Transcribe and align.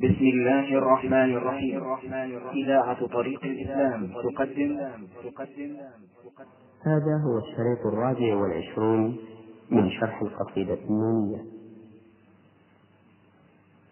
بسم 0.00 0.24
الله 0.24 0.78
الرحمن 0.78 1.36
الرحيم. 1.36 1.82
إذاعة 2.54 3.06
طريق 3.06 3.44
الإسلام 3.44 4.06
تقدم. 4.06 4.80
تقدم 5.24 5.76
هذا 6.82 7.14
هو 7.24 7.38
الشريط 7.38 7.86
الرابع 7.86 8.36
والعشرون 8.36 9.18
من 9.70 9.90
شرح 9.90 10.22
القصيدة 10.22 10.78
النونية. 10.90 11.42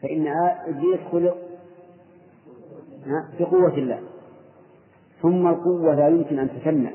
فإن 0.03 0.27
إبليس 0.67 1.01
خلق 1.13 1.37
بقوة 3.41 3.75
الله. 3.75 4.01
ثم 5.23 5.47
القوة 5.47 5.95
لا 5.95 6.09
يمكن 6.09 6.39
أن 6.39 6.49
تثنى 6.49 6.91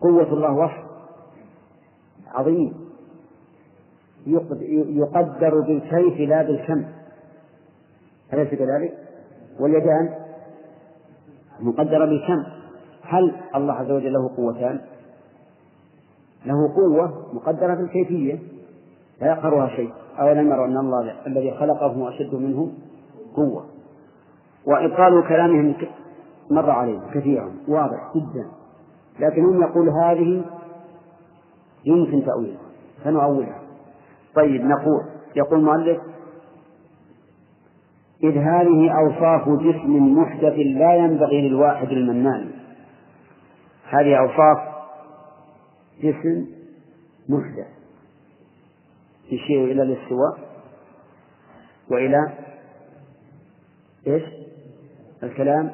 قوة 0.00 0.32
الله 0.32 0.52
وصف 0.52 0.84
عظيم. 2.26 2.74
يقدر 4.96 5.60
بالكيف 5.60 6.28
لا 6.28 6.42
بالكم. 6.42 7.01
أليس 8.32 8.48
كذلك؟ 8.48 8.98
واليدان 9.60 10.14
مقدرة 11.60 12.04
بالكم. 12.04 12.44
هل 13.02 13.34
الله 13.54 13.72
عز 13.74 13.90
وجل 13.90 14.12
له 14.12 14.36
قوتان؟ 14.36 14.80
له 16.46 16.74
قوة 16.74 17.34
مقدرة 17.34 17.74
بالكيفية 17.74 18.38
لا 19.20 19.26
يقهرها 19.26 19.68
شيء. 19.68 19.92
أولم 20.18 20.50
يروا 20.50 20.66
أن 20.66 20.76
الله 20.76 21.14
الذي 21.26 21.50
خلقه 21.50 22.08
أشد 22.08 22.34
منه 22.34 22.72
قوة. 23.36 23.64
وإبطال 24.66 25.28
كلامهم 25.28 25.74
مر 26.50 26.70
علينا 26.70 27.02
كثيرا. 27.14 27.52
واضح 27.68 28.12
جدا. 28.16 28.46
لكنهم 29.20 29.62
يقول 29.62 29.88
هذه 29.88 30.44
يمكن 31.84 32.26
تأويلها. 32.26 32.62
فنؤولها 33.04 33.60
طيب 34.34 34.64
نقول. 34.64 35.02
يقول 35.36 35.58
المؤلف 35.58 35.98
إذ 38.22 38.38
هذه 38.38 38.90
أوصاف 38.98 39.48
جسم 39.48 40.18
محدث 40.18 40.54
لا 40.58 40.94
ينبغي 40.94 41.48
للواحد 41.48 41.88
المنان. 41.88 42.50
هذه 43.88 44.18
أوصاف 44.18 44.58
جسم 46.02 46.46
محدث. 47.28 47.66
يشير 49.30 49.64
إلى 49.64 49.82
الاستواء 49.82 50.38
وإلى 51.90 52.32
إيش؟ 54.06 54.22
الكلام 55.22 55.70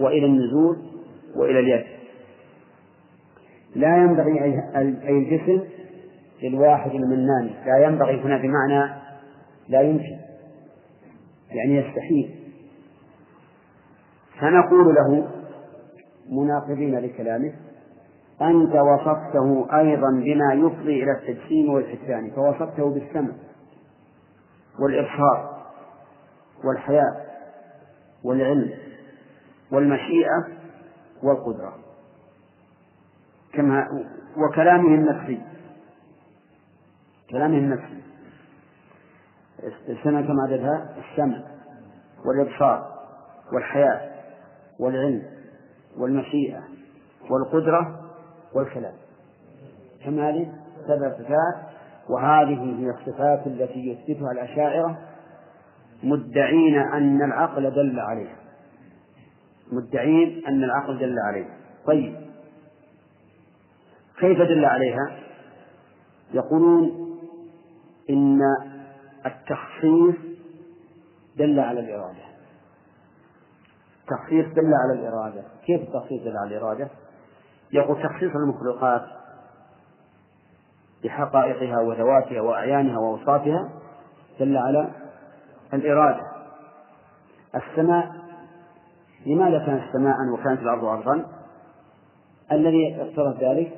وإلى 0.00 0.26
النزول 0.26 0.78
وإلى 1.36 1.58
اليد. 1.60 1.86
لا 3.76 3.96
ينبغي 3.96 4.44
أي 4.44 5.18
الجسم 5.18 5.64
للواحد 6.42 6.90
المنان. 6.90 7.50
لا 7.66 7.86
ينبغي. 7.86 8.20
هنا 8.20 8.36
بمعنى 8.36 8.92
لا 9.68 9.80
يمكن. 9.80 10.19
يعني 11.50 11.76
يستحيل. 11.76 12.40
فنقول 14.40 14.94
له 14.94 15.28
مناقضين 16.30 16.98
لكلامه 16.98 17.52
أنت 18.42 18.74
وصفته 18.74 19.66
أيضا 19.78 20.10
بما 20.10 20.54
يفضي 20.54 21.02
إلى 21.02 21.12
التجسيم 21.12 21.72
والحسان 21.72 22.30
فوصفته 22.30 22.90
بالسمع 22.90 23.32
والإبصار 24.78 25.66
والحياة 26.64 27.16
والعلم 28.24 28.70
والمشيئة 29.72 30.48
والقدرة. 31.22 31.74
كما 33.52 33.86
وكلامه 34.36 34.94
النفسي. 34.94 35.40
كلامه 37.30 37.58
النفسي. 37.58 38.09
السمع 39.88 40.20
كما 40.20 40.42
عددها 40.42 40.88
السمع 40.98 41.42
والإبصار 42.26 42.92
والحياة 43.52 44.10
والعلم 44.80 45.22
والمشيئة 45.98 46.60
والقدرة 47.30 48.00
والكلام. 48.54 48.94
كمال 50.04 50.52
سبع 50.86 51.12
صفات 51.18 51.70
وهذه 52.08 52.76
هي 52.78 52.90
الصفات 52.90 53.46
التي 53.46 53.88
يثبتها 53.88 54.32
الأشاعرة 54.32 54.98
مدعين 56.02 56.78
أن 56.78 57.22
العقل 57.22 57.70
دل 57.70 58.00
عليها. 58.00 58.36
مدعين 59.72 60.42
أن 60.48 60.64
العقل 60.64 60.98
دل 60.98 61.16
عليها. 61.18 61.56
طيب. 61.86 62.16
كيف 64.20 64.38
دل 64.38 64.64
عليها؟ 64.64 65.10
يقولون 66.34 67.10
إن 68.10 68.40
التخصيص 69.26 70.14
دل 71.36 71.60
على 71.60 71.80
الإرادة. 71.80 72.30
التخصيص 74.02 74.54
دل 74.54 74.74
على 74.74 75.00
الإرادة. 75.00 75.42
كيف 75.66 75.80
التخصيص 75.80 76.22
دل 76.22 76.36
على 76.36 76.56
الإرادة؟ 76.56 76.88
يقول 77.72 78.02
تخصيص 78.02 78.30
المخلوقات 78.34 79.02
بحقائقها 81.04 81.80
وذواتها 81.80 82.40
وأعيانها 82.40 82.98
وأوصافها 82.98 83.68
دل 84.40 84.56
على 84.56 84.90
الإرادة. 85.74 86.26
السماء 87.54 88.12
لماذا 89.26 89.66
كانت 89.66 89.92
سماء 89.92 90.16
وكانت 90.32 90.60
الأرض 90.60 90.84
أرضا؟ 90.84 91.26
الذي 92.52 92.96
اقتضى 93.00 93.46
ذلك 93.46 93.72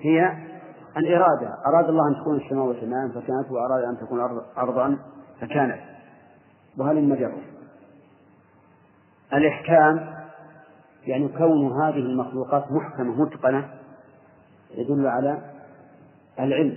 هي 0.00 0.49
الإرادة. 0.96 1.54
أراد 1.66 1.88
الله 1.88 2.08
أن 2.08 2.14
تكون 2.20 2.36
السماء 2.36 2.80
سماء 2.80 3.08
فكانت 3.08 3.50
وأراد 3.50 3.84
أن 3.84 3.98
تكون 4.00 4.20
أرضا 4.58 4.98
فكانت. 5.40 5.80
وهل 6.78 7.04
مجر 7.04 7.32
الإحكام 9.32 10.14
يعني 11.06 11.28
كون 11.28 11.82
هذه 11.82 11.98
المخلوقات 11.98 12.72
محكمة 12.72 13.22
متقنة 13.22 13.70
يدل 14.74 15.06
على 15.06 15.38
العلم. 16.40 16.76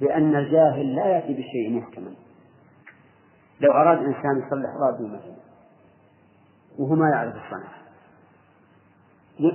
لأن 0.00 0.36
الجاهل 0.36 0.96
لا 0.96 1.06
يأتي 1.06 1.32
بشيء 1.32 1.76
محكما. 1.76 2.10
لو 3.60 3.72
أراد 3.72 3.98
إنسان 3.98 4.38
يصلح 4.46 4.70
راديو 4.80 5.06
مثلا 5.06 5.36
وهو 6.78 6.94
ما 6.94 7.10
يعرف 7.10 7.34
الصنعة. 7.34 7.74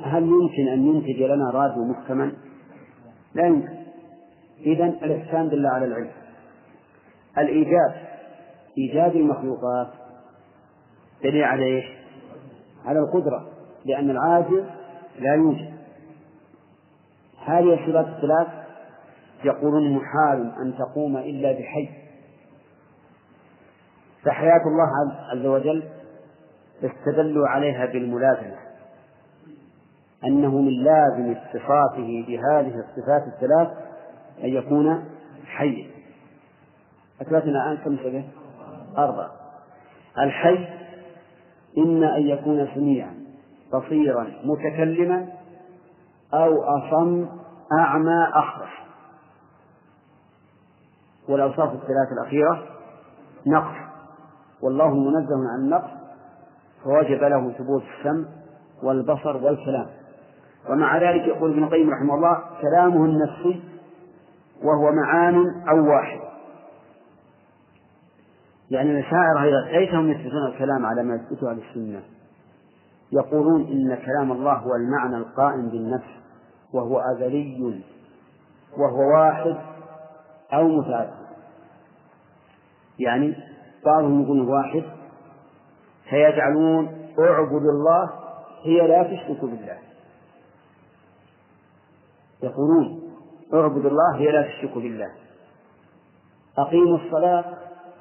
هل 0.04 0.24
يمكن 0.24 0.68
أن 0.68 0.88
ينتج 0.88 1.24
لنا 1.24 1.52
راديو 1.52 1.84
محكما؟ 1.84 2.32
لا 3.34 3.46
يمكن. 3.46 3.80
إذا 4.60 4.86
الإحسان 4.86 5.50
دل 5.50 5.66
على 5.66 5.86
العلم. 5.86 6.12
الإيجاد 7.38 7.96
إيجاد 8.78 9.16
المخلوقات 9.16 9.88
دليل 11.24 11.44
على 11.44 11.64
إيش؟ 11.64 11.86
على 12.86 13.00
القدرة 13.00 13.48
لأن 13.86 14.10
العاجز 14.10 14.64
لا 15.20 15.36
يوجد. 15.36 15.74
هذه 17.46 17.74
الصفات 17.74 18.06
الثلاث 18.08 18.48
يقولون 19.44 19.92
محال 19.92 20.52
أن 20.62 20.74
تقوم 20.78 21.18
إلا 21.18 21.52
بحي. 21.52 21.90
فحياة 24.26 24.62
الله 24.66 24.90
عز 25.32 25.46
وجل 25.46 25.84
استدلوا 26.84 27.48
عليها 27.48 27.86
بالملازمة. 27.86 28.69
أنه 30.26 30.62
من 30.62 30.84
لازم 30.84 31.32
اتصافه 31.32 32.26
بهذه 32.28 32.74
الصفات 32.80 33.24
الثلاث 33.28 33.68
أن 34.44 34.50
يكون 34.50 35.06
حيا 35.46 35.88
أثبتنا 37.22 37.72
الآن 37.72 37.78
كم 37.78 37.98
سنة؟ 37.98 38.24
أربعة. 38.98 39.32
الحي 40.18 40.68
إما 41.78 42.18
أن 42.18 42.22
يكون 42.22 42.68
سميعا 42.76 43.14
بصيرا 43.74 44.28
متكلما 44.44 45.28
أو 46.34 46.64
أصم 46.64 47.28
أعمى 47.80 48.28
أخرس 48.34 48.70
والأوصاف 51.30 51.74
الثلاث 51.74 52.12
الأخيرة 52.12 52.64
نقص 53.48 53.76
والله 54.62 54.94
منزه 54.94 55.50
عن 55.54 55.60
النقص 55.60 55.90
فوجب 56.84 57.24
له 57.24 57.52
ثبوت 57.52 57.84
السمع 57.98 58.26
والبصر 58.84 59.38
والكلام. 59.38 59.99
ومع 60.70 60.98
ذلك 60.98 61.28
يقول 61.28 61.52
ابن 61.52 61.64
القيم 61.64 61.90
رحمه 61.90 62.16
الله 62.16 62.44
كلامه 62.62 63.06
النفسي 63.06 63.62
وهو 64.64 64.92
معان 64.92 65.36
أو 65.70 65.90
واحد. 65.90 66.20
يعني 68.72 68.92
المشاعر 68.92 69.44
أيضا 69.44 69.80
ليس 69.80 69.94
هم 69.94 70.12
يثبتون 70.12 70.46
الكلام 70.48 70.86
على 70.86 71.04
ما 71.04 71.16
يثبته 71.16 71.52
أهل 71.52 71.60
السنة. 71.70 72.02
يقولون 73.12 73.62
إن 73.62 73.98
كلام 74.06 74.32
الله 74.32 74.54
هو 74.54 74.76
المعنى 74.76 75.18
القائم 75.18 75.70
بالنفس 75.70 76.10
وهو 76.74 77.00
أزلي 77.00 77.82
وهو 78.78 79.14
واحد 79.14 79.56
أو 80.54 80.68
متعدد. 80.68 81.30
يعني 83.00 83.36
بعضهم 83.86 84.24
يقول 84.24 84.50
واحد 84.50 84.84
فيجعلون 86.10 86.88
أعبد 87.20 87.66
الله 87.66 88.10
هي 88.64 88.88
لا 88.88 89.04
تشرك 89.04 89.42
بالله. 89.42 89.89
يقولون 92.44 93.14
اعبد 93.54 93.86
الله 93.86 94.16
هي 94.16 94.32
لا 94.32 94.42
تشرك 94.42 94.74
بالله. 94.74 95.12
أقيموا 96.58 96.98
الصلاة 96.98 97.46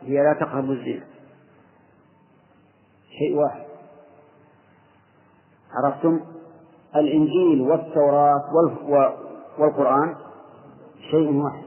هي 0.02 0.22
لا 0.22 0.32
تقربوا 0.40 0.74
الزنا. 0.74 1.04
شيء 3.18 3.36
واحد. 3.36 3.64
عرفتم؟ 5.72 6.20
الإنجيل 6.96 7.60
والتوراة 7.60 8.44
والقرآن 9.58 10.16
شيء 11.10 11.32
واحد. 11.32 11.64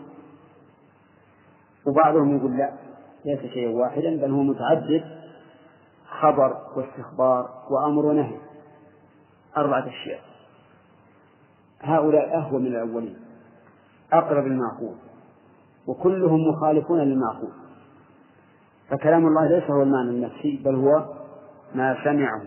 وبعضهم 1.87 2.37
يقول 2.37 2.57
لا 2.57 2.73
ليس 3.25 3.51
شيئا 3.53 3.75
واحدا 3.75 4.17
بل 4.21 4.31
هو 4.31 4.43
متعدد. 4.43 5.21
خبر 6.21 6.57
واستخبار 6.75 7.49
وأمر 7.71 8.05
ونهي. 8.05 8.37
أربعة 9.57 9.87
أشياء. 9.87 10.30
هؤلاء 11.81 12.37
أهوى 12.37 12.59
من 12.61 12.67
الأولين 12.67 13.15
أقرب 14.13 14.45
المعقول 14.45 14.95
وكلهم 15.87 16.39
مخالفون 16.47 16.99
للمعقول. 16.99 17.51
فكلام 18.89 19.27
الله 19.27 19.47
ليس 19.47 19.71
هو 19.71 19.81
المعنى 19.81 20.09
النفسي 20.09 20.61
بل 20.65 20.75
هو 20.75 21.05
ما 21.75 21.97
سمعه 22.03 22.41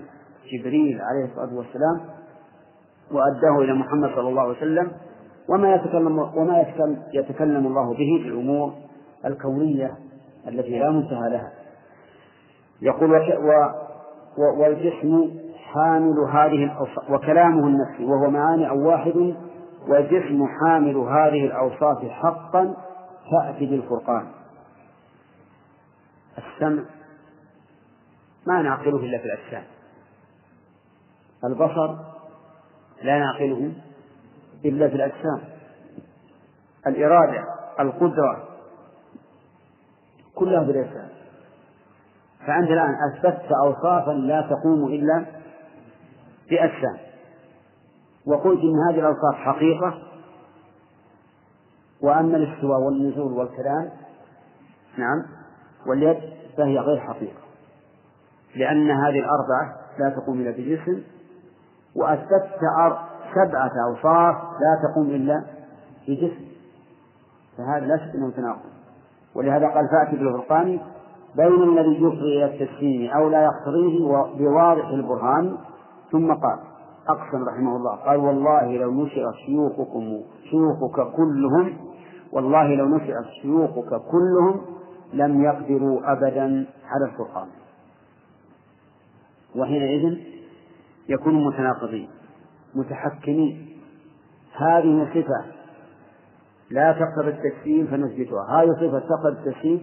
جبريل 0.52 1.00
عليه 1.00 1.24
الصلاة 1.24 1.54
والسلام 1.54 2.00
وأداه 3.10 3.64
إلى 3.64 3.72
محمد 3.74 4.10
صلى 4.14 4.28
الله 4.28 4.42
عليه 4.42 4.56
وسلم 4.56 4.92
وما 5.48 5.74
يتكلم 5.74 6.18
وما 6.18 6.60
يتكلم, 6.60 7.02
يتكلم 7.14 7.66
الله 7.66 7.90
به 7.90 8.20
في 8.22 8.28
الأمور 8.28 8.72
الكونية 9.24 9.96
التي 10.48 10.78
لا 10.78 10.90
منتهى 10.90 11.30
لها. 11.30 11.52
يقول 12.82 13.10
و 13.12 13.84
والجسم 14.60 15.43
حامل 15.74 16.18
هذه 16.18 16.64
الأوصاف 16.64 17.10
وكلامه 17.10 17.66
النفسي 17.66 18.04
وهو 18.04 18.30
معاني 18.30 18.68
أو 18.68 18.88
واحد 18.88 19.34
والجسم 19.88 20.46
حامل 20.46 20.96
هذه 20.96 21.46
الأوصاف 21.46 22.10
حقا 22.10 22.76
فأتي 23.30 23.66
بالفرقان. 23.66 24.26
السمع 26.38 26.82
ما 28.46 28.62
نعقله 28.62 28.96
إلا 28.96 29.18
في 29.18 29.24
الأجسام. 29.24 29.64
البصر 31.44 31.96
لا 33.02 33.18
نعقله 33.18 33.72
إلا 34.64 34.88
في 34.88 34.94
الأجسام. 34.94 35.40
الإرادة 36.86 37.44
القدرة 37.80 38.48
كلها 40.34 40.64
في 40.64 40.70
الأجسام. 40.70 41.08
فأنت 42.46 42.70
الآن 42.70 42.94
أثبتت 43.10 43.52
أوصافا 43.64 44.10
لا 44.10 44.40
تقوم 44.40 44.86
إلا 44.86 45.43
بأجسام 46.50 46.96
وقلت 48.26 48.60
إن 48.60 48.74
هذه 48.88 48.98
الأوصاف 48.98 49.34
حقيقة 49.34 49.98
وأما 52.02 52.36
الاستواء 52.36 52.80
والنزول 52.80 53.32
والكلام 53.32 53.90
نعم 54.98 55.22
واليد 55.86 56.20
فهي 56.56 56.78
غير 56.78 57.00
حقيقة. 57.00 57.40
لأن 58.56 58.90
هذه 58.90 59.18
الأربعة 59.18 59.76
لا 59.98 60.10
تقوم 60.10 60.40
إلا 60.40 60.50
بجسم 60.50 61.02
وأثبتت 61.96 62.58
سبعة 63.34 63.72
أوصاف 63.88 64.36
لا 64.36 64.88
تقوم 64.88 65.10
إلا 65.10 65.44
بجسم. 66.08 66.44
فهذا 67.58 67.86
لا 67.86 67.96
شك 67.96 68.14
أنه 68.14 68.30
تناقض. 68.30 68.70
ولهذا 69.34 69.68
قال 69.68 69.88
فأتي 69.88 70.16
بالفرقان 70.16 70.80
بين 71.36 71.62
الذي 71.62 72.02
يفضي 72.02 72.36
إلى 72.36 72.44
التسليم 72.44 73.10
أو 73.10 73.28
لا 73.28 73.44
يقتضيه 73.44 74.08
بواضح 74.38 74.88
البرهان 74.88 75.56
ثم 76.14 76.32
قال 76.32 76.58
أقسم 77.08 77.44
رحمه 77.48 77.76
الله 77.76 77.96
قال 77.96 78.16
والله 78.16 78.76
لو 78.76 79.04
نشر 79.04 79.32
شيوخكم 79.46 80.20
شيوخك 80.50 81.12
كلهم 81.16 81.76
والله 82.32 82.74
لو 82.74 82.96
نشر 82.96 83.24
شيوخك 83.42 83.88
كلهم 83.88 84.60
لم 85.12 85.44
يقدروا 85.44 86.12
أبدا 86.12 86.66
على 86.86 87.04
الفرقان. 87.12 87.48
وحينئذ 89.56 90.18
يكونوا 91.08 91.50
متناقضين 91.50 92.08
متحكمين. 92.74 93.68
هذه 94.56 95.08
صفة 95.14 95.44
لا 96.70 96.92
تقتضي 96.92 97.28
التجسيم 97.28 97.86
فنثبتها. 97.86 98.62
هذه 98.62 98.72
صفة 98.72 98.98
تقتضي 98.98 99.28
التجسيم 99.28 99.82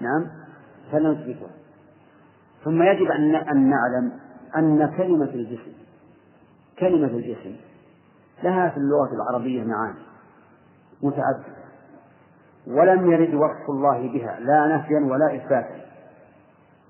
نعم 0.00 0.26
فنثبتها. 0.92 1.50
ثم 2.64 2.82
يجب 2.82 3.10
أن 3.50 3.70
نعلم 3.70 4.12
أن 4.56 4.96
كلمة 4.96 5.30
الجسم 5.34 5.72
كلمة 6.78 7.08
الجسم 7.08 7.56
لها 8.42 8.68
في 8.68 8.76
اللغة 8.76 9.14
العربية 9.14 9.64
معاني 9.64 9.98
متعددة 11.02 11.62
ولم 12.66 13.10
يرد 13.10 13.34
وصف 13.34 13.70
الله 13.70 14.12
بها 14.12 14.40
لا 14.40 14.76
نفيا 14.76 15.00
ولا 15.12 15.36
إثباتا 15.36 15.82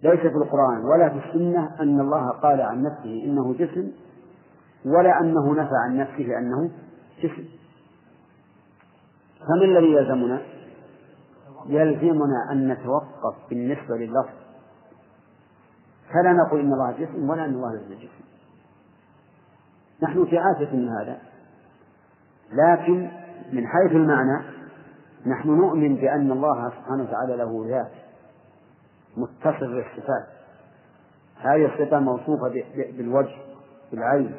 ليس 0.03 0.21
في 0.21 0.37
القرآن 0.37 0.85
ولا 0.85 1.09
في 1.09 1.29
السنة 1.29 1.71
أن 1.81 2.01
الله 2.01 2.31
قال 2.31 2.61
عن 2.61 2.83
نفسه 2.83 3.25
إنه 3.25 3.55
جسم 3.55 3.91
ولا 4.85 5.21
أنه 5.21 5.53
نفى 5.53 5.75
عن 5.87 5.97
نفسه 5.97 6.39
أنه 6.39 6.71
جسم 7.23 7.45
فما 9.41 9.65
الذي 9.65 9.93
يلزمنا؟ 9.93 10.43
يلزمنا 11.67 12.53
أن 12.53 12.69
نتوقف 12.69 13.35
بالنسبة 13.51 13.97
لللفظ 13.97 14.42
فلا 16.13 16.33
نقول 16.33 16.61
إن 16.61 16.73
الله 16.73 16.93
جسم 16.99 17.31
ولا 17.31 17.45
أن 17.45 17.55
الله 17.55 17.73
ليس 17.73 17.99
جسم 17.99 18.25
نحن 20.03 20.25
في 20.25 20.39
عافية 20.39 20.77
من 20.77 20.89
هذا. 20.89 21.19
لكن 22.53 23.11
من 23.53 23.67
حيث 23.67 23.93
المعنى 23.93 24.45
نحن 25.27 25.49
نؤمن 25.49 25.95
بأن 25.97 26.33
الله 26.33 26.71
سبحانه 26.71 27.03
وتعالى 27.03 27.37
له 27.37 27.65
ذات 27.69 27.93
متصف 29.17 29.61
بالصفات. 29.61 30.27
هذه 31.37 31.67
الصفة 31.67 32.01
موصوفة 32.01 32.63
بالوجه 32.97 33.37
بالعين 33.93 34.35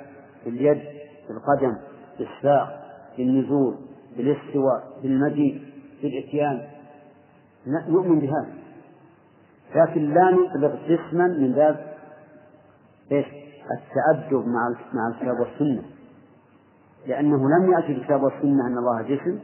باليد 0.45 0.83
بالقدم 1.27 1.77
بالساق 2.19 2.83
بالنزول 3.17 3.77
بالاستواء 4.17 4.99
بالمجيء 5.03 5.61
بالإتيان. 6.01 6.67
نؤمن 7.67 8.19
بهذا. 8.19 8.62
لكن 9.75 10.13
لا 10.13 10.31
نطلق 10.31 10.79
جسما 10.87 11.27
من 11.27 11.51
باب 11.51 11.93
إيش؟ 13.11 13.25
التأدب 13.71 14.47
مع 14.47 14.75
مع 14.93 15.07
الكتاب 15.07 15.39
والسنة. 15.39 15.83
لأنه 17.07 17.49
لم 17.49 17.71
يأتي 17.73 17.91
الكتاب 17.91 18.23
والسنة 18.23 18.67
أن 18.67 18.77
الله 18.77 19.01
جسم 19.01 19.39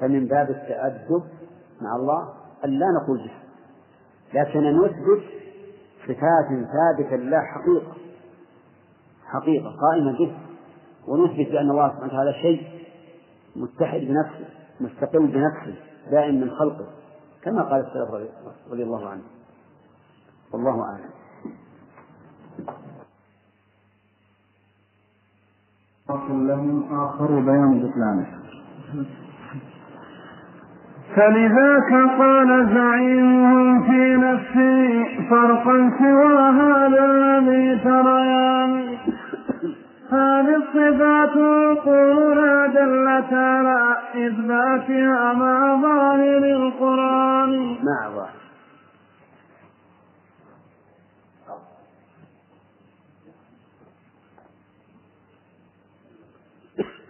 فمن 0.00 0.26
باب 0.26 0.50
التأدب 0.50 1.22
مع 1.80 1.96
الله 1.96 2.28
أن 2.64 2.70
لا 2.70 2.86
نقول 3.02 3.18
جسم. 3.18 3.42
لكن 4.34 4.60
نثبت 4.60 5.22
صفات 6.02 6.48
ثابتة 6.48 7.16
لله 7.16 7.40
حقيقة. 7.40 7.92
حقيقة 9.26 9.76
قائمة 9.80 10.18
به 10.18 10.34
ونثبت 11.08 11.52
بأن 11.52 11.70
الله 11.70 11.88
سبحانه 11.88 12.06
وتعالى 12.06 12.32
شيء 12.42 12.66
متحد 13.56 14.00
بنفسه 14.00 14.48
مستقل 14.80 15.26
بنفسه 15.26 15.74
دائم 16.10 16.40
من 16.40 16.50
خلقه 16.50 16.86
كما 17.42 17.62
قال 17.62 17.80
السلف 17.80 18.30
رضي 18.70 18.82
الله 18.82 19.08
عنه. 19.08 19.22
والله 20.52 20.82
أعلم. 20.82 21.12
فصل 26.08 26.48
لهم 26.48 27.00
آخر 27.04 27.40
بيان 27.40 27.80
بطلانه 27.80 28.26
فلذاك 31.16 31.92
قال 32.18 32.68
زعيمهم 32.74 33.82
في 33.82 34.16
نفسي 34.16 35.04
فرقا 35.30 35.92
سوى 35.98 36.38
هذا 36.42 37.04
الذي 37.04 37.80
تريان 37.84 38.98
هذه 40.12 40.56
الصفات 40.56 41.36
قولنا 41.84 42.66
دلت 42.66 43.32
على 43.32 43.96
إثباتها 44.14 45.32
مع 45.32 45.82
ظاهر 45.82 46.44
القرآن. 46.44 47.76
مع 47.82 48.08
ظاهر. 48.14 48.41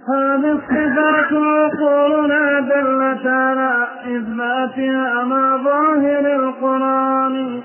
هذه 0.09 0.53
الصفات 0.53 1.33
عقولنا 1.33 2.61
دلت 2.61 3.27
على 3.27 3.89
إثباتها 4.17 5.25
مع 5.25 5.57
ظاهر 5.57 6.35
القرآن. 6.35 7.61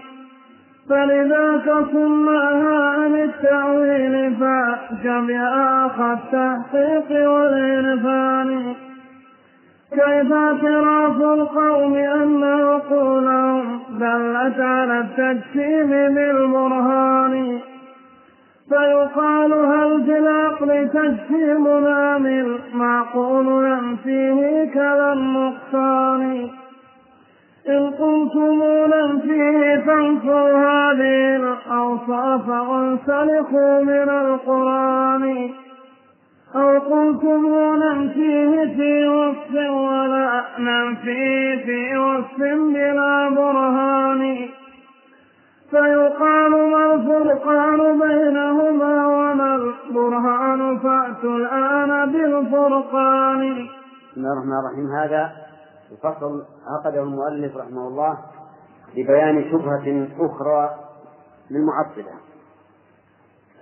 فلذاك 0.89 1.85
صمها 1.91 2.89
عن 2.89 3.15
التأويل 3.15 4.35
فشبه 4.35 6.13
التحقيق 6.13 7.29
والعرفان. 7.29 8.73
كيف 9.91 10.33
اعتراف 10.33 11.21
القوم 11.21 11.93
أن 11.93 12.43
عقولهم 12.43 13.79
دلت 13.99 14.59
على 14.59 14.99
التجسيم 14.99 15.89
بالبرهان؟ 15.89 17.59
فيقال 18.69 19.53
هل 19.53 20.03
في 20.05 20.17
العقل 20.17 20.89
تجسيم 20.89 21.67
عامل 21.67 22.59
معقول 22.73 23.65
ينفيه 23.65 24.73
كذا 24.73 25.13
النقصان؟ 25.13 26.49
إن 27.69 27.89
قلتم 27.89 29.19
فيه 29.19 29.83
فانفوا 29.85 30.49
هذه 30.51 31.35
الأوصاف 31.35 32.49
وانسلخوا 32.49 33.81
من 33.83 34.09
القرآن. 34.09 35.49
أو 36.55 36.79
قلتم 36.79 37.55
ننفيه 37.75 38.75
في 38.75 39.07
وصف 39.07 39.55
ولا 39.69 40.43
ننفيه 40.59 41.65
في 41.65 41.97
وصف 41.97 42.37
بلا 42.39 43.29
برهان؟ 43.29 44.47
فيقال 45.69 46.71
ما 46.71 46.93
الفرقان 46.93 47.99
بينهما 47.99 49.07
وما 49.07 49.55
البرهان 49.55 50.79
فأتوا 50.79 51.37
الآن 51.37 52.11
بالفرقان. 52.11 53.67
بسم 54.11 54.17
الله 54.17 54.33
الرحمن 54.33 54.59
الرحيم. 54.59 54.91
هذا 54.91 55.31
الفصل 55.91 56.45
عقده 56.67 57.03
المؤلف 57.03 57.57
رحمه 57.57 57.87
الله 57.87 58.17
لبيان 58.95 59.51
شبهة 59.51 60.07
أخرى 60.19 60.75
للمعطلة. 61.51 62.13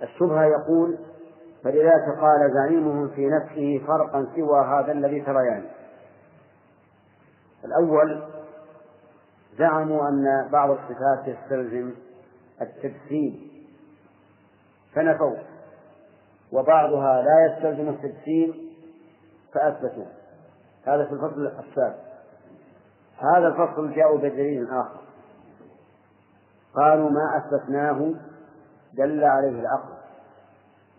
الشبهة 0.02 0.44
يقول 0.44 0.98
فلذلك 1.64 2.06
قال 2.20 2.52
زعيمهم 2.54 3.08
في 3.08 3.28
نفسه 3.28 3.86
فرقا 3.86 4.26
سوى 4.36 4.60
هذا 4.60 4.92
الذي 4.92 5.20
تريان. 5.20 5.64
الأول 7.64 8.22
زعموا 9.58 10.08
أن 10.08 10.48
بعض 10.52 10.70
الصفات 10.70 11.36
تستلزم 11.36 11.92
التجسيم 12.60 13.50
فنفوا 14.94 15.36
وبعضها 16.52 17.22
لا 17.22 17.46
يستلزم 17.46 17.88
التجسيم 17.88 18.54
فأثبتوا. 19.54 20.04
هذا 20.86 21.04
في 21.04 21.12
الفصل 21.12 21.46
السابق 21.46 22.06
هذا 23.18 23.48
الفصل 23.48 23.94
جاءوا 23.94 24.18
بدليل 24.18 24.70
آخر. 24.70 25.00
قالوا 26.74 27.10
ما 27.10 27.36
أثبتناه 27.36 28.14
دل 28.94 29.24
عليه 29.24 29.60
العقل 29.60 29.96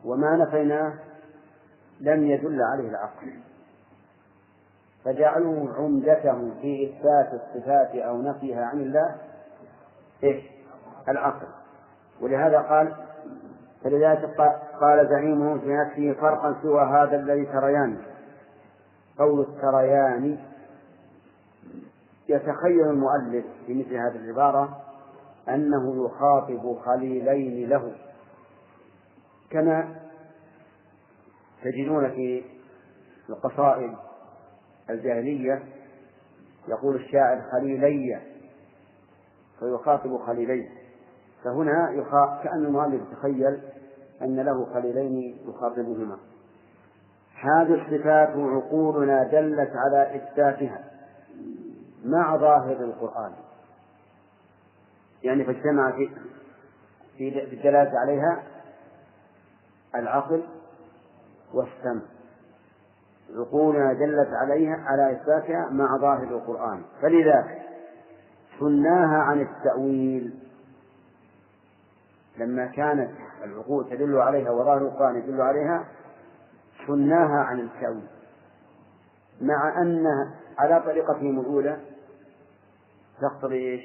وما 0.06 0.36
نفيناه 0.36 0.94
لم 2.00 2.28
يدل 2.28 2.62
عليه 2.62 2.90
العقل. 2.90 3.34
فجعلوا 5.08 5.74
عمدتهم 5.74 6.54
في 6.62 6.90
إثبات 6.90 7.42
الصفات 7.42 7.96
أو 7.96 8.22
نفيها 8.22 8.66
عن 8.66 8.80
الله 8.80 9.16
إيش؟ 10.24 10.44
العقل. 11.10 11.48
ولهذا 12.22 12.60
قال 12.60 12.96
فلذلك 13.84 14.36
قال 14.82 15.10
زعيمهم 15.10 15.60
في 15.60 15.74
نفسه 15.74 16.22
فرقا 16.22 16.56
سوى 16.62 16.82
هذا 16.82 17.16
الذي 17.16 17.46
تريان. 17.46 17.98
قول 19.20 19.40
التريان 19.40 20.38
يتخيل 22.30 22.90
المؤلف 22.90 23.46
في 23.66 23.74
مثل 23.74 23.94
هذه 23.94 24.16
العبارة 24.16 24.82
أنه 25.50 26.06
يخاطب 26.06 26.78
خليلين 26.86 27.70
له. 27.70 27.92
كما 29.50 29.96
تجدون 31.64 32.10
في 32.10 32.44
القصائد 33.30 34.07
الجاهلية 34.90 35.64
يقول 36.68 36.96
الشاعر 36.96 37.42
خليلي 37.52 38.22
فيخاطب 39.60 40.18
خليلين 40.18 40.70
فهنا 41.44 41.92
يخا... 41.92 42.42
كأن 42.44 42.66
المؤلف 42.66 43.02
يتخيل 43.12 43.62
أن 44.22 44.40
له 44.40 44.74
خليلين 44.74 45.38
يخاطبهما. 45.48 46.18
هذه 47.36 47.74
الصفات 47.74 48.30
عقولنا 48.30 49.24
دلت 49.24 49.72
على 49.76 50.16
إثباتها 50.16 50.84
مع 52.06 52.38
ظاهر 52.38 52.84
القرآن. 52.84 53.32
يعني 55.24 55.46
فاجتمع 55.46 55.92
في 55.92 56.10
في 57.18 57.54
الدلالة 57.54 58.00
عليها 58.00 58.44
العقل 59.96 60.44
والسمع. 61.54 62.17
عقولنا 63.36 63.94
دلت 63.94 64.30
عليها 64.34 64.76
على 64.86 65.12
إثباتها 65.12 65.70
مع 65.70 65.98
ظاهر 65.98 66.24
القرآن. 66.24 66.82
فلذا 67.02 67.58
سناها 68.60 69.18
عن 69.18 69.42
التأويل. 69.42 70.40
لما 72.38 72.66
كانت 72.66 73.12
العقول 73.44 73.90
تدل 73.90 74.18
عليها 74.18 74.52
وظاهر 74.52 74.78
القرآن 74.78 75.16
يدل 75.16 75.42
عليها 75.42 75.86
سناها 76.88 77.40
عن 77.40 77.60
التأويل. 77.60 78.08
مع 79.42 79.82
أن 79.82 80.06
على 80.58 80.82
طريقتهم 80.82 81.40
الأولى 81.40 81.78
تقتضي 83.22 83.72
إيش؟ 83.72 83.82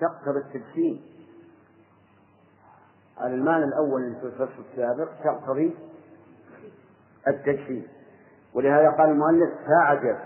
تقتضي 0.00 0.38
التجسيم. 0.38 1.00
على 3.18 3.34
الأول 3.64 4.14
في 4.20 4.26
الفصل 4.26 4.62
السابق 4.70 5.08
تقتضي 5.24 5.76
التجسيم 7.28 7.86
ولهذا 8.54 8.90
قال 8.90 9.10
المؤلف 9.10 9.50
فاعجب 9.66 10.16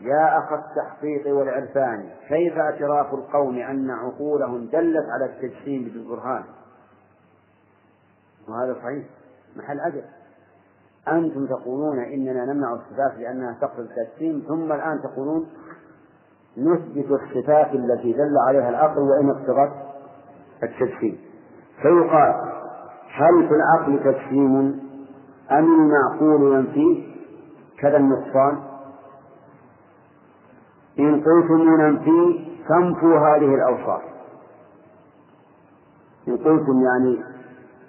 يا 0.00 0.38
أخ 0.38 0.52
التحقيق 0.52 1.34
والعرفان 1.36 2.08
كيف 2.28 2.58
اعتراف 2.58 3.14
القوم 3.14 3.58
أن 3.58 3.90
عقولهم 3.90 4.66
دلت 4.66 5.06
على 5.10 5.24
التجسيم 5.24 5.84
بالبرهان؟ 5.84 6.44
وهذا 8.48 8.74
صحيح 8.74 9.04
محل 9.56 9.80
عجب 9.80 10.04
أنتم 11.08 11.46
تقولون 11.46 11.98
إننا 11.98 12.44
نمنع 12.44 12.72
الصفات 12.72 13.18
لأنها 13.18 13.56
تقتضي 13.60 13.82
التجسيم 13.82 14.44
ثم 14.48 14.72
الآن 14.72 15.02
تقولون 15.02 15.46
نثبت 16.58 17.10
الصفات 17.10 17.74
التي 17.74 18.12
دل 18.12 18.38
عليها 18.48 18.68
العقل 18.68 18.98
وإن 18.98 19.30
اقتضت 19.30 19.72
التجسيم. 20.62 21.18
فيقال 21.82 22.34
هل 23.08 23.48
في 23.48 23.54
العقل 23.54 24.04
تجسيم 24.04 24.83
أم 25.50 25.64
المعقول 25.64 26.54
ينفيه 26.54 27.14
كذا 27.78 27.96
النقصان؟ 27.96 28.58
إن 30.98 31.20
قلتم 31.20 31.80
ينفيه 31.80 32.54
فانفوا 32.68 33.18
هذه 33.18 33.54
الأوصاف. 33.54 34.02
إن 36.28 36.36
قلتم 36.36 36.82
يعني 36.82 37.24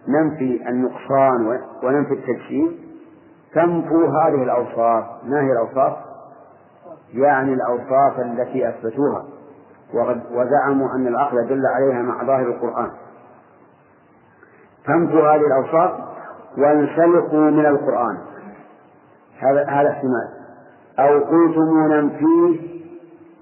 ننفي 0.07 0.69
النقصان 0.69 1.61
وننفي 1.83 2.13
التجسيم 2.13 2.79
تنفوا 3.53 4.07
هذه 4.07 4.43
الأوصاف. 4.43 5.05
ما 5.23 5.41
هي 5.41 5.51
الأوصاف؟ 5.51 5.97
يعني 7.13 7.53
الأوصاف 7.53 8.19
التي 8.19 8.69
أثبتوها. 8.69 9.25
وزعموا 10.31 10.95
أن 10.95 11.07
العقل 11.07 11.37
يدل 11.37 11.65
عليها 11.65 12.01
مع 12.01 12.23
ظاهر 12.23 12.47
القرآن. 12.47 12.91
تنفوا 14.85 15.35
هذه 15.35 15.45
الأوصاف 15.47 16.14
وانسلخوا 16.57 17.49
من 17.49 17.65
القرآن. 17.65 18.17
هذا 19.39 19.65
هذا 19.69 19.89
احتمال. 19.89 20.29
أو 20.99 21.19
قلتم 21.19 21.93
ننفيه 21.93 22.75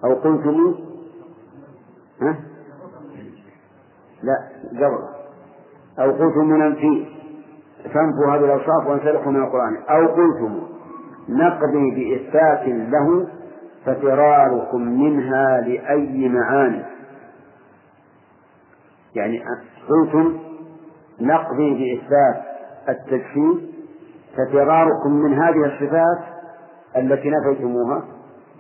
أو 0.06 0.14
قلتم 0.14 0.76
ها؟ 2.22 2.36
لا 4.24 4.38
قبل. 4.72 5.00
أو 6.00 6.12
قلتم 6.12 6.54
ننفيه 6.54 7.06
فانفوا 7.84 8.36
هذه 8.36 8.46
الأوصاف 8.46 8.88
وانسلخوا 8.88 9.32
من 9.32 9.44
القرآن. 9.44 9.78
أو 9.90 10.08
قلتم 10.08 10.60
نقضي 11.30 11.92
بإثبات 11.92 12.68
له 12.68 13.28
ففراركم 13.86 14.82
منها 14.82 15.62
لأي 15.62 16.30
معاني. 16.30 16.84
يعني 19.16 19.44
قلتم 19.90 20.40
نقضي 21.22 21.74
بإثبات 21.74 22.53
التكفير 22.90 23.70
ففراركم 24.38 25.12
من 25.12 25.34
هذه 25.34 25.66
الصفات 25.66 26.20
التي 26.98 27.30
نفيتموها 27.30 28.04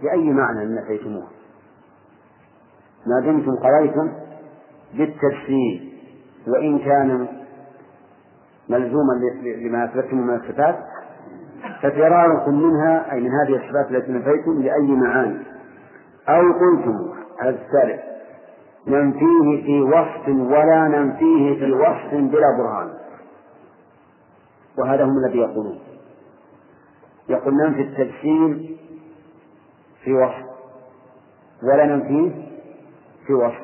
بأي 0.04 0.34
معنى 0.34 0.76
نفيتموها؟ 0.76 1.28
ما 3.08 3.20
دمتم 3.20 3.56
قضيتم 3.56 4.12
بالتفسير 4.94 5.94
وإن 6.48 6.80
كان 6.80 7.28
ملزوما 8.70 9.14
لما 9.44 9.84
أثبتم 9.86 10.18
من 10.18 10.36
الصفات 10.36 10.80
ففراركم 11.82 12.62
منها 12.64 13.12
أي 13.12 13.22
من 13.22 13.32
هذه 13.32 13.56
الصفات 13.56 13.92
التي 13.92 14.12
نفيتم 14.12 14.62
لأي 14.62 14.92
معاني؟ 14.92 15.38
أو 16.30 16.42
قلتم 16.42 17.14
على 17.40 17.50
الثالث 17.50 18.02
ننفيه 18.88 19.64
في 19.66 19.82
وصف 19.82 20.28
ولا 20.28 20.88
ننفيه 20.88 21.60
في 21.60 21.72
وصف 21.72 22.14
بلا 22.14 22.58
برهان؟ 22.58 23.03
وهذا 24.78 25.04
هم 25.04 25.18
الذي 25.26 25.40
يقولون. 25.40 25.80
يقول 27.30 27.54
ننفي 27.54 27.82
التجسيم 27.82 28.78
في 30.04 30.14
وصف 30.14 30.46
ولا 31.64 31.86
ننفيه 31.86 32.32
في 33.28 33.34
وصف. 33.34 33.64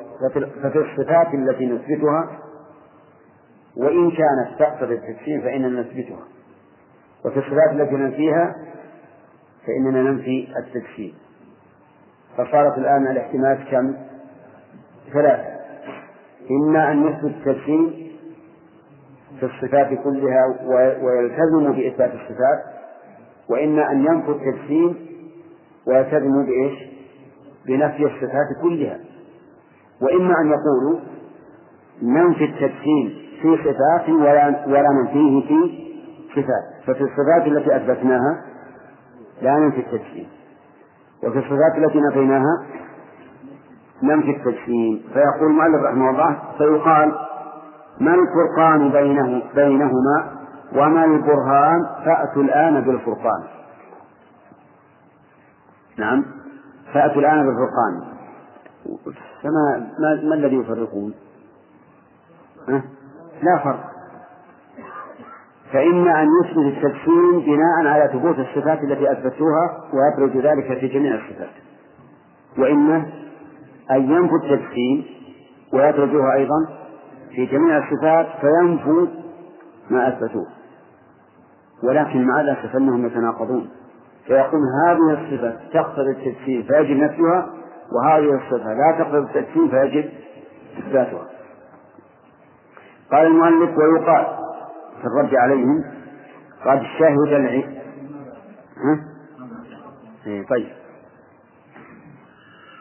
ففي 0.62 0.78
الصفات 0.78 1.34
التي 1.34 1.66
نثبتها 1.66 2.38
وإن 3.76 4.10
كانت 4.10 4.58
تقتضي 4.58 4.94
التجسيم 4.94 5.40
فإننا 5.40 5.80
نثبتها. 5.80 6.24
وفي 7.24 7.38
الصفات 7.38 7.70
التي 7.72 7.94
ننفيها 7.94 8.54
فإننا 9.66 10.02
ننفي 10.02 10.48
التجسيم 10.58 11.14
فصارت 12.36 12.78
الآن 12.78 13.06
الاحتمالات 13.06 13.68
كم؟ 13.70 13.96
ثلاثة. 15.12 15.60
إما 16.50 16.92
أن 16.92 17.06
يثبت 17.06 17.24
التجسيم 17.24 18.09
في 19.40 19.46
الصفات 19.46 19.86
كلها 20.04 20.42
ويلتزم 21.02 21.72
بإثبات 21.72 22.10
الصفات 22.14 22.58
وإما 23.50 23.92
أن 23.92 24.04
ينفي 24.04 24.30
التجسيم 24.30 24.96
ويلتزم 25.86 26.46
بإيش؟ 26.46 26.90
بنفي 27.66 28.04
الصفات 28.04 28.46
كلها. 28.62 28.98
وإما 30.02 30.34
أن 30.40 30.46
يقولوا 30.46 31.00
ننفي 32.02 32.44
التجسيم 32.44 33.30
في 33.42 33.56
صفات 33.56 34.08
ولا 34.08 34.66
ولا 34.66 34.88
ننفيه 34.90 35.48
في 35.48 35.78
صفات. 36.30 36.84
ففي 36.86 37.04
الصفات 37.04 37.46
التي 37.46 37.76
أثبتناها 37.76 38.44
لا 39.42 39.58
ننفي 39.58 39.80
التجسيم. 39.80 40.28
وفي 41.24 41.38
الصفات 41.38 41.78
التي 41.78 42.00
نفيناها 42.00 42.66
ننفي 44.02 44.30
التجسيم. 44.30 45.02
فيقول 45.12 45.50
المؤلف 45.50 45.82
رحمه 45.82 46.10
الله 46.10 46.38
فيقال 46.58 47.29
ما 48.00 48.14
الفرقان 48.14 48.90
بينه 48.90 49.42
بينهما 49.54 50.40
وما 50.72 51.04
البرهان؟ 51.04 51.86
فأتوا 52.04 52.42
الآن 52.42 52.80
بالفرقان. 52.80 53.42
نعم. 55.98 56.24
فأتوا 56.94 57.20
الآن 57.20 57.46
بالفرقان. 57.46 58.20
فما 59.42 59.90
ما, 59.98 60.28
ما 60.28 60.34
الذي 60.34 60.56
يفرقون؟ 60.56 61.14
لا 63.42 63.58
فرق. 63.64 63.90
فإما 65.72 66.22
أن 66.22 66.28
يثبت 66.44 66.58
التجسيم 66.58 67.40
بناء 67.40 67.86
على 67.86 68.10
ثبوت 68.12 68.38
الصفات 68.38 68.84
التي 68.84 69.12
أثبتوها 69.12 69.80
ويبرز 69.92 70.36
ذلك 70.36 70.78
في 70.80 70.88
جميع 70.88 71.14
الصفات. 71.14 71.50
وإما 72.58 72.96
أن 73.90 74.10
ينفوا 74.10 74.38
التجسيم 74.38 75.04
ويدرجوها 75.72 76.34
أيضا 76.34 76.79
في 77.34 77.46
جميع 77.46 77.78
الصفات 77.78 78.26
فينفوا 78.40 79.06
ما 79.90 80.08
أثبتوه. 80.08 80.46
ولكن 81.82 82.24
مع 82.26 82.40
الأسف 82.40 82.76
أنهم 82.76 83.06
يتناقضون؟ 83.06 83.70
فيقول 84.26 84.60
هذه 84.86 85.12
الصفة 85.12 85.56
تقتضي 85.72 86.10
التجسيم 86.10 86.62
فيجب 86.62 86.96
نفيها 86.96 87.46
وهذه 87.92 88.34
الصفة 88.34 88.74
لا 88.74 88.96
تقتضي 88.98 89.18
التجسيم 89.18 89.68
فيجب 89.68 90.10
إثباتها. 90.78 91.26
قال 93.12 93.26
المؤلف 93.26 93.70
ويقال 93.78 94.26
في 95.00 95.06
الرد 95.06 95.34
عليهم 95.34 95.84
قد 96.64 96.82
شهد 96.98 97.32
العلم؟ 97.32 97.80
إيه، 100.26 100.46
طيب. 100.46 100.68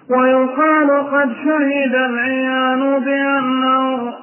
ويقال 0.10 0.90
قد 1.12 1.30
شهد 1.34 1.96
العيان 1.96 3.00
بأنه 3.00 3.69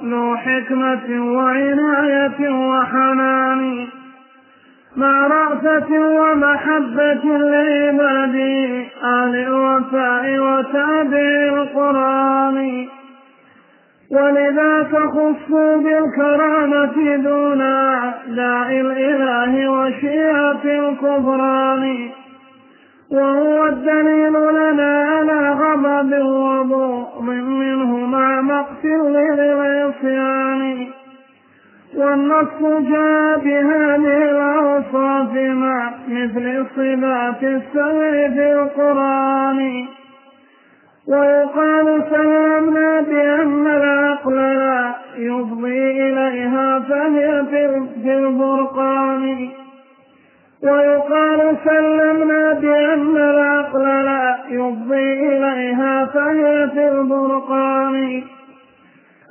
ذو 0.05 0.37
حكمة 0.37 1.35
وعناية 1.37 2.51
وحنان 2.69 3.87
مع 4.97 5.27
رأفة 5.27 5.91
ومحبة 5.91 7.25
لعباد 7.25 8.35
آل 9.05 9.35
الوفاء 9.37 10.39
وتابع 10.39 11.63
القرآن. 11.63 12.87
ولذاك 14.11 14.97
خصوا 14.97 15.77
بالكرامة 15.77 17.17
دون 17.17 17.61
أعداء 17.61 18.81
الإله 18.81 19.71
وشيعة 19.71 20.65
الكفران. 20.65 22.11
وهو 23.11 23.67
الدليل 23.67 24.33
لنا 24.33 25.03
على 25.03 25.51
غضب 25.51 26.13
وبغض 26.27 27.21
منه 27.21 27.97
مع 28.07 28.41
مقت 28.41 28.85
للعصيان. 28.85 30.87
والنص 31.97 32.61
جاء 32.63 33.39
بهذه 33.39 34.31
الأوصاف 34.31 35.33
مع 35.35 35.93
مثل 36.09 36.67
صفات 36.77 37.43
السمع 37.43 38.11
في 38.35 38.53
القرآن. 38.53 39.87
ويقال 41.09 42.03
سلمنا 42.11 43.01
بأن 43.01 43.67
العقل 43.67 44.35
لا 44.35 44.95
يفضي 45.17 45.91
إليها 45.91 46.79
فهي 46.79 47.45
في 47.51 47.67
الفرقان 48.17 49.49
ويقال 50.63 51.57
سلمنا 51.65 52.53
بأن 52.53 53.17
العقل 53.17 53.83
لا 53.83 54.39
يفضي 54.51 55.29
إليها 55.29 56.05
فهي 56.07 56.71
في 56.75 56.89
البرقان. 56.89 58.23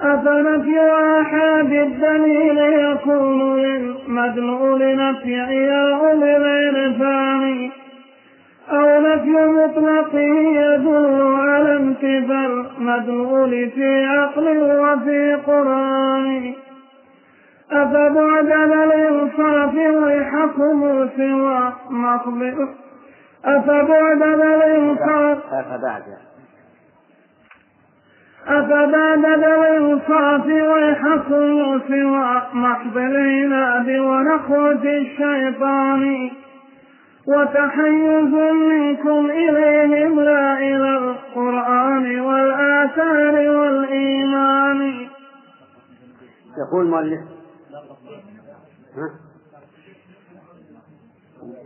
أفنفي 0.02 0.80
آحاد 1.20 1.72
الدليل 1.74 2.58
يكون 2.58 3.60
للمدلول 3.60 4.96
نفيا 4.96 5.46
بالعرفان 6.14 7.70
أو 8.72 9.00
نفي 9.00 9.30
مطلقه 9.30 10.20
يدل 10.20 11.36
على 11.38 11.78
انتفى 11.78 12.64
المدلول 12.78 13.70
في 13.70 14.06
عقل 14.06 14.48
وفي 14.80 15.34
قرآن. 15.48 16.54
أفبعد 17.84 18.52
الإنصاف 18.72 19.74
ويحكم 19.74 21.10
سوى 21.18 21.74
مخبر 21.90 22.68
أفبعد 23.46 24.22
الإنصاف 24.22 25.38
أفبعد 25.54 26.04
أفبعد 28.48 29.26
الإنصاف 29.26 30.46
ويحكم 30.46 31.82
سوى 31.88 32.42
محض 32.54 32.98
العناد 32.98 33.90
ونخوة 33.90 34.84
الشيطان. 34.84 36.32
وتحيز 37.28 38.34
منكم 38.54 39.26
إليهم 39.32 40.20
لا 40.20 40.58
إلى 40.58 40.98
القرآن 40.98 42.20
والآثار 42.20 43.50
والإيمان. 43.50 45.08
يقول 46.58 46.86
مؤلف 46.86 47.35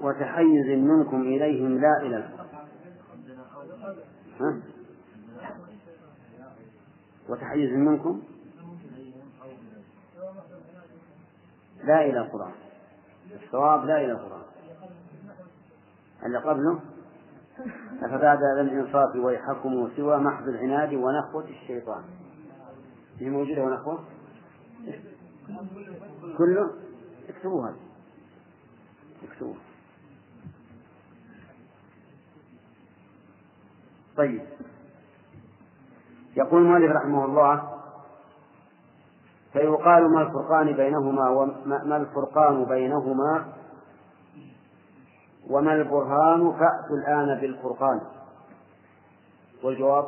وتحيز 0.02 0.66
منكم 0.78 1.22
إليهم 1.22 1.82
لا 1.82 2.02
إلى 2.02 2.30
ها؟ 4.40 4.60
وتحيز 7.30 7.72
منكم 7.72 8.22
لا 11.84 12.06
إلى 12.06 12.20
القرآن. 12.20 12.54
الصواب 13.44 13.86
لا 13.86 13.98
إلى 13.98 14.12
القرآن. 14.12 14.44
اللي 16.26 16.38
قبله 16.38 16.80
أفبعد 18.02 18.40
الإنصاف 18.60 19.16
ويحكموا 19.16 19.90
سوى 19.96 20.18
محض 20.18 20.48
العناد 20.48 20.94
ونخوة 20.94 21.46
الشيطان. 21.50 22.04
هي 23.20 23.30
موجودة 23.30 23.64
ونخوة؟ 23.64 24.04
كله؟ 26.38 26.89
اكتبوها 27.40 27.76
اكتبوها. 29.24 29.60
طيب. 34.18 34.42
يقول 36.38 36.62
المؤلف 36.62 36.92
رحمه 36.92 37.26
الله 37.26 37.80
فيقال 39.54 40.14
ما 40.14 40.22
الفرقان 40.22 40.74
بينهما 40.74 41.30
وما 41.30 41.98
الفرقان 41.98 42.66
بينهما 42.66 43.54
وما 45.50 45.74
البرهان 45.74 46.52
فأتوا 46.52 46.98
الآن 46.98 47.40
بالفرقان. 47.42 48.02
والجواب 49.64 50.06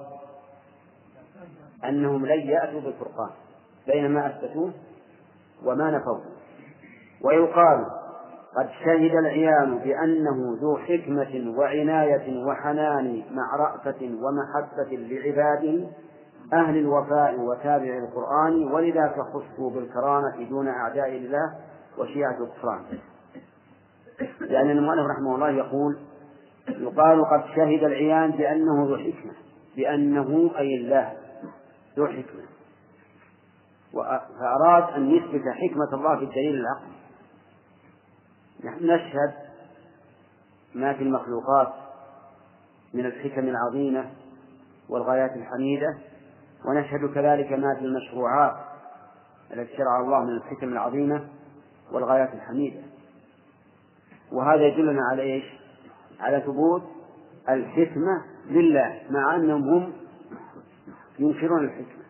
أنهم 1.83 2.25
لن 2.25 2.39
يأتوا 2.39 2.81
بالفرقان. 2.81 3.29
بين 3.87 4.11
ما 4.11 4.27
أثبتوه 4.27 4.73
وما 5.63 5.91
نفوه. 5.91 6.40
ويقال 7.23 7.85
قد 8.57 8.69
شهد 8.85 9.15
العيان 9.15 9.77
بأنه 9.77 10.57
ذو 10.61 10.77
حكمة 10.77 11.53
وعناية 11.57 12.45
وحنان 12.45 13.23
مع 13.31 13.55
رأفة 13.55 14.01
ومحبة 14.01 14.97
لعباده 14.97 15.87
أهل 16.53 16.77
الوفاء 16.77 17.39
وتابع 17.39 17.97
القرآن 17.97 18.71
ولذاك 18.71 19.15
خصوا 19.21 19.71
بالكرامة 19.71 20.49
دون 20.49 20.67
أعداء 20.67 21.09
الله 21.09 21.55
وشيعة 21.97 22.37
الكفران. 22.43 22.81
لأن 24.39 24.69
المؤلف 24.69 25.07
رحمه 25.11 25.35
الله 25.35 25.49
يقول 25.49 25.97
يقال 26.69 27.25
قد 27.25 27.43
شهد 27.55 27.83
العيان 27.83 28.31
بأنه 28.31 28.85
ذو 28.85 28.97
حكمة 28.97 29.33
بأنه 29.75 30.51
أي 30.57 30.75
الله 30.75 31.13
ذو 31.97 32.07
حكمة. 32.07 32.43
فأراد 34.39 34.93
أن 34.95 35.11
يثبت 35.11 35.41
حكمة 35.41 35.93
الله 35.93 36.17
في 36.17 36.23
الدليل 36.23 36.55
العقلي. 36.55 37.00
نحن 38.63 38.85
نشهد 38.85 39.33
ما 40.75 40.93
في 40.93 41.03
المخلوقات 41.03 41.73
من 42.93 43.05
الحكم 43.05 43.47
العظيمة 43.47 44.11
والغايات 44.89 45.35
الحميدة 45.35 45.97
ونشهد 46.65 47.13
كذلك 47.13 47.51
ما 47.51 47.75
في 47.75 47.85
المشروعات 47.85 48.55
التي 49.53 49.77
شرع 49.77 49.99
الله 49.99 50.23
من 50.23 50.37
الحكم 50.37 50.67
العظيمة 50.67 51.27
والغايات 51.91 52.33
الحميدة 52.33 52.81
وهذا 54.31 54.67
يدلنا 54.67 55.01
على 55.11 55.21
إيش؟ 55.21 55.43
على 56.19 56.41
ثبوت 56.41 56.83
الحكمة 57.49 58.25
لله 58.47 59.01
مع 59.09 59.35
أنهم 59.35 59.69
هم 59.69 59.93
ينكرون 61.19 61.65
الحكمة 61.65 62.03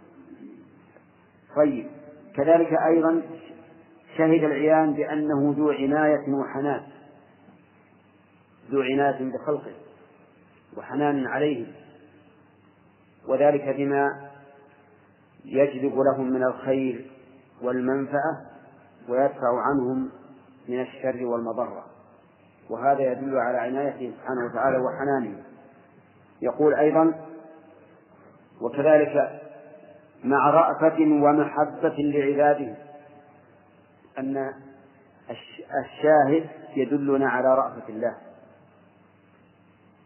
طيب 1.55 1.87
كذلك 2.35 2.73
أيضا 2.87 3.21
شهد 4.17 4.43
العيان 4.43 4.93
بأنه 4.93 5.53
ذو 5.57 5.71
عناية 5.71 6.33
وحنان. 6.33 6.81
ذو 8.71 8.81
عناية 8.81 9.31
بخلقه 9.31 9.73
وحنان 10.77 11.27
عليهم 11.27 11.67
وذلك 13.27 13.75
بما 13.77 14.29
يجلب 15.45 15.95
لهم 15.95 16.29
من 16.29 16.43
الخير 16.43 17.11
والمنفعة 17.61 18.45
ويدفع 19.09 19.61
عنهم 19.61 20.09
من 20.69 20.81
الشر 20.81 21.25
والمضرة. 21.25 21.85
وهذا 22.69 23.11
يدل 23.11 23.37
على 23.37 23.57
عنايته 23.57 24.13
سبحانه 24.17 24.45
وتعالى 24.51 24.77
وحنانه. 24.77 25.43
يقول 26.41 26.73
أيضا 26.73 27.13
وكذلك 28.61 29.41
مع 30.23 30.49
رأفة 30.49 30.99
ومحبة 30.99 31.95
لعباده 31.97 32.75
أن 34.19 34.53
الشاهد 35.85 36.49
يدلنا 36.75 37.29
على 37.29 37.55
رأفة 37.55 37.89
الله. 37.89 38.15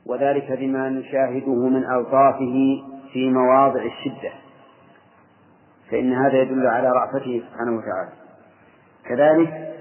وذلك 0.05 0.51
بما 0.51 0.89
نشاهده 0.89 1.55
من 1.55 1.85
ألطافه 1.85 2.83
في 3.13 3.29
مواضع 3.29 3.81
الشدة. 3.81 4.31
فإن 5.91 6.13
هذا 6.13 6.41
يدل 6.41 6.67
على 6.67 6.89
رأفته 6.89 7.43
سبحانه 7.49 7.77
وتعالى. 7.77 8.11
كذلك 9.05 9.75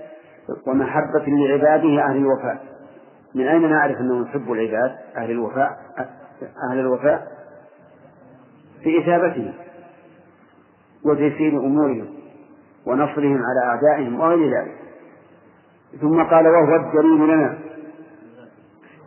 ومحبة 0.67 1.25
لعباده 1.27 2.05
أهل 2.05 2.17
الوفاء. 2.17 2.65
من 3.35 3.47
أين 3.47 3.71
نعرف 3.71 3.97
أنه 4.01 4.29
يحب 4.29 4.53
العباد 4.53 4.97
أهل 5.17 5.31
الوفاء؟ 5.31 5.79
أهل 6.71 6.79
الوفاء 6.79 7.27
في 8.83 8.99
إثابتهم 9.03 9.53
وتيسير 11.05 11.59
أمورهم 11.59 12.07
ونصرهم 12.87 13.43
على 13.43 13.61
أعدائهم 13.67 14.21
وغير 14.21 14.51
ذلك. 14.59 14.75
ثم 16.01 16.23
قال 16.23 16.49
وهو 16.49 16.77
الدليل 16.77 17.29
لنا. 17.29 17.59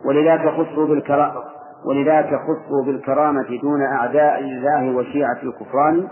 ولذاك 0.04 0.48
خصوا 0.48 0.86
بالكرامة 0.86 1.42
ولذاك 1.84 2.30
خصوا 2.34 2.84
بالكرامة 2.86 3.58
دون 3.62 3.82
أعداء 3.82 4.40
الله 4.40 4.96
وشيعة 4.96 5.38
الكفران. 5.42 6.08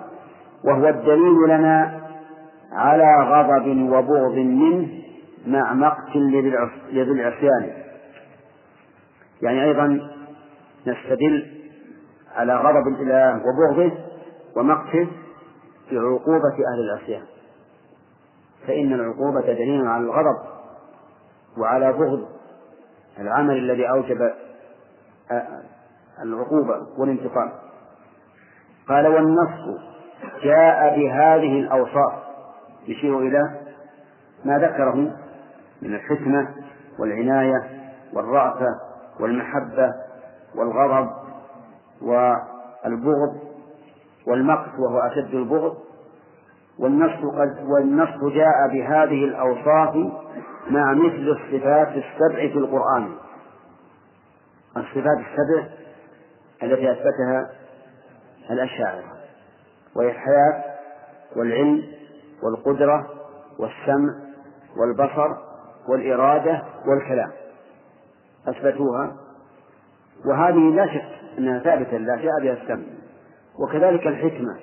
وهو 0.65 0.89
الدليل 0.89 1.49
لنا 1.49 2.01
على 2.73 3.23
غضب 3.23 3.91
وبغض 3.93 4.35
منه 4.35 4.89
مع 5.47 5.73
مقت 5.75 6.17
لذي 6.93 7.13
العصيان 7.13 7.71
يعني 9.43 9.65
أيضا 9.65 10.01
نستدل 10.87 11.47
على 12.37 12.57
غضب 12.57 12.89
الإله 12.89 13.41
وبغضه 13.47 13.93
ومقته 14.57 15.09
بعقوبة 15.93 16.57
أهل 16.73 16.81
العصيان. 16.81 17.23
فإن 18.67 18.93
العقوبة 18.93 19.41
دليل 19.41 19.87
على 19.87 20.05
الغضب 20.05 20.39
وعلى 21.59 21.93
بغض 21.93 22.29
العمل 23.19 23.57
الذي 23.57 23.89
أوجب 23.91 24.31
العقوبة 26.23 26.87
والانتقام. 26.99 27.53
قال 28.89 29.07
والنص 29.07 29.81
جاء 30.43 30.99
بهذه 30.99 31.61
الأوصاف. 31.61 32.13
يشير 32.87 33.19
إلى 33.19 33.61
ما 34.45 34.59
ذكره 34.59 34.95
من 35.83 35.95
الحكمة 35.95 36.55
والعناية 36.99 37.91
والرأفة 38.13 38.67
والمحبة 39.21 39.95
والغضب 40.55 41.11
والبغض 42.03 43.41
والمقت 44.27 44.79
وهو 44.79 44.99
أشد 44.99 45.35
البغض. 45.35 45.77
والنص 46.79 47.35
قد 47.35 47.67
والنص 47.69 48.35
جاء 48.35 48.69
بهذه 48.73 49.25
الأوصاف 49.25 49.97
مع 50.71 50.95
مثل 50.95 51.37
الصفات 51.39 51.89
السبع 51.89 52.53
في 52.53 52.59
القرآن. 52.59 53.13
الصفات 54.77 55.19
السبع 55.19 55.69
التي 56.63 56.93
أثبتها 56.93 57.51
الأشاعرة. 58.51 59.05
وهي 59.97 60.11
الحياة 60.11 60.65
والعلم 61.37 61.83
والقدرة 62.43 63.07
والسمع 63.59 64.15
والبصر 64.77 65.37
والإرادة 65.89 66.63
والكلام. 66.87 67.33
أثبتوها. 68.49 69.17
وهذه 70.27 70.75
لا 70.75 70.87
شك 70.87 71.39
أنها 71.39 71.59
ثابتة 71.59 71.97
لا 71.97 72.17
جاء 72.17 72.41
بها 72.43 72.63
السمع. 72.63 72.87
وكذلك 73.59 74.07
الحكمة 74.07 74.57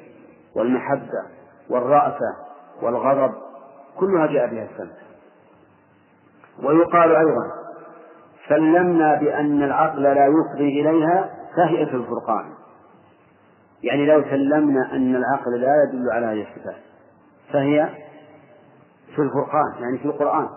والمحبة. 0.56 1.43
والرأفة 1.70 2.36
والغضب 2.82 3.34
كلها 3.98 4.28
جاء 4.28 4.48
بها 4.48 4.64
السمع 4.64 4.94
ويقال 6.64 7.16
أيضا 7.16 7.52
سلمنا 8.50 9.16
بأن 9.16 9.64
العقل 9.64 10.02
لا 10.02 10.28
يفضي 10.28 10.82
إليها 10.82 11.30
فهي 11.56 11.86
في 11.86 11.96
الفرقان. 11.96 12.46
يعني 13.84 14.06
لو 14.06 14.24
سلمنا 14.24 14.96
أن 14.96 15.16
العقل 15.16 15.62
لا 15.62 15.84
يدل 15.84 16.12
على 16.12 16.26
هذه 16.26 16.48
الصفات 16.50 16.82
فهي 17.54 17.90
في 19.16 19.22
الفرقان 19.22 19.74
يعني 19.80 19.98
في 19.98 20.06
القرآن. 20.06 20.48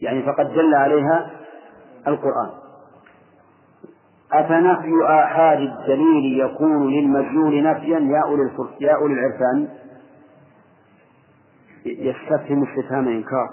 يعني 0.00 0.22
فقد 0.22 0.52
دل 0.52 0.74
عليها 0.74 1.30
القرآن. 2.06 2.50
أفنفي 4.32 4.92
آحاد 5.04 5.58
الدليل 5.58 6.40
يكون 6.40 6.92
للمدلول 6.92 7.62
نفيا؟ 7.62 7.98
يا 8.80 8.92
أولي 8.94 9.14
العرفان. 9.14 9.68
يستفهم 11.86 12.62
استفهام 12.62 13.08
إنكار. 13.08 13.48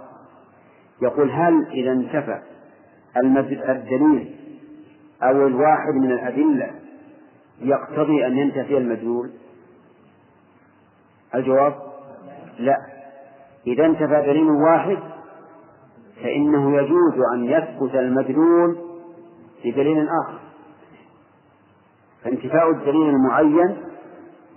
يقول 1.01 1.31
هل 1.31 1.67
إذا 1.67 1.91
انتفى 1.91 2.41
الدليل 3.69 4.35
أو 5.23 5.47
الواحد 5.47 5.93
من 5.93 6.11
الأدلة 6.11 6.71
يقتضي 7.61 8.27
أن 8.27 8.37
ينتفي 8.37 8.77
المدلول؟ 8.77 9.31
الجواب 11.35 11.75
لا. 12.59 12.77
إذا 13.67 13.85
انتفى 13.85 14.21
دليل 14.25 14.49
واحد 14.49 14.97
فإنه 16.23 16.77
يجوز 16.77 17.13
أن 17.33 17.43
يثبت 17.43 17.95
المدلول 17.95 18.77
بدليل 19.65 20.07
آخر. 20.09 20.39
فانتفاء 22.23 22.71
الدليل 22.71 23.09
المعين 23.09 23.77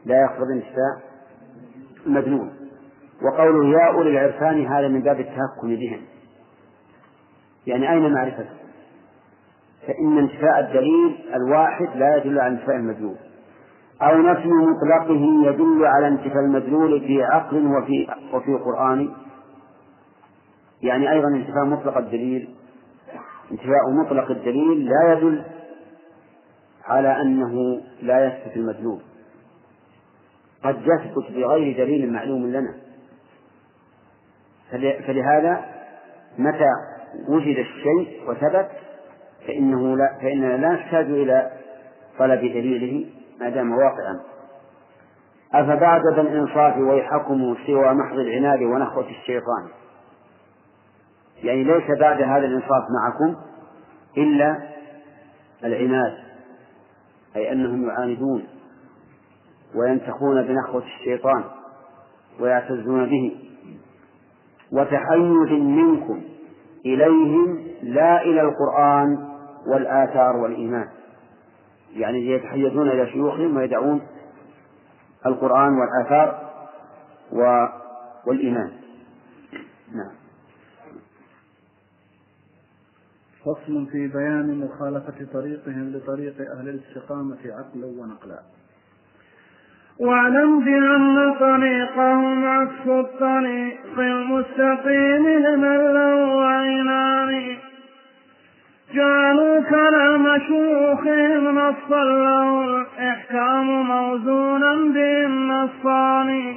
لا 0.05 0.23
يقتضي 0.23 0.55
انتفاء 0.55 1.13
المدلول. 2.07 2.62
وقوله 3.25 3.79
يا 3.79 3.93
أولي 3.95 4.11
العرفان 4.11 4.67
هذا 4.67 4.89
من 4.89 5.03
باب 5.03 5.21
التهكم 5.21 5.77
بهم. 5.77 6.01
يعني 7.67 7.93
أين 7.93 8.13
معرفته 8.15 8.47
فإن 9.87 10.19
انتفاء 10.19 10.61
الدليل 10.61 11.19
الواحد 11.35 11.97
لا 11.97 12.17
يدل 12.17 12.41
على 12.41 12.53
انتفاء 12.55 12.77
المدلول. 12.77 13.17
أو 14.03 14.23
نفي 14.23 14.49
مطلقه 14.49 15.51
يدل 15.51 15.85
على 15.85 16.09
انتفاء 16.09 16.39
المدلول 16.39 17.01
في 17.01 17.23
عقل 17.23 17.67
وفي 17.67 18.07
وفي 18.33 18.55
قرآن. 18.55 19.11
يعني 20.83 21.13
أيضا 21.13 21.29
انتفاء 21.29 21.65
مطلق 21.65 21.97
الدليل. 21.97 22.49
انتفاء 23.51 23.91
مطلق 24.05 24.31
الدليل 24.31 24.89
لا 24.89 25.13
يدل 25.13 25.43
على 26.85 27.23
أنه 27.23 27.81
لا 28.03 28.27
يثبت 28.27 28.57
المدلول. 28.57 29.01
قد 30.65 30.77
يثبت 30.77 31.33
بغير 31.33 31.77
دليل 31.85 32.13
معلوم 32.13 32.47
لنا. 32.47 32.75
فلهذا 35.07 35.65
متى 36.39 36.71
وجد 37.29 37.57
الشيء 37.59 38.31
وثبت 38.31 38.69
فإنه 39.47 39.97
لا 39.97 40.19
فإننا 40.23 40.57
لا 40.57 40.69
نحتاج 40.69 41.05
إلى 41.05 41.51
طلب 42.19 42.41
دليله 42.41 43.07
ما 43.41 43.49
دام 43.49 43.73
واقعا. 43.73 44.21
أفبعد 45.55 46.01
ذا 46.15 46.21
الإنصاف 46.21 46.77
ويحكم 46.77 47.57
سوى 47.67 47.95
محض 47.95 48.19
العناد 48.19 48.63
ونخوة 48.63 49.07
الشيطان؟ 49.11 49.69
يعني 51.43 51.65
ليس 51.65 51.99
بعد 52.01 52.23
هذا 52.23 52.47
الإنصاف 52.47 52.85
معكم 53.03 53.37
إلا 54.17 54.59
العناد 55.65 56.15
أي 57.37 57.53
أنهم 57.53 57.89
يعاندون 57.89 58.45
وينتخون 59.75 60.43
بنخوة 60.43 60.83
الشيطان 60.83 61.45
ويعتزون 62.41 63.07
به. 63.07 63.52
وتحيز 64.73 65.53
منكم 65.53 66.23
إليهم 66.87 67.67
لا 67.83 68.23
إلى 68.23 68.41
القرآن 68.41 69.29
والآثار 69.67 70.37
والإيمان. 70.37 70.89
يعني 71.93 72.31
يتحيزون 72.31 72.89
إلى 72.89 73.07
شيوخهم 73.13 73.57
ويدعون 73.57 74.01
القرآن 75.27 75.79
والآثار. 75.79 76.53
والإيمان. 78.27 78.73
نعم. 79.95 80.13
فصل 83.41 83.87
في 83.87 84.09
بيان 84.09 84.59
مخالفة 84.59 85.27
طريقهم 85.33 85.91
لطريق 85.91 86.35
أهل 86.59 86.69
الاستقامة 86.69 87.39
عقلا 87.45 87.87
ونقلا. 87.87 88.43
واعلم 90.03 90.61
بأن 90.65 91.35
طريقهم 91.41 92.45
عكس 92.49 92.87
الطريق 92.87 93.99
المستقيم 93.99 95.29
لمن 95.29 95.77
له 95.95 96.47
عينان. 96.47 97.57
جعلوا 98.95 99.61
كلام 99.61 100.38
شيوخهم 100.47 101.59
نصا 101.59 102.05
له 102.05 102.65
الإحكام 102.65 103.67
موزونا 103.87 104.75
به 104.75 105.27
النصان 105.27 106.55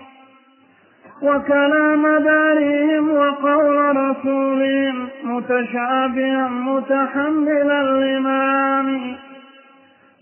وكلام 1.21 2.03
دارهم 2.03 3.10
وقول 3.10 3.97
رسولهم 3.97 5.08
متشابها 5.23 6.47
متحملا 6.47 7.84
لمعاني 7.84 9.15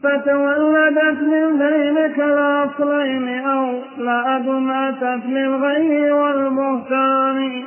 فتولدت 0.03 1.21
من 1.21 1.57
بينك 1.57 2.19
الأصلين 2.19 3.45
أو 3.45 3.79
لأب 3.97 4.67
أتت 4.69 5.25
للغي 5.25 6.11
والبهتان. 6.11 7.63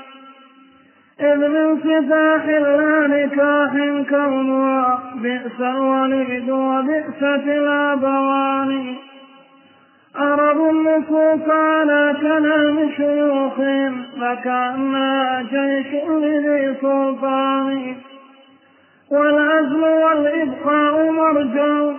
إذ 1.20 1.48
من 1.48 1.78
سفاح 1.80 2.46
لا 2.46 3.06
نكاح 3.06 3.72
كونها 4.10 5.00
بئس 5.14 5.60
الوليد 5.60 6.50
وبئست 6.50 7.48
الأبوان. 7.48 8.94
أرب 10.18 10.70
النصوص 10.70 11.48
على 11.48 12.16
كلام 12.20 12.90
شيوخهم 12.96 14.02
فكأنها 14.20 15.42
جيش 15.42 16.04
لذي 16.08 16.74
سلطان. 16.80 17.94
والعزل 19.10 19.82
والإبقاء 19.82 21.10
مرجع 21.10 21.92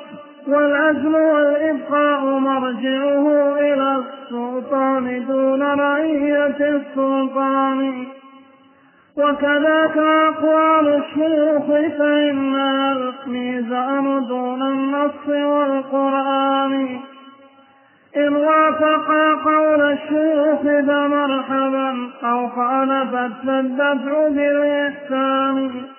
والعزل 0.47 1.15
والإبقاء 1.15 2.25
مرجعه 2.25 3.55
إلى 3.59 4.03
السلطان 4.03 5.25
دون 5.27 5.63
رعية 5.63 6.57
السلطان. 6.59 8.05
وكذاك 9.17 9.97
أقوال 9.97 10.87
الشيوخ 10.87 11.65
فإنها 11.97 12.91
الميزان 12.91 14.25
دون 14.27 14.61
النص 14.61 15.27
والقرآن. 15.27 16.99
إن 18.17 18.35
وافقا 18.35 19.33
قول 19.45 19.81
الشيوخ 19.81 20.61
فمرحبا 20.61 22.09
أو 22.23 22.47
خالفت 22.47 23.31
فالدفع 23.45 24.27
بالإحسان. 24.27 25.96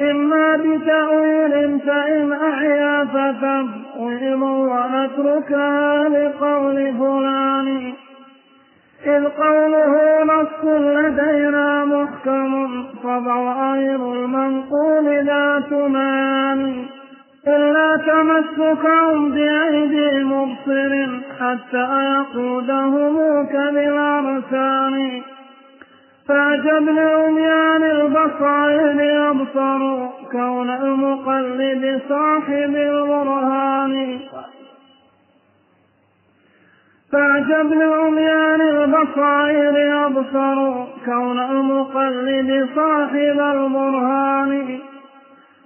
إما 0.00 0.56
بتأويل 0.56 1.80
فإن 1.80 2.32
أحيا 2.32 3.04
فتفويل 3.04 4.42
ونتركها 4.42 6.08
لقول 6.08 6.92
فلان. 6.98 7.92
إذ 9.06 9.24
قوله 9.24 10.24
نص 10.24 10.64
لدينا 10.64 11.84
محكم 11.84 12.84
فظواهر 13.02 14.12
المنقول 14.12 15.24
ذات 15.26 15.72
معاني 15.72 16.86
إلا 17.46 17.96
تمسكهم 17.96 19.30
بأيدي 19.30 20.24
مبصر 20.24 21.20
حتى 21.40 21.86
يقودهم 22.12 23.46
كبالأرسان 23.46 25.22
فعجب 26.28 26.88
لعميان 26.88 27.82
البصائر 27.82 29.00
يبصروا 29.00 30.08
كون 30.32 30.70
المقلد 30.70 32.02
صاحب 32.08 32.74
البرهان. 32.76 34.18
فعجب 37.12 37.72
لعميان 37.72 38.60
البصائر 38.60 39.74
يبصروا 39.78 40.84
كون 41.04 41.38
المقلد 41.38 42.68
صاحب 42.74 43.40
البرهان. 43.40 44.78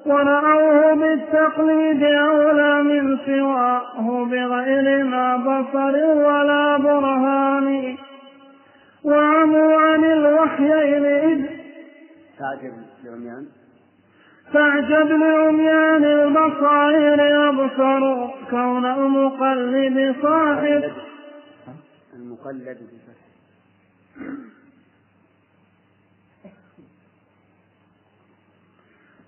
ورأوه 0.07 0.95
بالتقليد 0.95 2.03
أولى 2.03 2.83
من 2.83 3.19
سواه 3.27 4.25
بغير 4.25 5.05
ما 5.05 5.37
بصر 5.37 5.95
ولا 6.05 6.77
برهان. 6.77 7.97
وعموا 9.09 9.81
عن 9.81 10.05
الوحيين 10.05 11.05
إذ 11.07 11.47
تعجب 12.39 12.73
لعميان؟ 13.05 13.47
فاعجب 14.53 15.09
لعميان 15.09 16.05
البصائر 16.05 17.21
يبصروا 17.21 18.29
كون 18.51 18.87
المقلد 18.87 20.17
صاحب. 20.23 20.93
المقلد 22.15 22.79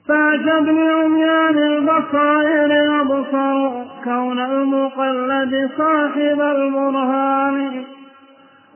فاعجب 0.09 0.67
لعميان 0.67 1.59
البصائر 1.59 2.71
يبصروا 2.73 3.85
كون 4.05 4.39
المقلد 4.39 5.71
صاحب 5.79 6.41
البرهان. 6.41 8.00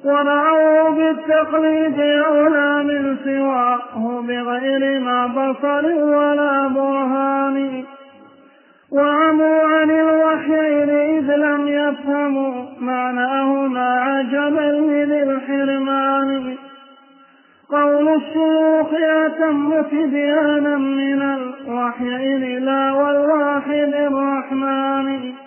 ورأوا 0.04 0.90
بالتقليد 0.90 2.00
أولى 2.00 2.84
من 2.84 3.16
سواه 3.24 4.22
بغير 4.22 5.00
ما 5.00 5.26
بصر 5.26 5.86
ولا 5.86 6.68
برهان. 6.68 7.84
وعموا 8.92 9.62
عن 9.62 9.90
الوحيين 9.90 10.90
إذ 10.90 11.36
لم 11.36 11.68
يفهموا 11.68 12.64
معناهما 12.80 14.00
عجبا 14.00 14.72
لذي 14.72 15.22
الحرمان. 15.22 16.56
قول 17.70 18.08
الشيوخ 18.08 18.88
أتم 18.94 19.82
تبيانا 19.82 20.76
من 20.76 21.22
الوحيين 21.22 22.64
لا 22.64 22.92
والواحد 22.92 23.94
الرحمن. 23.94 25.43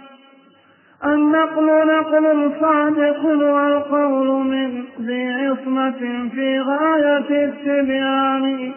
النقل 1.05 1.87
نقل 1.87 2.51
صادق 2.61 3.25
والقول 3.25 4.27
من 4.27 4.83
ذي 5.01 5.33
عصمة 5.33 6.29
في 6.29 6.59
غاية 6.59 7.45
التبيان 7.45 8.73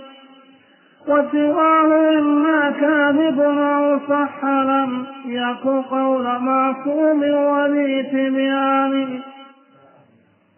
وسواه 1.09 2.19
إما 2.19 2.71
كاذب 2.71 3.41
أو 3.41 3.99
صح 4.09 4.45
لم 4.45 5.07
يك 5.27 5.67
قول 5.91 6.25
معصوم 6.39 7.23
وذي 7.23 8.03
تبيان 8.03 9.21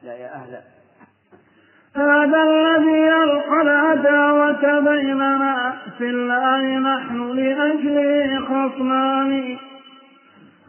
لا 0.05 0.13
يا 0.13 0.35
أهل 0.35 0.61
هذا 1.97 2.43
الذي 2.43 2.99
يلقى 2.99 3.63
العداوة 3.63 4.81
بيننا 4.81 5.75
في 5.99 6.05
الله 6.05 6.79
نحن 6.79 7.31
لأجله 7.31 8.41
خصمان. 8.41 9.59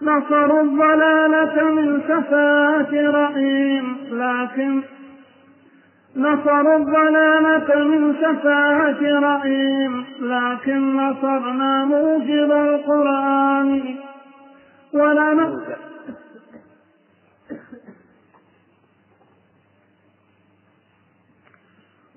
نصروا 0.04 0.62
الضلالة 0.62 1.63
من 1.63 2.02
سفاهة 2.02 3.12
رأيهم 3.12 3.98
لكن 4.12 4.82
نصروا 6.16 6.78
الضلالة 6.78 7.84
من 7.84 8.13
سفاهة 8.13 9.20
رأيهم 9.20 10.06
لكن 10.22 10.96
نصرنا 10.96 11.86
موجب 11.86 12.52
القرآن. 12.52 13.96
ولنا 14.94 15.60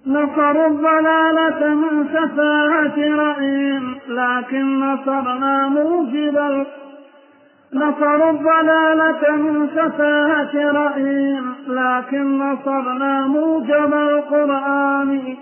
نصروا 0.07 0.67
الضلالة 0.67 1.75
من 1.75 2.09
سفاهة 2.09 2.99
رأيهم 3.17 3.95
لكن 4.09 4.81
نصرنا 4.81 5.69
موجب 5.69 6.37
القرآن 6.37 6.86
نصروا 7.77 8.31
الضلالة 8.31 9.37
من 9.37 9.69
سفاهة 9.69 10.73
رأيهم 10.73 11.55
لكن 11.69 12.39
نصرنا 12.39 13.27
موجب 13.27 13.95
القرآن. 13.95 15.37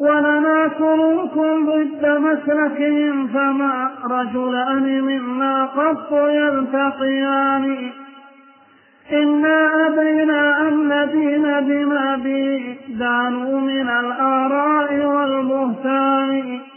ولنا 0.00 0.70
سلوك 0.78 1.34
ضد 1.66 2.06
مسلكهم 2.06 3.26
فما 3.26 3.90
رجلان 4.10 5.02
منا 5.02 5.64
قط 5.64 6.12
يلتقيان. 6.12 7.90
إنا 9.12 9.86
أبينا 9.86 10.68
أن 10.68 10.74
ندين 10.88 11.60
بما 11.60 12.16
به 12.16 12.76
دانوا 12.88 13.60
من 13.60 13.88
الآراء 13.88 15.06
والبهتان. 15.06 16.75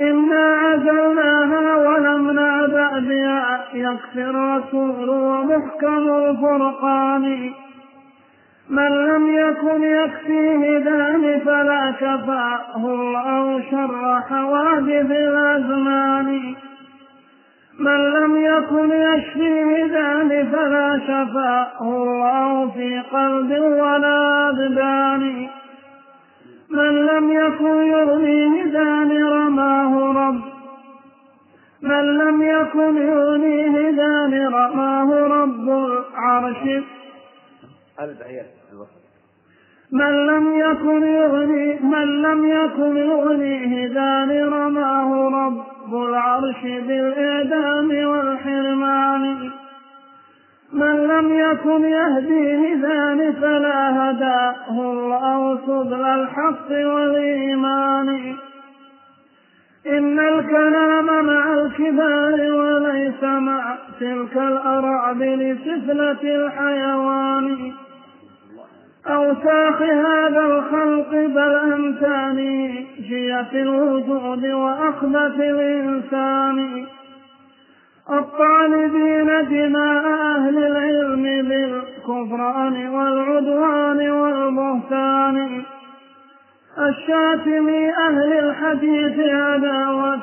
إنا 0.00 0.56
عزلناها 0.56 1.76
ولم 1.76 2.30
نأبى 2.30 3.06
بها 3.08 3.64
يكفي 3.74 4.22
الرسول 4.22 5.08
ومحكم 5.08 6.08
الفرقان 6.08 7.50
من 8.70 8.88
لم 9.06 9.26
يكن 9.38 9.82
يكفيه 9.82 10.78
ذان 10.78 11.40
فلا 11.44 11.90
كفاه 11.90 12.76
الله 12.76 13.62
شر 13.70 14.20
حوادث 14.30 15.10
الأزمان 15.10 16.54
من 17.80 18.10
لم 18.10 18.36
يكن 18.36 18.90
يشفيه 18.92 19.84
ذان 19.84 20.48
فلا 20.52 21.00
شفاه 21.06 21.80
الله 21.82 22.70
في 22.70 23.00
قلب 23.12 23.50
ولا 23.60 24.48
أبدان 24.48 25.48
من 26.70 27.06
لم 27.06 27.30
يكن 27.30 27.86
يغنيه 27.86 28.64
ذان 28.64 29.22
رماه 29.22 30.12
رب. 30.12 30.40
من 31.82 32.18
لم 32.18 32.42
يكن 32.42 32.96
يغنيه 32.96 33.90
ذان 33.90 34.46
رماه 34.46 35.26
رب 35.26 35.68
العرش. 35.68 36.82
من 39.92 40.26
لم 40.26 40.58
يكن 40.58 41.02
يغني 41.02 41.78
من 41.82 42.22
لم 42.22 42.46
يكن 42.46 42.96
يغنيه 42.96 43.92
ذان 43.94 44.30
رماه 44.52 45.28
رب 45.28 45.94
العرش 45.94 46.62
بالإعدام 46.62 48.08
والحرمان. 48.08 49.50
من 50.72 51.06
لم 51.06 51.32
يكن 51.32 51.84
يهديه 51.84 52.74
ذان 52.74 53.32
فلا 53.32 54.10
هداه 54.10 54.70
الله 54.70 55.58
سبل 55.66 56.02
الحق 56.04 56.70
والإيمان. 56.70 58.36
إن 59.86 60.18
الكلام 60.18 61.26
مع 61.26 61.54
الكبار 61.54 62.52
وليس 62.52 63.22
مع 63.22 63.76
تلك 64.00 64.36
الأرعبل 64.36 65.58
سفلة 65.64 66.22
الحيوان. 66.22 67.72
أوساخ 69.06 69.82
هذا 69.82 70.40
الخلق 70.40 71.10
بل 71.10 71.54
أمثاني 71.74 72.86
جية 73.00 73.62
الوجود 73.62 74.46
وأخبث 74.46 75.40
الإنسان. 75.40 76.86
الطالبين 78.12 79.26
دماء 79.26 80.04
أهل 80.36 80.58
العلم 80.58 81.48
بالكفران 81.48 82.88
والعدوان 82.88 84.10
والبهتان. 84.10 85.62
الشاتم 86.78 87.68
أهل 88.08 88.32
الحديث 88.32 89.18
عداوة 89.18 90.20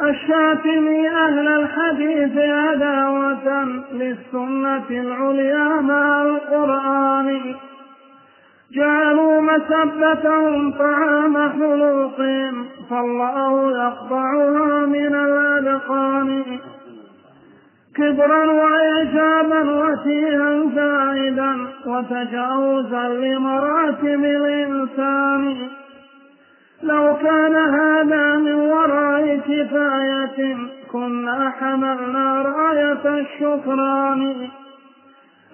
الشاتم 0.00 0.86
أهل 1.06 1.48
الحديث 1.48 2.36
عداوة 2.36 3.64
للسنة 3.92 4.90
العليا 4.90 5.80
مع 5.80 6.22
القرآن. 6.22 7.56
جعلوا 8.74 9.40
مسبتهم 9.40 10.72
طعام 10.72 11.48
خلوق 11.52 12.16
فالله 12.90 13.70
يقطعها 13.84 14.86
من 14.86 15.14
الأذقان. 15.14 16.44
كبرا 17.96 18.46
وإعجابا 18.46 19.60
وتيها 19.70 20.64
زائدا 20.74 21.56
وتجاوزا 21.86 23.08
لمراتب 23.08 24.24
الإنسان. 24.24 25.68
لو 26.82 27.16
كان 27.22 27.56
هذا 27.56 28.36
من 28.36 28.54
وراء 28.54 29.36
كفاية 29.36 30.56
كنا 30.92 31.52
حملنا 31.60 32.42
راية 32.42 33.20
الشكران. 33.20 34.48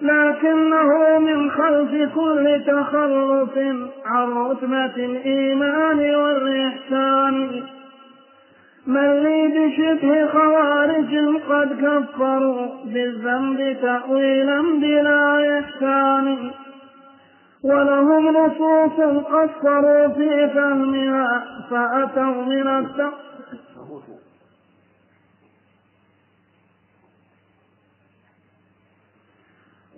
لكنه 0.03 1.19
من 1.19 1.51
خلف 1.51 2.13
كل 2.15 2.61
تخلف 2.67 3.57
عن 4.05 4.29
رتبة 4.29 5.05
الإيمان 5.05 6.15
والإحسان. 6.15 7.63
من 8.87 9.23
لي 9.23 9.47
بشبه 9.47 10.27
خوارج 10.27 11.41
قد 11.49 11.69
كفروا 11.81 12.67
بالذنب 12.85 13.77
تأويلا 13.81 14.61
بلا 14.61 15.59
إحسان. 15.59 16.51
ولهم 17.63 18.37
نصوص 18.37 18.99
قصروا 19.25 20.07
في 20.07 20.49
فهمها 20.55 21.43
فأتوا 21.69 22.45
من 22.45 22.67
التقصير 22.67 23.32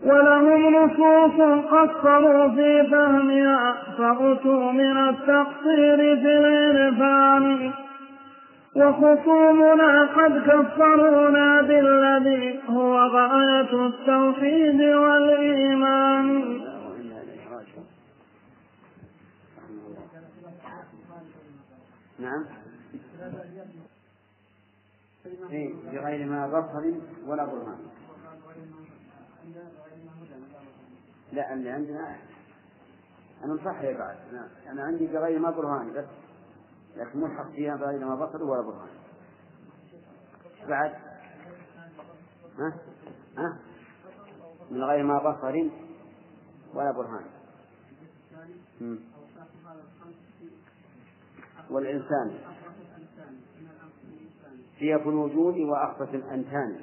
ولهم 0.05 0.75
نصوص 0.75 1.65
قصروا 1.71 2.49
في 2.49 2.87
فهمها 2.91 3.73
فأتوا 3.97 4.71
من 4.71 4.97
التقصير 4.97 5.97
في 5.97 6.37
العرفان 6.37 7.71
وخصومنا 8.75 10.05
قد 10.05 10.41
كفرونا 10.47 11.61
بالذي 11.61 12.59
هو 12.69 12.97
غاية 12.97 13.87
التوحيد 13.87 14.81
والإيمان. 14.81 16.61
نعم. 22.19 22.45
إيه 25.51 25.73
بغير 25.93 26.25
ما 26.25 26.47
بصر 26.47 26.83
ولا 27.27 27.45
برهان. 27.45 27.94
لا 31.31 31.53
اللي 31.53 31.69
عندنا 31.69 32.15
أنا 33.43 33.53
مصحح 33.53 33.81
بعد. 33.81 34.17
نعم 34.33 34.49
أنا 34.67 34.83
عندي 34.83 35.07
بغير 35.07 35.39
ما 35.39 35.51
برهان 35.51 35.93
بس. 35.93 36.05
لكن 36.95 37.19
ملحق 37.19 37.51
فيها 37.51 37.75
بغير 37.75 38.05
ما 38.05 38.15
بصر 38.15 38.43
ولا 38.43 38.61
برهان. 38.61 38.89
بعد. 40.67 40.91
ها؟ 42.59 42.73
ها؟ 43.37 43.59
من 44.71 44.83
غير 44.83 45.03
ما 45.03 45.19
بصر 45.19 45.69
ولا 46.73 46.91
برهان. 46.91 47.25
والإنسان. 51.69 52.37
في 54.79 54.95
الوجود 54.95 55.55
وأخفة 55.57 56.15
الأنتان. 56.15 56.81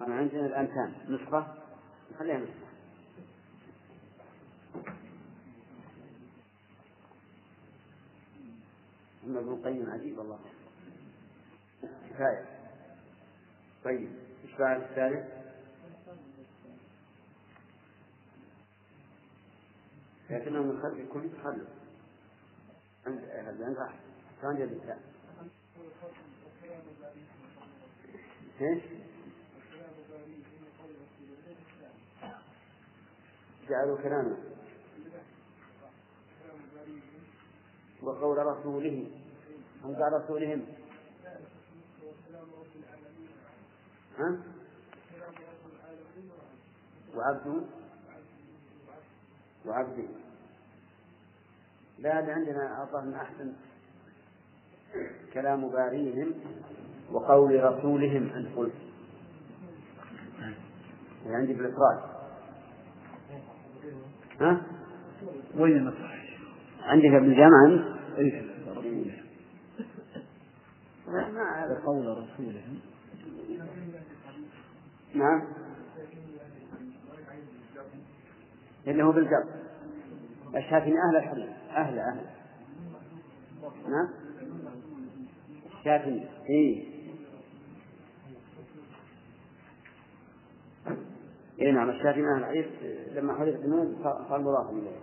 أنا 0.00 0.14
عندنا 0.14 0.46
الأنتان 0.46 0.94
نسخة؟ 1.08 1.54
خليها 2.18 2.38
نسخة. 2.38 2.64
أما 9.26 9.40
ابن 9.40 9.52
القيم 9.52 9.90
عجيب 9.90 10.20
الله 10.20 10.38
كفاية. 11.82 12.44
طيب 13.84 14.08
إيش 14.44 14.54
بعد 14.58 14.80
الثالث؟ 14.80 15.44
لكنه 20.30 20.62
من 20.62 20.82
خلف 20.82 21.12
كل 21.12 21.30
تخلف 21.30 21.68
عند 23.06 23.24
عند 23.24 23.76
أحد 23.78 23.98
كان 24.42 24.62
الثاني 24.62 25.00
إيش؟ 28.60 29.03
جعلوا 33.68 33.98
كلامه 34.02 34.36
وقول 38.02 38.38
رسوله 38.38 39.10
هم 39.84 39.94
قال 39.94 40.12
رسولهم. 40.12 40.66
ها؟ 44.18 44.38
وعبده 47.16 47.62
وعبده 49.66 50.08
لا 51.98 52.14
عندنا 52.14 52.78
أعطاهم 52.78 53.14
أحسن 53.14 53.52
كلام 55.32 55.68
باريهم 55.68 56.34
وقول 57.12 57.64
رسولهم 57.64 58.28
أن 58.28 58.54
قلت 58.56 58.74
عندي 61.26 61.52
بالإفراد. 61.54 62.13
ها؟ 64.40 64.62
وين 65.56 65.90
صحيح؟ 65.90 66.38
عندك 66.82 67.10
بالجامعة 67.10 67.66
أنت؟ 67.66 67.94
أعرف. 71.38 71.84
قول 71.84 72.06
رسولهم 72.06 72.78
نعم. 75.14 75.42
اللي 78.86 79.02
هو 79.02 79.12
بالجر 79.12 79.44
الشافعي 80.56 80.92
أهل 80.92 81.16
الحديث. 81.16 81.50
أهل 81.70 81.98
أهل. 81.98 82.26
نعم. 83.88 84.08
الشافعي 85.78 86.28
إيه. 86.50 86.93
إيه 91.60 91.72
نعم 91.72 91.90
الشافعي 91.90 92.22
من 92.22 92.38
الحديث 92.38 92.66
لما 93.14 93.34
حدث 93.34 93.54
النون 93.54 93.96
صار 94.28 94.40
مضافا 94.40 94.70
إليه. 94.70 94.98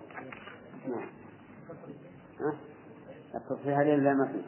نعم؟ 0.88 1.08
التصحيح 3.36 3.78
عليه 3.78 3.96
لا 3.96 4.14
ما 4.14 4.28
في. 4.28 4.42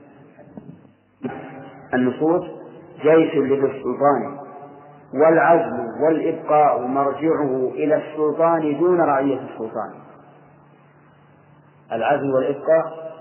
النصوص 1.93 2.43
جيش 3.01 3.35
للسلطان 3.35 4.39
والعزل 5.13 5.87
والإبقاء 6.03 6.87
مرجعه 6.87 7.71
إلى 7.73 7.95
السلطان 7.95 8.79
دون 8.79 9.01
رعية 9.01 9.39
السلطان. 9.41 9.93
العزل 11.91 12.33
والإبقاء 12.33 13.13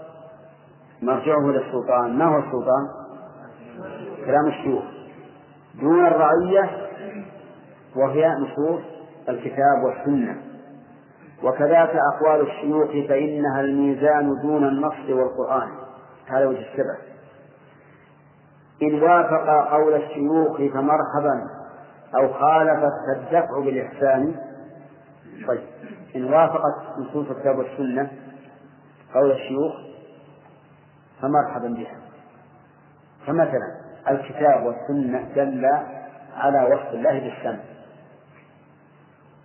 مرجعه 1.02 1.50
إلى 1.50 1.58
السلطان. 1.58 2.18
ما 2.18 2.24
هو 2.24 2.38
السلطان؟ 2.38 2.88
كلام 4.24 4.46
الشيوخ. 4.48 4.84
دون 5.80 6.06
الرعية 6.06 6.91
وهي 7.96 8.28
نصوص 8.28 8.82
الكتاب 9.28 9.84
والسنة. 9.84 10.36
وكذاك 11.42 11.96
أقوال 12.14 12.40
الشيوخ 12.40 12.90
فإنها 13.08 13.60
الميزان 13.60 14.40
دون 14.42 14.64
النص 14.68 15.08
والقرآن. 15.08 15.68
هذا 16.26 16.46
وجه 16.46 16.58
السبب. 16.58 17.12
إن 18.82 19.02
وافق 19.02 19.70
قول 19.72 19.94
الشيوخ 19.94 20.56
فمرحبا 20.56 21.48
أو 22.14 22.32
خالفت 22.32 22.92
فالدفع 23.06 23.60
بالإحسان. 23.64 24.34
طيب. 25.48 25.62
إن 26.16 26.24
وافقت 26.24 26.98
نصوص 26.98 27.30
الكتاب 27.30 27.58
والسنة 27.58 28.10
قول 29.14 29.30
الشيوخ 29.30 29.72
فمرحبا 31.22 31.68
بها. 31.68 31.96
فمثلا 33.26 33.82
الكتاب 34.08 34.66
والسنة 34.66 35.28
دل 35.34 35.66
على 36.36 36.74
وصف 36.74 36.94
الله 36.94 37.20
بالسمع. 37.20 37.71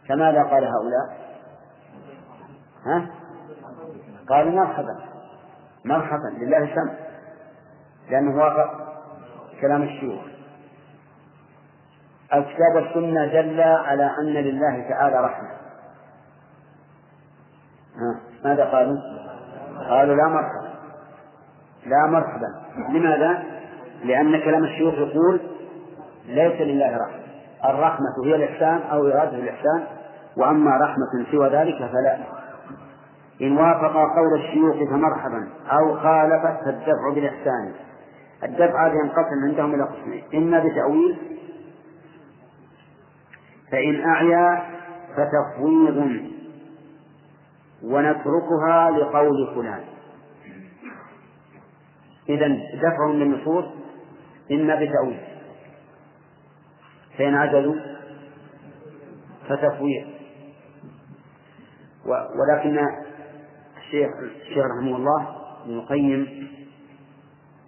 فماذا 0.10 0.44
قال 0.44 0.64
هؤلاء؟ 0.64 1.18
ها؟ 2.86 3.10
قالوا 4.30 4.52
مرحبا. 4.52 5.00
مرحبا 5.86 6.28
لله 6.38 6.76
سمع 6.76 6.94
لأنه 8.10 8.44
وافق 8.44 8.88
كلام 9.62 9.84
الشيوخ. 9.84 10.22
الكتاب 12.34 12.76
والسنة 12.76 13.26
دل 13.26 13.62
على 13.62 14.12
أن 14.20 14.34
لله 14.34 14.90
تعالى 14.90 15.26
رحمة. 15.26 15.50
ها؟ 17.96 18.20
ماذا 18.44 18.66
قالوا؟ 18.66 18.98
قالوا 19.90 20.16
لا 20.16 20.28
مرحبا. 20.28 20.68
لا 21.86 22.08
مرحبا. 22.08 22.48
لماذا؟ 22.90 23.44
لأن 24.04 24.40
كلام 24.40 24.64
الشيوخ 24.64 24.94
يقول 24.94 25.42
ليس 26.26 26.62
لله 26.62 26.98
رحمة. 26.98 27.28
الرحمة 27.66 28.26
هي 28.26 28.36
الإحسان 28.36 28.82
أو 28.82 29.08
إرادة 29.08 29.38
الإحسان. 29.38 29.97
وأما 30.38 30.78
رحمة 30.78 31.32
سوى 31.32 31.50
ذلك 31.50 31.78
فلا. 31.78 32.18
إن 33.42 33.58
وافق 33.58 33.94
قول 33.94 34.40
الشيوخ 34.40 34.90
فمرحبا 34.90 35.50
أو 35.72 35.96
خالفت 35.96 36.66
فالدفع 36.66 37.14
بالإحسان. 37.16 37.74
الدفع 38.44 38.88
هذا 38.88 38.94
ينقسم 38.94 39.44
عندهم 39.50 39.76
إلى 39.76 39.84
قسمين. 39.84 40.24
إما 40.34 40.60
بتأويل 40.60 41.18
فإن 43.72 44.06
أعيا 44.06 44.64
فتفويض 45.16 46.22
ونتركها 47.84 48.92
لقول 48.92 49.56
فلان. 49.56 49.84
إذا 52.30 52.48
دفع 52.76 53.06
للنصوص 53.06 53.66
إما 54.52 54.76
بتأويل. 54.76 55.20
فإن 57.18 57.36
عجلوا 57.36 57.76
فتفويض. 59.50 60.17
ولكن 62.08 62.80
الشيخ 63.78 64.10
الشيخ 64.42 64.66
رحمه 64.66 64.96
الله 64.96 65.28
ابن 65.66 65.80
القيم 65.80 66.48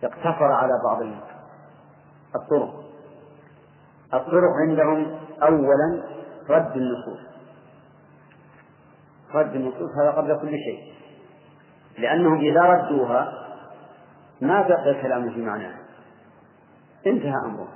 اقتصر 0.03 0.51
على 0.51 0.73
بعض 0.83 1.01
الطرق. 2.35 2.83
الطرق 4.13 4.51
عندهم 4.67 5.19
أولا 5.43 6.03
رد 6.49 6.77
النصوص. 6.77 7.19
رد 9.33 9.55
النصوص 9.55 9.89
هذا 10.01 10.11
قبل 10.11 10.39
كل 10.41 10.49
شيء. 10.49 10.93
لأنهم 11.97 12.39
إذا 12.39 12.61
ردوها 12.61 13.33
ما 14.41 14.61
بقي 14.61 14.89
الكلام 14.89 15.29
في 15.29 15.41
معناه. 15.41 15.75
انتهى 17.07 17.33
أمره. 17.45 17.67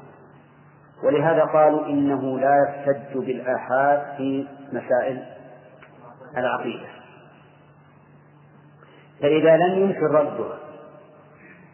ولهذا 1.04 1.44
قالوا 1.44 1.86
إنه 1.86 2.40
لا 2.40 2.56
يحتج 2.64 3.18
بالآحاد 3.18 4.18
في 4.18 4.48
مسائل 4.72 5.24
العقيدة. 6.38 6.88
فإذا 9.22 9.58
لم 9.58 9.80
يمكن 9.80 10.06
ردها 10.06 10.60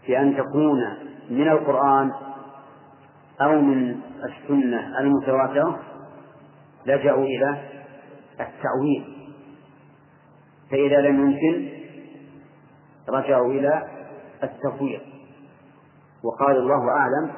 بأن 0.07 0.37
تكون 0.37 0.97
من 1.29 1.47
القرآن 1.47 2.11
أو 3.41 3.61
من 3.61 4.01
السنة 4.23 4.99
المتواترة 4.99 5.79
لجأوا 6.85 7.23
إلى 7.23 7.57
التأويل. 8.39 9.29
فإذا 10.71 11.01
لم 11.01 11.29
يمكن 11.29 11.69
رجعوا 13.09 13.51
إلى 13.53 13.87
التفويض. 14.43 15.01
وقال 16.23 16.57
الله 16.57 16.89
أعلم 16.89 17.31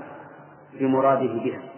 بمراده 0.80 1.34
بها. 1.44 1.71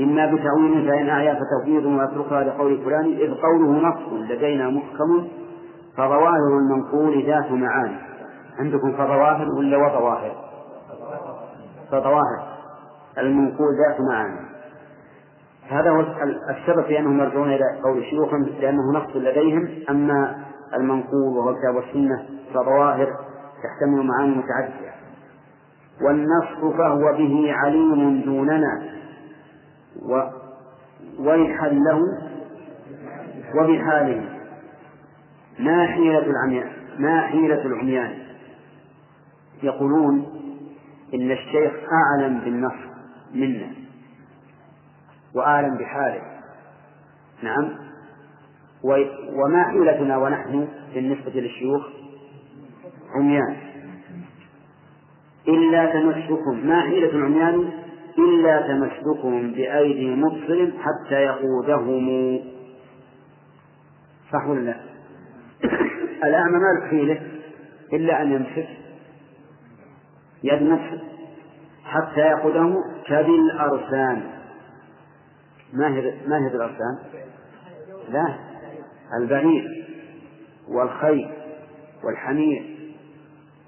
إما 0.00 0.26
بتأويل 0.26 0.88
فإن 0.88 1.08
أعيا 1.08 1.34
فتفويض 1.34 1.84
ويتركها 1.84 2.44
لقول 2.44 2.84
فلان 2.84 3.04
إذ 3.04 3.34
قوله 3.34 3.88
نص 3.88 4.30
لدينا 4.30 4.70
محكم 4.70 5.28
فظواهر 5.96 6.58
المنقول 6.58 7.26
ذات 7.26 7.52
معاني. 7.52 7.96
عندكم 8.58 8.92
فظواهر 8.92 9.46
ولا 9.58 9.76
وظواهر؟ 9.76 10.34
فظواهر. 11.90 12.52
المنقول 13.18 13.68
ذات 13.86 14.00
معاني. 14.00 14.40
هذا 15.68 15.90
هو 15.90 16.00
السبب 16.50 16.82
في 16.82 16.98
أنهم 16.98 17.20
يرجعون 17.20 17.48
إلى 17.48 17.64
قول 17.84 17.98
الشيوخ 17.98 18.34
لأنه 18.34 18.92
نص 18.94 19.16
لديهم. 19.16 19.68
أما 19.90 20.36
المنقول 20.74 21.36
وهو 21.36 21.50
الكتاب 21.50 21.74
والسنة 21.74 22.26
فظواهر 22.54 23.06
تحتمل 23.62 24.06
معاني 24.06 24.34
متعددة. 24.36 24.92
والنص 26.04 26.76
فهو 26.78 27.12
به 27.12 27.52
عليم 27.52 28.22
دوننا. 28.24 29.01
و 30.02 30.22
ويحله 31.18 32.00
وبحاله. 33.54 34.38
ما 35.58 35.86
حيلة 35.86 36.26
العميان 36.26 36.72
ما 36.98 37.20
حيلة 37.20 37.66
العميان؟ 37.66 38.18
يقولون 39.62 40.26
إن 41.14 41.30
الشيخ 41.30 41.72
أعلم 41.92 42.40
بالنص 42.40 42.74
منا 43.34 43.72
وأعلم 45.34 45.76
بحاله. 45.76 46.22
نعم. 47.42 47.68
وما 49.34 49.64
حيلتنا 49.64 50.16
ونحن 50.16 50.68
بالنسبة 50.94 51.32
للشيوخ؟ 51.40 51.82
عميان. 53.14 53.56
إلا 55.48 55.92
تمسكم 55.92 56.66
ما 56.66 56.80
حيلة 56.80 57.10
العميان؟ 57.10 57.81
إلا 58.18 58.60
تمسكهم 58.60 59.52
بأيدي 59.52 60.10
مبصر 60.10 60.70
حتى 60.78 61.14
يقودهم. 61.14 62.40
صح 64.32 64.46
ولا 64.46 64.60
لا؟ 64.60 64.76
الأعمى 66.28 66.58
ما 66.58 66.88
حيلة 66.90 67.20
إلا 67.92 68.22
أن 68.22 68.32
يمسك 68.32 68.68
يد 70.42 70.62
نفسه 70.62 71.02
حتى 71.84 72.20
يقوده 72.20 72.74
كبالأرسان 73.06 74.22
ما 75.72 75.88
هي 75.88 76.14
ما 76.26 76.38
هي 76.38 76.46
الأرسان؟ 76.46 76.98
لا 78.08 78.34
البعير 79.20 79.86
والخيل 80.68 81.32
والحمير 82.04 82.76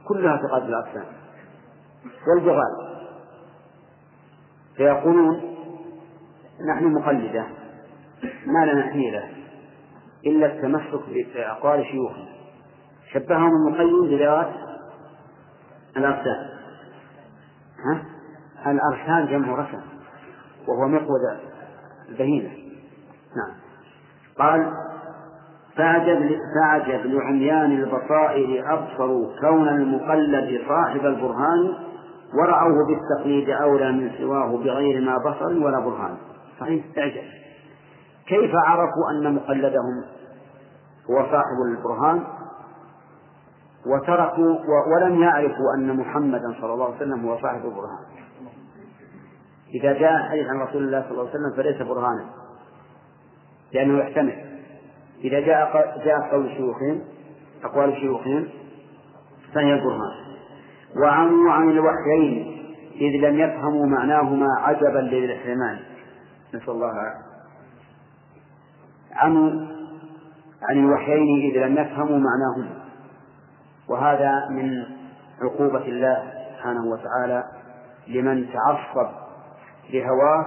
كلها 0.09 0.37
تقاد 0.37 0.63
الأرسان 0.69 1.05
والبغال 2.29 2.84
فيقولون 4.77 5.41
نحن 6.69 6.85
مقلدة 6.85 7.47
ما 8.47 8.67
لنا 8.67 8.83
حيلة 8.83 9.29
إلا 10.27 10.47
التمسك 10.47 11.01
بأقوال 11.35 11.85
شيوخنا. 11.87 12.27
شبههم 13.13 13.51
المقيم 13.51 14.09
بذوات 14.11 14.53
الأرسان 15.97 16.49
ها؟ 17.85 18.03
الأرسان 18.67 19.27
جمع 19.27 19.55
رسم 19.55 19.81
وهو 20.69 20.89
مقود 20.89 21.21
البهيمة. 22.09 22.51
نعم. 23.37 23.55
قال 24.39 24.73
فعجب 25.77 26.39
فعجب 26.55 27.07
لعميان 27.07 27.73
البصائر 27.73 28.75
أبصروا 28.75 29.41
كون 29.41 29.69
المقلد 29.69 30.61
صاحب 30.69 31.07
البرهان 31.07 31.75
ورأوه 32.39 32.87
بالتقليد 32.87 33.51
أولى 33.51 33.93
من 33.93 34.11
سواه 34.19 34.57
بغير 34.57 35.01
ما 35.01 35.19
بصر 35.19 35.65
ولا 35.65 35.81
برهان. 35.81 36.17
صحيح؟ 36.61 36.85
تعجب. 36.95 37.23
كيف 38.27 38.51
عرفوا 38.55 39.11
أن 39.11 39.35
مقلدهم 39.35 40.05
هو 41.11 41.23
صاحب 41.23 41.57
البرهان؟ 41.69 42.25
وتركوا 43.87 44.57
ولم 44.95 45.23
يعرفوا 45.23 45.75
أن 45.79 45.97
محمدا 45.97 46.55
صلى 46.61 46.73
الله 46.73 46.85
عليه 46.85 46.97
وسلم 46.97 47.29
هو 47.29 47.39
صاحب 47.39 47.65
البرهان. 47.65 48.05
إذا 49.75 49.93
جاء 49.93 50.29
حديث 50.31 50.47
عن 50.47 50.61
رسول 50.61 50.83
الله 50.83 51.03
صلى 51.03 51.11
الله 51.11 51.31
عليه 51.31 51.31
وسلم 51.31 51.57
فليس 51.57 51.83
برهانا 51.83 52.25
لأنه 53.73 53.99
يحتمل. 53.99 54.45
إذا 55.25 55.41
جاء 55.41 56.03
جاء 56.05 56.31
قول 56.33 56.51
شيوخهم 56.57 57.01
أقوال 57.65 57.97
شيوخهم 58.01 58.49
فهي 59.55 59.75
البرهان. 59.75 60.24
وعموا 61.03 61.53
عن 61.53 61.71
الوحيين 61.71 62.55
إذ 62.95 63.29
لم 63.29 63.39
يفهموا 63.39 63.87
معناهما 63.87 64.47
عجبا 64.59 64.99
للاحتمال 64.99 65.79
نسأل 66.55 66.71
الله 66.71 66.93
عموا 69.13 69.51
عن 70.63 70.79
الوحيين 70.79 71.53
إذ 71.53 71.67
لم 71.67 71.73
يفهموا 71.79 72.19
معناهما. 72.19 72.85
وهذا 73.89 74.49
من 74.51 74.87
عقوبة 75.43 75.85
الله 75.85 76.33
سبحانه 76.57 76.85
وتعالى 76.87 77.45
لمن 78.09 78.47
تعصب 78.53 79.11
لهواه 79.91 80.47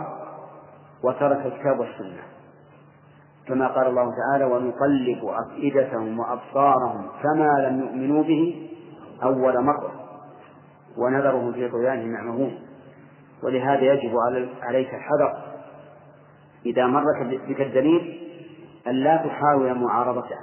وترك 1.04 1.46
الكتاب 1.46 1.80
والسنة. 1.80 2.24
كما 3.48 3.68
قال 3.68 3.88
الله 3.88 4.12
تعالى 4.12 4.46
ونقلب 4.46 5.26
أفئدتهم 5.26 6.20
وأبصارهم 6.20 7.08
كما 7.24 7.70
لم 7.70 7.80
يؤمنوا 7.80 8.24
به 8.24 8.70
أول 9.24 9.64
مرة. 9.64 9.97
ونذرهم 10.98 11.54
في 11.54 11.70
طغيانهم 11.70 12.14
يعمهون. 12.14 12.60
ولهذا 13.44 13.82
يجب 13.82 14.12
عليك 14.62 14.94
الحذر 14.94 15.34
إذا 16.66 16.88
مرت 16.88 17.28
بك 17.50 17.62
الدليل 17.62 18.20
أن 18.88 18.94
لا 18.94 19.18
تحاول 19.18 19.74
معارضته 19.74 20.38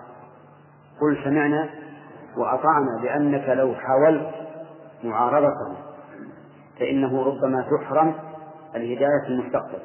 قل 1.00 1.24
سمعنا 1.24 1.70
وأطعنا 2.36 3.00
لأنك 3.02 3.48
لو 3.48 3.74
حاولت 3.74 4.30
معارضته 5.04 5.76
فإنه 6.80 7.22
ربما 7.22 7.66
تحرم 7.70 8.14
الهداية 8.74 9.20
في 9.26 9.28
المستقبل. 9.28 9.78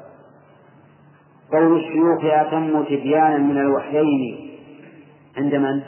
قول 1.51 1.77
الشيوخ 1.77 2.25
أتم 2.25 2.83
تبيانا 2.83 3.37
من 3.37 3.57
الوحيين 3.57 4.59
عند 5.37 5.55
من؟ 5.55 5.81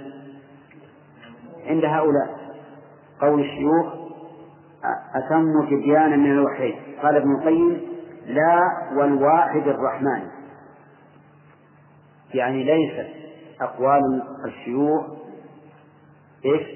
عند 1.66 1.86
هؤلاء. 1.86 2.42
قول 3.22 3.40
الشيوخ 3.40 4.01
أتم 5.16 5.66
تبيانا 5.66 6.16
من 6.16 6.32
الوحيين 6.32 6.80
قال 7.04 7.16
ابن 7.16 7.36
القيم 7.36 7.82
لا 8.26 8.60
والواحد 8.96 9.68
الرحمن. 9.68 10.28
يعني 12.34 12.64
ليست 12.64 13.10
أقوال 13.62 14.24
الشيوخ. 14.46 15.06
إيش؟ 16.46 16.68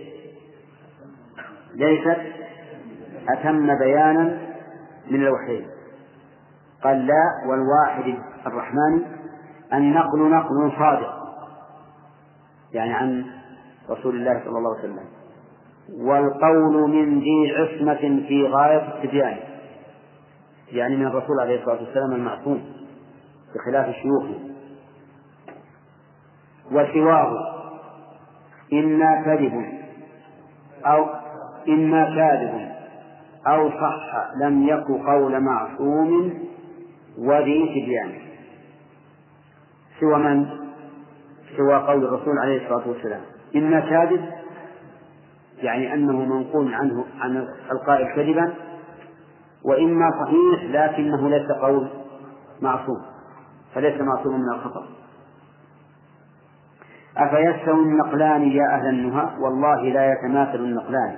ليست 1.75 2.21
أتم 3.29 3.79
بيانا 3.79 4.39
من 5.11 5.21
الوحيين 5.21 5.67
قال 6.83 7.07
لا 7.07 7.47
والواحد 7.47 8.17
الرحمن 8.47 9.01
النقل 9.73 10.19
نقل 10.19 10.71
صادق. 10.79 11.15
يعني 12.73 12.93
عن 12.93 13.25
رسول 13.89 14.15
الله 14.15 14.39
صلى 14.45 14.57
الله 14.57 14.77
عليه 14.77 14.79
وسلم. 14.79 15.14
والقول 15.93 16.89
من 16.89 17.19
ذي 17.19 17.55
عصمة 17.55 18.25
في 18.27 18.47
غاية 18.47 18.87
التبيان 18.87 19.37
يعني 20.71 20.95
من 20.95 21.05
الرسول 21.07 21.39
عليه 21.41 21.59
الصلاة 21.59 21.81
والسلام 21.81 22.11
المعصوم 22.11 22.63
بخلاف 23.55 23.95
شيوخه. 23.95 24.39
وسواه 26.71 27.55
إما 28.73 29.21
كذب 29.25 29.65
أو 30.85 31.05
إما 31.67 32.15
كاذب 32.15 32.71
أو 33.47 33.69
صح 33.69 34.27
لم 34.41 34.67
يك 34.67 35.05
قول 35.07 35.43
معصوم 35.43 36.33
وذي 37.17 37.65
تبيان. 37.67 38.11
سوى 39.99 40.17
من؟ 40.17 40.45
سوى 41.57 41.75
قول 41.75 42.05
الرسول 42.05 42.39
عليه 42.39 42.63
الصلاة 42.63 42.87
والسلام. 42.87 43.21
إما 43.55 43.79
كاذب 43.79 44.25
يعني 45.57 45.93
أنه 45.93 46.25
منقول 46.25 46.73
عنه 46.73 47.05
عن 47.19 47.47
القائل 47.71 48.15
كذبا 48.15 48.53
وإما 49.65 50.09
صحيح 50.23 50.63
لكنه 50.71 51.29
ليس 51.29 51.51
قول 51.51 51.87
معصوم 52.61 53.01
فليس 53.73 54.01
معصوما 54.01 54.37
من 54.37 54.53
الخطأ. 54.53 54.85
أفيستوي 57.17 57.83
النقلان 57.83 58.41
يا 58.41 58.75
أهل 58.75 58.87
النهى؟ 58.89 59.29
والله 59.39 59.81
لا 59.83 60.11
يتماثل 60.13 60.59
النقلان. 60.59 61.17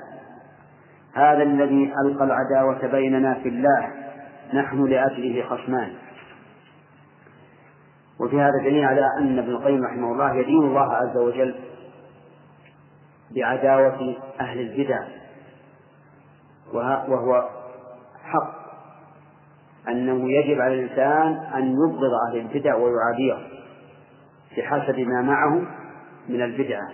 هذا 1.14 1.44
الذي 1.44 1.94
ألقى 2.06 2.24
العداوة 2.24 2.88
بيننا 2.88 3.34
في 3.34 3.50
الله 3.50 3.90
نحن 4.54 4.86
لأجله 4.86 5.44
خصمان. 5.50 5.90
وفي 8.20 8.42
هذا 8.42 8.58
دليل 8.64 8.86
على 8.86 9.02
أن 9.20 9.40
ابن 9.40 9.50
القيم 9.50 9.84
رحمه 9.84 10.12
الله 10.12 10.36
يدين 10.36 10.64
الله 10.64 10.94
عز 10.94 11.18
وجل 11.18 11.56
بعداوة 13.36 14.16
أهل 14.40 14.60
البدع. 14.60 15.00
وهو 16.74 17.50
حق. 18.24 18.58
أنه 19.88 20.32
يجب 20.32 20.62
على 20.62 20.74
الإنسان 20.74 21.38
أن 21.56 21.72
يبغض 21.72 22.12
أهل 22.30 22.38
البدع 22.38 22.76
ويعاديهم 22.76 23.48
بحسب 24.58 25.00
ما 25.00 25.22
معه 25.22 25.62
من 26.30 26.42
البدعة 26.42 26.90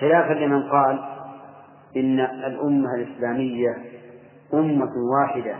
خلافا 0.00 0.32
لمن 0.32 0.62
قال 0.62 1.00
إن 1.96 2.20
الأمة 2.20 2.94
الإسلامية 2.94 3.76
أمة 4.54 4.92
واحدة 5.18 5.54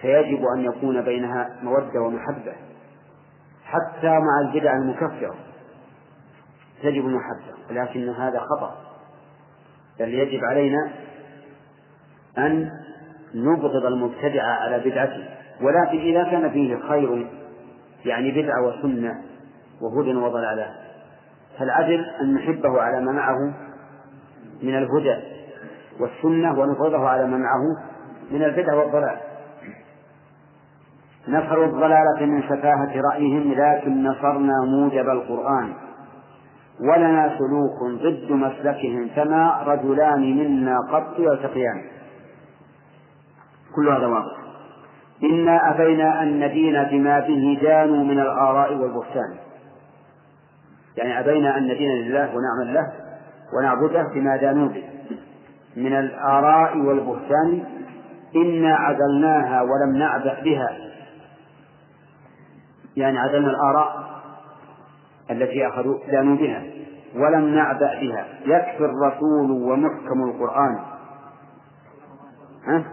فيجب 0.00 0.44
أن 0.56 0.64
يكون 0.64 1.02
بينها 1.02 1.56
مودة 1.62 2.00
ومحبة 2.00 2.52
حتى 3.64 4.08
مع 4.08 4.40
البدع 4.48 4.72
المكفرة. 4.76 5.34
تجب 6.82 7.06
المحبة 7.06 7.70
ولكن 7.70 8.08
هذا 8.08 8.40
خطأ. 8.40 8.76
بل 9.98 10.14
يجب 10.14 10.44
علينا 10.44 10.90
أن 12.38 12.70
نبغض 13.34 13.86
المبتدع 13.86 14.42
على 14.42 14.78
بدعته 14.78 15.28
ولكن 15.62 15.98
إذا 15.98 16.24
كان 16.24 16.50
فيه 16.50 16.76
خير 16.88 17.26
يعني 18.04 18.42
بدعة 18.42 18.62
وسنة 18.66 19.22
وهدى 19.80 20.14
وضلالة 20.14 20.74
فالعدل 21.58 22.04
أن 22.20 22.34
نحبه 22.34 22.80
على 22.80 23.00
ما 23.00 23.12
معه 23.12 23.54
من 24.62 24.78
الهدى 24.78 25.16
والسنة 26.00 26.58
ونبغضه 26.58 27.08
على 27.08 27.26
ما 27.26 27.38
معه 27.38 27.62
من 28.30 28.42
البدع 28.44 28.74
والضلال. 28.74 29.18
نصروا 31.28 31.66
الضلالة 31.66 32.26
من 32.26 32.42
سفاهة 32.42 33.00
رأيهم 33.12 33.52
لكن 33.52 34.02
نصرنا 34.02 34.52
موجب 34.66 35.08
القرآن. 35.08 35.72
ولنا 36.80 37.38
سلوك 37.38 38.00
ضد 38.02 38.32
مسلكهم 38.32 39.08
فما 39.16 39.62
رجلان 39.66 40.20
منا 40.20 40.78
قط 40.92 41.18
يلتقيان. 41.18 41.82
كل 43.76 43.88
هذا 43.88 44.06
واضح. 44.06 44.36
إنا 45.22 45.70
أبينا 45.70 46.22
أن 46.22 46.40
ندين 46.40 46.84
بما 46.84 47.20
به 47.20 47.58
دانوا 47.62 48.04
من 48.04 48.20
الآراء 48.20 48.74
والبهتان. 48.74 49.34
يعني 50.96 51.20
أبينا 51.20 51.58
أن 51.58 51.64
ندين 51.64 51.90
لله 51.90 52.30
ونعمل 52.34 52.74
له 52.74 52.92
ونعبده 53.58 54.02
بما 54.14 54.36
دانوا 54.36 54.68
به. 54.68 54.84
من 55.76 55.92
الآراء 55.92 56.78
والبهتان 56.78 57.64
إنا 58.36 58.74
عدلناها 58.74 59.62
ولم 59.62 59.96
نعبأ 59.96 60.40
بها. 60.44 60.76
يعني 62.96 63.18
عدلنا 63.18 63.50
الآراء 63.50 64.15
التي 65.30 65.66
أخذوا 65.66 65.98
دانوا 66.10 66.36
بها 66.36 66.62
ولم 67.16 67.54
نعبأ 67.54 68.00
بها. 68.00 68.26
يكفي 68.44 68.84
الرسول 68.84 69.50
ومحكم 69.50 70.24
القرآن. 70.24 70.78
ها؟ 72.66 72.84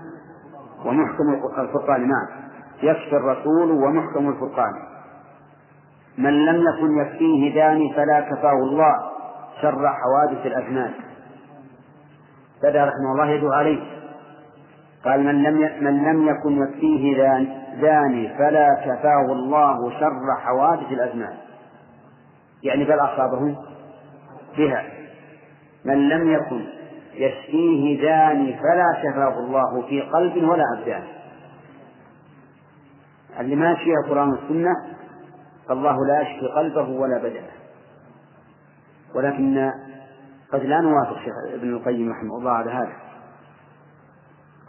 ومحكم 0.86 1.50
الفرقان 1.58 2.02
نعم. 2.02 2.28
يكفي 2.84 3.16
الرسول 3.16 3.72
ومحكم 3.72 4.30
الفرقان. 4.30 4.74
من 6.18 6.46
لم 6.46 6.56
يكن 6.56 6.98
يكفيه 6.98 7.56
داني 7.56 7.94
فلا 7.94 8.22
كفاه 8.22 8.54
الله. 8.54 8.96
شر 9.62 9.90
حوادث 9.90 10.46
الأزمان. 10.46 10.92
بدأ 12.64 12.86
رحمه 12.86 13.12
الله 13.12 13.30
يدعو 13.30 13.52
عليه. 13.52 13.80
قال 15.06 15.24
من 15.24 15.44
لم 15.44 15.84
من 15.84 16.04
لم 16.04 16.28
يكن 16.28 16.64
يكفيه 16.64 17.18
داني 17.82 18.38
فلا 18.38 18.68
كفاه 18.86 19.26
الله 19.32 20.00
شر 20.00 20.36
حوادث 20.46 20.92
الأزمان. 20.92 21.34
يعني 22.64 22.84
بل 22.84 23.00
أصابه 23.00 23.58
بها. 24.58 24.86
من 25.86 26.10
لم 26.10 26.34
يكن 26.34 26.66
يشفيه 27.14 28.02
داني 28.02 28.58
فلا 28.58 29.02
شفاه 29.04 29.40
الله 29.40 29.82
في 29.88 30.02
قلب 30.02 30.50
ولا 30.50 30.64
أبدان. 30.78 31.04
اللي 33.40 33.56
ما 33.56 33.72
يشفيه 33.72 33.94
القرآن 34.06 34.30
والسنة 34.30 34.74
فالله 35.68 35.98
لا 36.08 36.22
يشفي 36.22 36.48
قلبه 36.48 36.90
ولا 36.90 37.18
بدنه. 37.18 37.52
ولكن 39.16 39.72
قد 40.52 40.64
لا 40.64 40.82
نوافق 40.82 41.18
شيخ 41.18 41.34
ابن 41.54 41.74
القيم 41.74 42.12
رحمه 42.12 42.38
الله 42.38 42.52
على 42.52 42.72
هذا. 42.72 42.94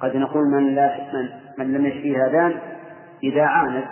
قد 0.00 0.16
نقول 0.16 0.42
من 0.52 0.74
لا 0.74 0.96
من, 1.12 1.28
من 1.58 1.72
لم 1.72 1.86
يشفيه 1.86 2.26
هذان 2.26 2.58
إذا 3.22 3.42
عاند 3.42 3.84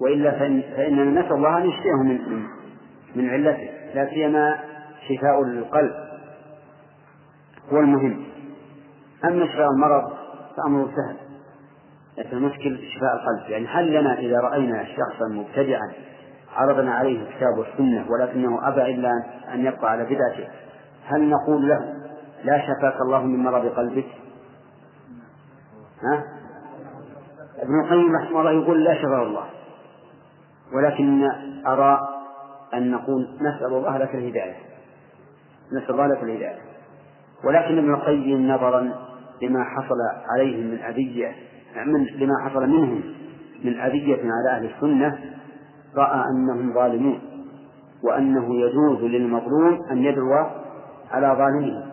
وإلا 0.00 0.30
فإن 0.30 0.62
فإننا 0.76 1.20
نسأل 1.20 1.32
الله 1.32 1.58
أن 1.58 1.68
يشفيه 1.68 1.92
من 2.02 2.46
من, 3.14 3.30
علته. 3.30 3.68
لا 3.94 4.10
سيما 4.10 4.58
شفاء 5.08 5.42
القلب 5.42 5.94
هو 7.72 7.78
المهم. 7.78 8.24
أما 9.24 9.46
شفاء 9.46 9.66
المرض 9.70 10.12
فأمره 10.56 10.90
سهل. 10.96 11.16
لكن 12.18 12.36
المشكل 12.36 12.78
شفاء 12.78 13.14
القلب. 13.14 13.50
يعني 13.50 13.66
هل 13.66 14.00
لنا 14.00 14.18
إذا 14.18 14.40
رأينا 14.40 14.84
شخصا 14.84 15.28
مبتدعا 15.32 15.92
عرضنا 16.56 16.94
عليه 16.94 17.20
الكتاب 17.22 17.58
والسنة 17.58 18.06
ولكنه 18.10 18.68
أبى 18.68 18.82
إلا 18.82 19.10
أن 19.54 19.66
يبقى 19.66 19.90
على 19.90 20.04
بدعته 20.04 20.48
هل 21.06 21.28
نقول 21.28 21.68
له 21.68 21.94
لا 22.44 22.58
شفاك 22.58 23.00
الله 23.00 23.22
من 23.22 23.42
مرض 23.42 23.66
قلبك؟ 23.66 24.06
ها؟ 26.02 26.24
ابن 27.62 27.80
القيم 27.84 28.16
رحمه 28.16 28.40
الله 28.40 28.52
يقول 28.52 28.84
لا 28.84 28.94
شفاه 28.94 29.22
الله. 29.22 29.44
ولكن 30.74 31.22
أرى 31.66 31.98
أن 32.74 32.90
نقول 32.90 33.28
نسأل 33.40 33.66
الله 33.66 33.98
لك 33.98 34.14
الهداية. 34.14 34.56
نسأل 35.72 35.90
الله 35.90 36.06
لك 36.06 36.22
الهداية. 36.22 36.58
ولكن 37.44 37.78
ابن 37.78 37.94
القيم 37.94 38.48
نظرا 38.48 38.80
لما 39.42 39.64
حصل 39.64 39.96
عليهم 40.32 40.66
من 40.66 40.78
أذية 40.78 41.34
من 41.86 42.04
لما 42.04 42.34
حصل 42.44 42.66
منهم 42.66 43.02
من 43.64 43.80
أذية 43.80 44.20
على 44.22 44.56
أهل 44.56 44.70
السنة 44.74 45.18
رأى 45.96 46.24
أنهم 46.30 46.74
ظالمون 46.74 47.20
وأنه 48.04 48.54
يجوز 48.54 49.02
للمظلوم 49.02 49.78
أن 49.90 49.98
يدعو 49.98 50.46
على 51.10 51.34
ظالمه. 51.38 51.84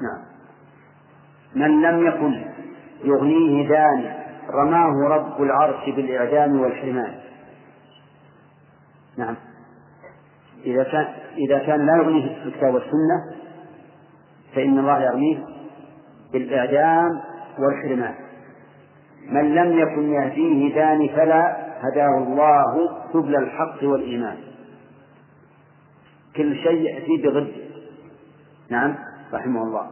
نعم. 0.00 0.24
من 1.54 1.82
لم 1.82 2.06
يكن 2.06 2.44
يغنيه 3.04 3.68
دان 3.68 4.12
رماه 4.50 5.08
رب 5.08 5.42
العرش 5.42 5.90
بالإعدام 5.96 6.60
والحرمان. 6.60 7.14
نعم. 9.18 9.36
إذا 10.64 10.82
كان 10.82 11.06
إذا 11.48 11.58
كان 11.58 11.86
لا 11.86 11.96
يغنيه 11.96 12.44
الكتاب 12.44 12.74
والسنة 12.74 13.44
فإن 14.54 14.78
الله 14.78 15.02
يرميه 15.02 15.38
بالإعدام 16.32 17.20
والحرمان. 17.58 18.14
من 19.28 19.54
لم 19.54 19.78
يكن 19.78 20.12
يهديه 20.12 20.74
دان 20.74 21.08
فلا 21.08 21.56
هداه 21.80 22.18
الله 22.18 22.90
سبل 23.12 23.36
الحق 23.36 23.84
والإيمان. 23.84 24.36
كل 26.36 26.56
شيء 26.56 26.80
يأتي 26.82 27.16
بضد 27.16 27.52
نعم 28.70 28.94
رحمه 29.32 29.62
الله. 29.62 29.90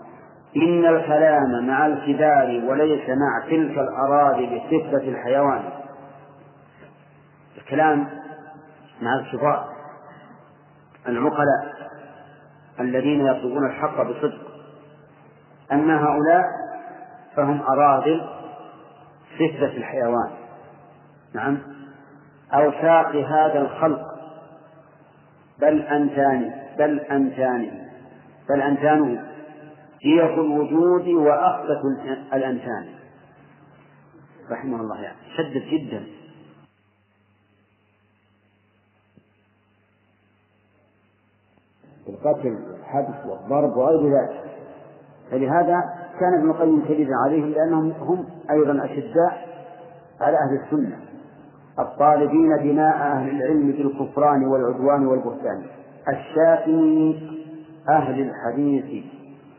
إن 0.57 0.87
الكلام 0.87 1.67
مع 1.67 1.87
الكبار 1.87 2.63
وليس 2.71 3.09
مع 3.09 3.47
تلك 3.51 3.79
الأراضي 3.79 4.47
بصفة 4.47 5.09
الحيوان. 5.09 5.63
الكلام 7.59 8.22
مع 9.03 9.15
الكبار 9.15 9.69
العقلاء 11.09 11.91
الذين 12.81 13.27
يطلبون 13.27 13.67
الحق 13.67 14.03
بصدق. 14.03 14.53
أما 15.73 15.97
هؤلاء 15.97 16.45
فهم 17.37 17.63
أراذل 17.63 18.29
صفة 19.39 19.77
الحيوان. 19.77 20.31
نعم. 21.35 21.59
أوساق 22.55 23.17
هذا 23.17 23.59
الخلق. 23.61 24.03
بل 25.61 25.83
أنتان 25.83 26.55
بل 26.79 27.01
أنتان 27.01 27.89
بل 28.49 28.63
أنتانه 28.63 29.25
هي 30.05 30.29
في 30.29 30.35
الوجود 30.35 31.09
وأخبث 31.09 31.85
الأنتان. 32.33 32.87
رحمه 34.51 34.81
الله 34.81 35.01
يعني. 35.01 35.17
شدد 35.37 35.63
جدا. 35.63 36.22
القتل 42.13 42.59
والحبس 42.71 43.27
والضرب 43.27 43.77
وغير 43.77 44.21
ذلك. 44.21 44.43
فلهذا 45.31 45.85
كان 46.21 46.35
ابن 46.39 46.51
القيم 46.51 46.85
شديدا 46.89 47.13
عليهم 47.27 47.49
لأنهم 47.49 47.91
هم 47.91 48.25
أيضا 48.51 48.85
أشداء 48.85 49.49
على 50.21 50.37
أهل 50.37 50.61
السنة 50.65 50.97
الطالبين 51.79 52.57
دماء 52.57 52.97
أهل 52.97 53.29
العلم 53.37 53.73
بالكفران 53.73 54.45
والعدوان 54.45 55.07
والبهتان 55.07 55.63
الشاتمين 56.09 57.39
أهل 57.89 58.21
الحديث 58.21 59.05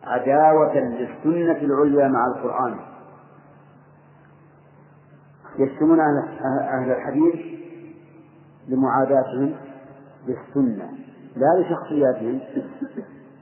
عداوة 0.03 0.75
للسنة 0.75 1.57
العليا 1.61 2.07
مع 2.07 2.27
القرآن. 2.27 2.75
يشتمون 5.59 5.99
أهل 6.73 6.91
الحديث 6.91 7.35
لمعاداتهم 8.67 9.55
للسنة 10.27 10.89
لا 11.35 11.61
لشخصياتهم 11.61 12.39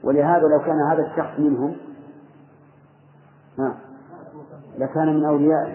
ولهذا 0.04 0.42
لو 0.42 0.58
كان 0.58 0.80
هذا 0.90 1.02
الشخص 1.02 1.38
منهم 1.38 1.76
ها 3.58 3.74
لكان 4.78 5.16
من 5.16 5.24
أوليائه 5.24 5.74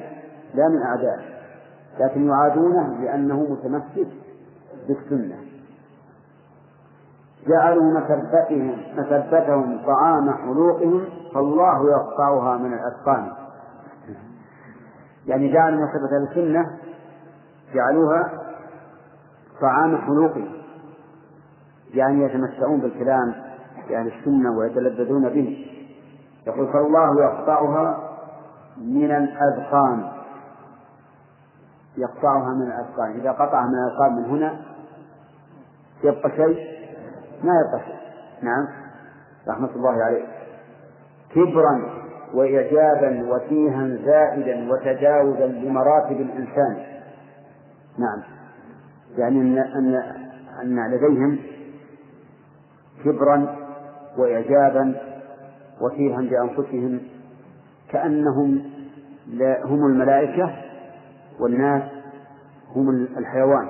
لا 0.54 0.68
من 0.68 0.82
أعدائه 0.82 1.38
لكن 2.00 2.28
يعادونه 2.28 3.02
لأنه 3.02 3.42
متمسك 3.42 4.08
بالسنة. 4.88 5.36
جعلوا 7.48 8.00
مسبتهم 8.00 8.78
مسبتهم 8.98 9.86
طعام 9.86 10.32
حلوقهم 10.32 11.06
فالله 11.34 11.90
يقطعها 11.92 12.58
من 12.58 12.74
الأسقام 12.74 13.34
يعني 15.28 15.54
جعلوا 15.54 15.86
مسبة 15.86 16.18
السنة 16.18 16.78
جعلوها 17.74 18.32
طعام 19.62 19.98
حلوقهم. 19.98 20.57
يعني 21.94 22.24
يتمتعون 22.24 22.80
بالكلام 22.80 23.36
يعني 23.90 24.14
السنة 24.20 24.58
ويتلذذون 24.58 25.30
به. 25.30 25.66
يقول 26.48 26.74
فالله 26.74 27.24
يقطعها 27.24 28.10
من 28.78 29.12
الأذقان. 29.12 30.12
يقطعها 31.98 32.54
من 32.54 32.68
الأذقان. 32.68 33.20
إذا 33.20 33.32
قطع 33.32 33.66
من 33.66 33.74
الأذقان 33.74 34.16
من 34.16 34.26
هنا 34.26 34.62
يبقى 36.04 36.30
شيء 36.30 36.78
ما 37.44 37.54
يبقى 37.68 37.86
شيء. 37.86 37.98
نعم. 38.42 38.68
رحمة 39.48 39.70
الله 39.76 40.04
عليه. 40.04 40.26
كبرا 41.36 41.82
وإعجابا 42.34 43.34
وتيها 43.34 43.88
زائدا 44.06 44.72
وتجاوزا 44.72 45.48
لمراتب 45.48 46.22
الإنسان. 46.22 46.78
نعم. 47.98 48.24
يعني 49.18 49.42
أن 49.42 50.04
أن 50.62 50.92
لديهم 50.92 51.40
كبرا 53.06 53.56
وإعجابا 54.18 54.96
وتيها 55.82 56.22
بأنفسهم 56.22 57.00
كأنهم 57.92 58.62
هم 59.66 59.86
الملائكة 59.86 60.56
والناس 61.40 61.84
هم 62.76 62.90
الحيوان. 62.90 63.68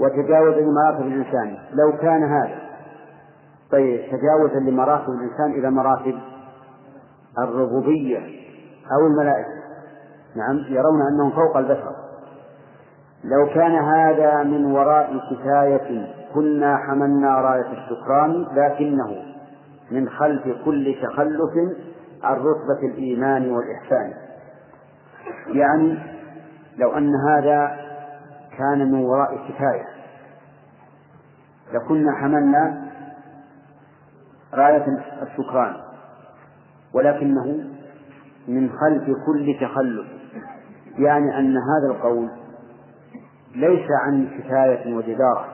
وتجاوز 0.00 0.54
لمراتب 0.54 1.06
الإنسان. 1.06 1.58
لو 1.72 1.98
كان 1.98 2.22
هذا 2.22 2.58
طيب 3.70 4.00
تجاوزا 4.00 4.70
لمراتب 4.70 5.08
الإنسان 5.08 5.58
إلى 5.58 5.70
مراتب 5.70 6.18
الربوبية 7.38 8.18
أو 8.92 9.06
الملائكة. 9.06 9.64
نعم 10.36 10.56
يرون 10.68 11.02
أنهم 11.12 11.30
فوق 11.30 11.56
البشر. 11.56 11.94
لو 13.24 13.46
كان 13.54 13.72
هذا 13.72 14.42
من 14.42 14.64
وراء 14.64 15.20
كفاية 15.30 16.06
كنا 16.34 16.76
حملنا 16.76 17.34
راية 17.34 17.72
الشكران 17.72 18.46
لكنه 18.56 19.34
من 19.90 20.08
خلف 20.08 20.42
كل 20.64 20.94
تخلف 21.02 21.76
عن 22.22 22.36
رتبة 22.36 22.88
الإيمان 22.92 23.50
والإحسان. 23.50 24.12
يعني 25.46 25.98
لو 26.76 26.92
أن 26.92 27.12
هذا 27.28 27.76
كان 28.58 28.92
من 28.92 29.04
وراء 29.04 29.36
كفاية 29.48 29.86
لكنا 31.72 32.12
حملنا 32.12 32.90
راية 34.54 34.86
الشكران 35.22 35.76
ولكنه 36.94 37.64
من 38.48 38.70
خلف 38.70 39.04
كل 39.26 39.56
تخلف. 39.60 40.06
يعني 40.98 41.38
أن 41.38 41.56
هذا 41.56 41.94
القول 41.94 42.30
ليس 43.54 43.86
عن 44.04 44.28
كفاية 44.38 44.94
وجدارة. 44.94 45.53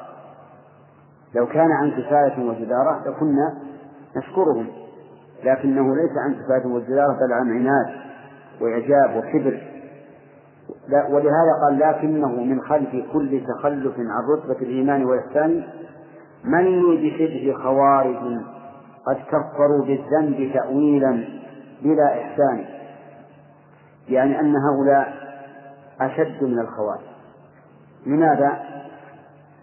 لو 1.35 1.47
كان 1.47 1.72
عن 1.72 1.91
كفاية 1.91 2.49
وجدارة 2.49 3.01
لكنا 3.07 3.55
نشكرهم 4.16 4.66
لكنه 5.45 5.97
ليس 5.97 6.11
عن 6.24 6.35
كفاية 6.35 6.66
وجدارة 6.66 7.12
بل 7.12 7.33
عن 7.33 7.51
عناد 7.51 8.01
وإعجاب 8.61 9.16
وكبر 9.16 9.61
ولهذا 10.89 11.53
قال 11.64 11.78
لكنه 11.78 12.28
من 12.28 12.61
خلف 12.61 12.91
كل 13.12 13.41
تخلف 13.49 13.95
عن 13.99 14.24
رتبة 14.37 14.66
الإيمان 14.66 15.05
والإحسان 15.05 15.64
من 16.45 16.97
بشبه 16.97 17.55
خوارج 17.62 18.41
قد 19.07 19.16
كفروا 19.28 19.85
بالذنب 19.85 20.53
تأويلا 20.55 21.24
بلا 21.83 22.22
إحسان 22.22 22.64
يعني 24.09 24.41
أن 24.41 24.55
هؤلاء 24.57 25.14
أشد 26.01 26.45
من 26.45 26.59
الخوارج 26.59 27.01
لماذا؟ 28.07 28.70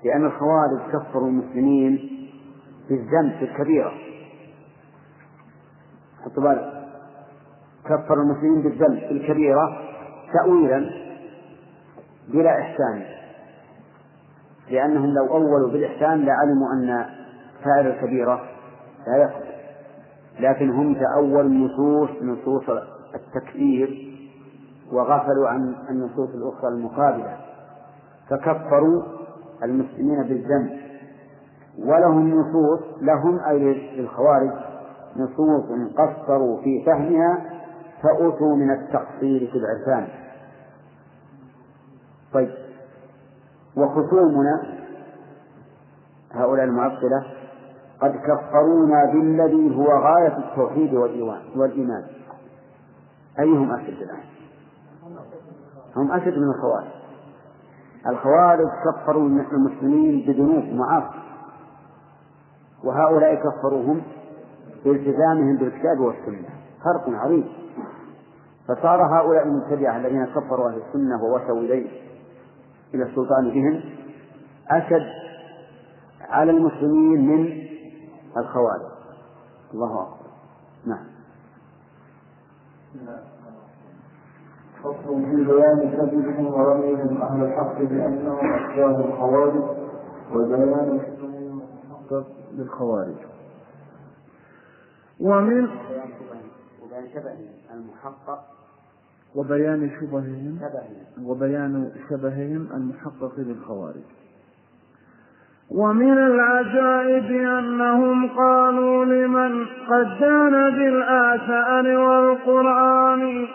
لأن 0.05 0.25
الخوارج 0.25 0.79
كفروا 0.93 1.27
المسلمين 1.27 2.09
بالذنب 2.89 3.31
في 3.39 3.45
الكبيرة 3.45 3.91
حطوا 6.25 6.43
بالك. 6.43 6.73
كفروا 7.85 8.23
المسلمين 8.23 8.61
بالذنب 8.61 8.99
في 8.99 9.11
الكبيرة 9.11 9.81
تأويلا 10.33 10.89
بلا 12.27 12.61
إحسان. 12.61 13.05
لأنهم 14.69 15.13
لو 15.13 15.27
أولوا 15.33 15.71
بالإحسان 15.71 16.25
لعلموا 16.25 16.73
أن 16.73 17.05
فاعل 17.63 17.87
الكبيرة 17.87 18.41
لا 19.07 19.17
يقبل 19.17 19.47
لكن 20.39 20.69
هم 20.69 20.95
تأولوا 20.95 21.41
النصوص 21.41 22.09
نصوص 22.21 22.69
التكفير 23.15 24.13
وغفلوا 24.91 25.49
عن 25.49 25.75
النصوص 25.89 26.29
الأخرى 26.29 26.69
المقابلة. 26.69 27.37
فكفروا 28.29 29.03
المسلمين 29.63 30.23
بالذنب. 30.23 30.79
ولهم 31.79 32.39
نصوص 32.39 32.79
لهم 33.01 33.39
أي 33.39 33.73
للخوارج 33.97 34.51
نصوص 35.15 35.63
قصروا 35.97 36.61
في 36.61 36.85
فهمها 36.85 37.43
فأتوا 38.03 38.55
من 38.55 38.71
التقصير 38.71 39.51
في 39.51 39.57
العرفان. 39.57 40.07
طيب. 42.33 42.51
وخصومنا 43.77 44.77
هؤلاء 46.31 46.65
المعطلة 46.65 47.25
قد 48.01 48.11
كفرونا 48.15 49.05
بالذي 49.05 49.75
هو 49.75 49.87
غاية 49.87 50.37
التوحيد 50.37 50.93
والإيمان. 51.55 52.03
أيهم 53.39 53.71
أشد 53.71 54.01
الآن؟ 54.01 54.23
هم 55.95 56.11
أشد 56.11 56.37
من 56.37 56.49
الخوارج. 56.55 56.96
الخوارج 58.07 58.67
كفروا 58.85 59.29
المسلمين 59.29 60.25
بذنوب 60.27 60.63
معاصي 60.63 61.19
وهؤلاء 62.83 63.35
كفروهم 63.35 64.01
بالتزامهم 64.85 65.57
بالكتاب 65.57 65.99
والسنة. 65.99 66.49
فرق 66.83 67.09
عظيم. 67.09 67.49
فصار 68.67 69.19
هؤلاء 69.19 69.43
المبتدعة 69.43 69.97
الذين 69.97 70.25
كفروا 70.25 70.69
أهل 70.69 70.81
السنة 70.87 71.23
ووسوا 71.23 71.59
إليه 71.59 71.87
إلى 72.93 73.03
السلطان 73.03 73.49
بهم 73.49 73.81
أشد 74.69 75.07
على 76.29 76.51
المسلمين 76.51 77.27
من 77.27 77.67
الخوارج. 78.37 78.91
الله 79.73 80.01
أكبر. 80.01 80.27
نعم. 80.85 81.07
فصل 84.83 85.25
في 85.25 85.35
بيان 85.35 85.91
كذبهم 85.91 86.45
ورميهم 86.45 87.21
أهل 87.21 87.43
الحق 87.43 87.81
بأنهم 87.81 88.53
أشباه 88.53 89.05
الخوارج 89.05 89.63
وبيان 90.33 90.99
شبههم 91.05 91.61
المحقق 91.61 92.27
للخوارج. 92.53 93.15
ومن 95.19 95.67
وبيان 96.83 97.07
شبههم 97.13 97.49
المحقق 97.73 98.39
وبيان 99.35 99.89
شبههم 100.01 100.59
شبههم. 100.59 101.29
وبيان 101.29 101.91
شبههم 102.09 102.67
المحقق 102.73 103.33
للخوارج. 103.37 104.03
ومن 105.71 106.17
العجائب 106.17 107.31
أنهم 107.45 108.29
قالوا 108.29 109.05
لمن 109.05 109.65
قد 109.65 110.19
دان 110.19 110.51
بالآثار 110.51 111.97
والقرآن 111.97 113.47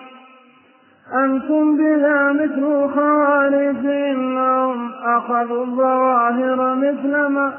أنتم 1.14 1.76
بها 1.76 2.32
مثل 2.32 2.84
الخوارج 2.84 3.86
إنهم 3.86 4.90
أخذوا 5.04 5.64
الظواهر 5.64 6.74
مثل 6.74 7.26
ما 7.26 7.52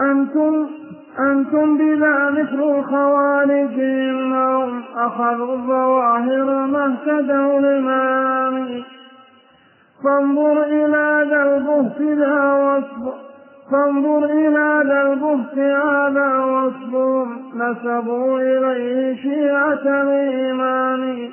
أنتم 0.00 0.66
أنتم 1.18 1.78
بذا 1.78 2.30
مثل 2.30 2.78
الخوارج 2.78 3.80
إنهم 3.80 4.82
أخذوا 4.96 5.54
الظواهر 5.54 6.66
ما 6.66 6.84
اهتدوا 6.86 7.60
لمعان 7.60 8.82
فانظر 10.04 10.62
إلى 10.62 11.26
ذا 11.30 11.42
البهت 11.42 12.00
ذا 12.00 12.52
وصف 12.52 13.14
فانظر 13.72 14.24
إلى 14.24 14.82
ذا 14.86 15.02
البهت 15.02 15.58
هذا 15.58 16.44
وصفهم 16.44 16.94
نسبوا 17.54 18.40
إليه 18.40 19.16
شيعة 19.22 20.02
الإيمان. 20.02 21.30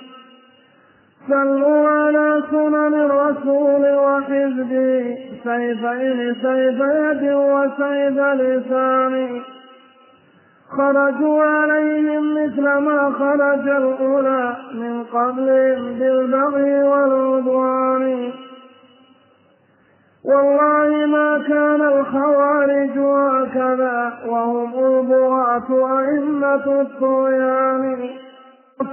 سلوا 1.30 1.90
على 1.90 2.44
سنن 2.52 2.94
الرسول 2.94 3.96
وحزبه 3.96 5.18
سيفين 5.44 6.36
سيف 6.42 6.80
يد 6.80 7.24
وسيف 7.34 8.20
لسان. 8.20 9.42
خرجوا 10.70 11.44
عليهم 11.44 12.24
مثل 12.34 12.64
ما 12.64 13.12
خرج 13.20 13.68
الأولى 13.68 14.56
من 14.74 15.04
قبلهم 15.04 16.00
بالبغي 16.00 16.84
والعدوان. 16.84 18.32
والله 20.26 21.06
ما 21.06 21.44
كان 21.48 21.82
الخوارج 21.82 23.00
هكذا 23.00 24.14
وهم 24.28 24.72
البغاة 24.86 26.00
أئمة 26.00 26.82
الطغيان. 26.82 28.23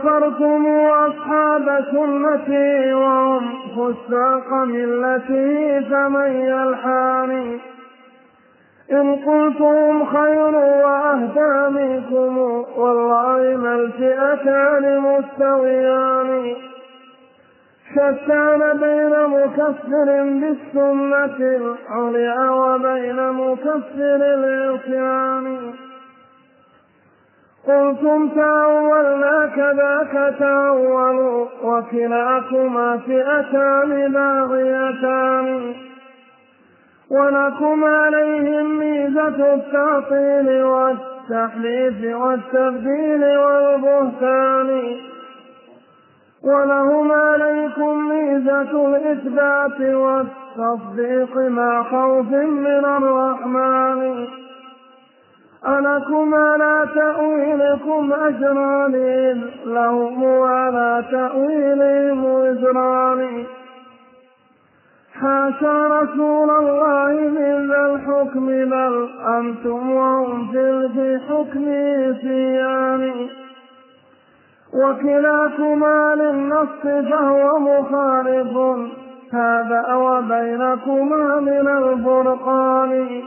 كفرتم 0.00 0.66
أصحاب 0.90 1.84
سنتي 1.92 2.94
وهم 2.94 3.58
فساق 3.76 4.52
ملته 4.52 5.80
فمن 5.90 6.30
يلحاني. 6.32 7.58
إن 8.92 9.16
قلتم 9.16 10.04
خير 10.04 10.54
وأهدى 10.84 11.78
منكم 11.78 12.38
والله 12.76 13.56
ما 13.56 13.74
الفئتان 13.74 15.00
مستويان. 15.00 16.54
شتان 17.94 18.78
بين 18.78 19.14
مكفر 19.26 20.08
بالسنة 20.40 21.38
العليا 21.40 22.50
وبين 22.50 23.32
مكفر 23.32 24.20
العصيان. 24.34 25.72
قلتم 27.66 28.28
تأولنا 28.28 29.50
كذاك 29.56 30.34
تأولوا 30.38 31.46
وكلاكما 31.64 32.96
فئتان 32.96 34.12
باغيتان 34.12 35.74
ولكم 37.10 37.84
عليهم 37.84 38.78
ميزة 38.78 39.54
التعطيل 39.54 40.62
والتحليف 40.62 42.16
والتبديل 42.16 43.24
والبهتان 43.38 44.96
ولهم 46.42 47.12
عليكم 47.12 48.08
ميزة 48.08 48.86
الإثبات 48.88 49.80
والتصديق 49.80 51.36
مع 51.36 51.82
خوف 51.82 52.26
من 52.32 52.84
الرحمن 52.84 54.26
ألكم 55.68 56.34
على 56.34 56.88
تأويلكم 56.94 58.12
أجران 58.12 58.94
لهم 59.66 60.24
على 60.42 61.04
تأويلهم 61.10 62.24
وزران 62.24 63.44
حاشا 65.20 65.86
رسول 65.86 66.50
الله 66.50 67.12
من 67.12 67.68
ذا 67.68 67.86
الحكم 67.86 68.46
بل 68.46 69.08
أنتم 69.38 69.90
وهم 69.92 70.52
في 70.94 71.20
حكم 71.28 71.64
سيان 72.20 73.28
وكلاكما 74.74 76.14
للنص 76.14 77.08
فهو 77.10 77.58
مخالف 77.58 78.56
هذا 79.32 79.94
وبينكما 79.94 81.40
من 81.40 81.68
الفرقان 81.68 83.22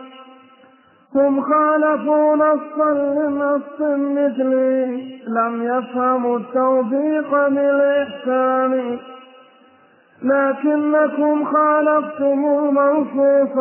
هم 1.15 1.41
خالفوا 1.41 2.35
نصا 2.35 2.93
لنص 2.93 3.81
مثلي. 3.97 5.19
لم 5.27 5.63
يفهموا 5.63 6.39
التوفيق 6.39 7.47
بالإحسان. 7.47 8.97
لكنكم 10.23 11.45
خالفتم 11.45 12.45
المنصوص 12.45 13.57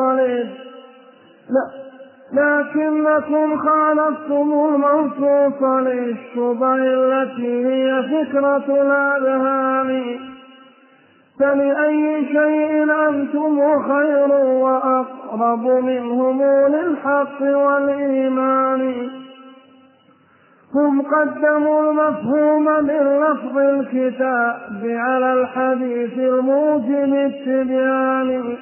لكنكم 2.32 3.58
خالفتم 3.58 4.52
المنصوص 4.52 5.62
للشبه 5.62 6.74
التي 6.74 7.66
هي 7.66 8.02
فكرة 8.02 8.82
الأذهان. 8.82 10.18
فلأي 11.38 12.26
شيء 12.26 12.92
أنتم 13.08 13.82
خير 13.82 14.32
وأقرب 14.32 15.66
منهم 15.66 16.42
للحق 16.42 17.42
والإيمان؟ 17.42 19.10
هم 20.74 21.02
قدموا 21.02 21.90
المفهوم 21.90 22.64
من 22.64 23.20
لفظ 23.22 23.58
الكتاب 23.58 24.82
على 24.84 25.32
الحديث 25.32 26.18
الموجب 26.18 27.14
التبيان. 27.14 28.56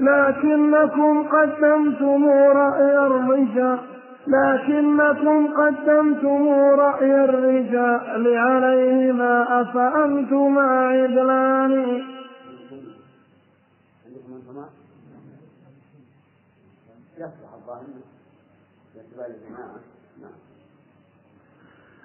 لكنكم 0.00 1.22
قدمتم 1.22 2.28
رأي 2.30 3.06
الرجال. 3.06 3.95
لكنكم 4.26 5.46
قدمتم 5.46 6.48
رأي 6.78 7.24
الرجال 7.24 8.36
عليهما 8.36 9.60
أفأنتما 9.60 10.62
عدلان؟ 10.62 12.02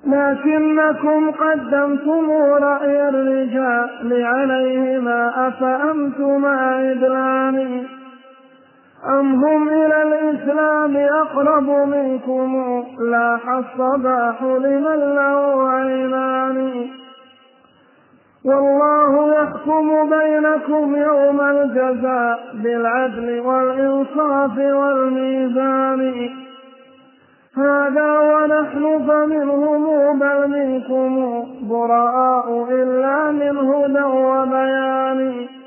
لكنكم 0.05 1.32
قدمتم 1.32 2.32
رأي 2.63 3.09
الرجال 3.09 4.24
عليهما 4.24 5.47
أفأنتما 5.47 6.49
عدلان؟ 6.49 7.88
أم 9.10 9.45
هم 9.45 9.70
إلى 9.70 10.04
الإسلام 10.04 10.97
أقرب 10.97 11.70
منكم؟ 11.70 12.84
لاح 12.99 13.49
الصباح 13.49 14.43
لمن 14.43 15.16
له 15.16 15.70
عينان. 15.70 16.88
والله 18.45 19.41
يحكم 19.41 20.10
بينكم 20.10 20.95
يوم 20.95 21.41
الجزاء 21.41 22.39
بالعدل 22.54 23.39
والإنصاف 23.39 24.58
والميزان. 24.58 26.30
هذا 27.58 28.20
ونحن 28.20 29.08
فمنهم 29.08 30.20
بل 30.20 30.49
منكم 30.49 31.43
براء 31.70 32.68
إلا 32.72 33.32
من 33.32 33.58
هدى 33.58 34.04
وبيان. 34.04 35.61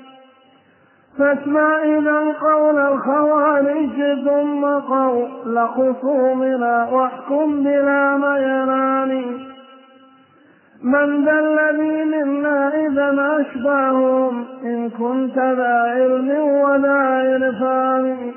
فاسمع 1.19 1.83
إذا 1.85 2.33
قول 2.41 2.79
الخوارج 2.79 4.25
ثم 4.25 4.65
قول 4.65 5.69
خصومنا 5.69 6.89
واحكم 6.93 7.63
بلا 7.63 8.17
ميلان. 8.17 9.25
من 10.83 11.25
ذا 11.25 11.39
الذي 11.39 12.05
منا 12.05 12.75
إذا 12.75 13.39
أشبههم 13.41 14.45
إن 14.65 14.91
كنت 14.91 15.39
ذا 15.39 15.83
علم 15.95 16.31
وذا 16.41 16.99
عرفان. 16.99 18.33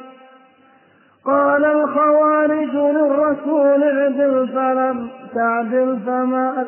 قال 1.25 1.65
الخوارج 1.65 2.75
للرسول 2.75 3.83
اعدل 3.83 4.47
فلم 4.47 5.09
تعدل 5.35 5.99
فما 6.05 6.65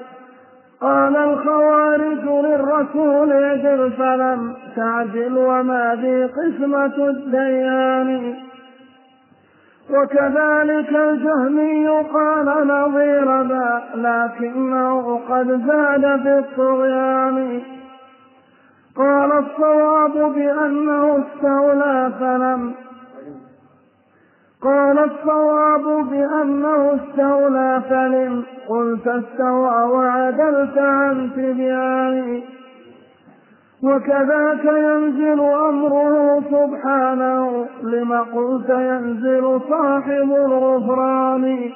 قال 0.81 1.17
الخوارج 1.17 2.23
للرسول 2.45 3.31
اعدل 3.33 3.91
فلم 3.91 4.53
تعدل 4.75 5.37
وما 5.37 5.97
ذي 6.01 6.25
قسمة 6.25 7.09
الديان. 7.09 8.35
وكذلك 9.89 10.89
الجهمي 10.95 11.87
قال 11.87 12.67
نظير 12.67 13.41
ذا 13.41 13.81
لكنه 13.95 15.19
قد 15.29 15.47
زاد 15.67 16.21
في 16.21 16.39
الطغيان. 16.39 17.61
قال 18.95 19.31
الصواب 19.31 20.33
بأنه 20.33 21.23
استولى 21.23 22.11
فلم 22.19 22.73
قال 24.63 24.99
الصواب 24.99 26.09
بأنه 26.09 26.95
استولى 26.95 27.81
فلم 27.89 28.43
قلت 28.69 29.07
استوى 29.07 29.83
وعدلت 29.83 30.77
عن 30.77 31.29
تبيان 31.35 32.41
وكذاك 33.83 34.65
ينزل 34.65 35.39
أمره 35.39 36.39
سبحانه 36.39 37.65
لما 37.83 38.21
قلت 38.21 38.69
ينزل 38.69 39.61
صاحب 39.69 40.31
الغفران. 40.31 41.71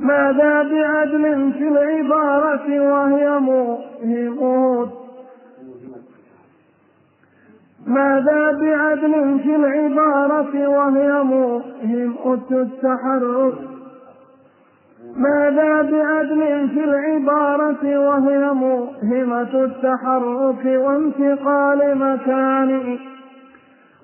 ماذا 0.00 0.62
بعدل 0.62 1.52
في 1.52 1.68
العبارة 1.68 2.80
وهي 2.80 3.38
موهمه 3.38 5.03
ماذا 7.86 8.52
بعدل 8.52 9.40
في 9.42 9.56
العبارة 9.56 10.68
وهي 10.68 11.22
موهمة 11.22 12.50
التحرك؟ 12.50 13.54
ماذا 15.16 15.82
بعدل 15.82 16.68
في 16.68 16.84
العبارة 16.84 17.98
وهي 17.98 18.52
موهمة 18.52 19.64
التحرك 19.64 20.64
وانتقال 20.64 21.98
مكان؟ 21.98 22.98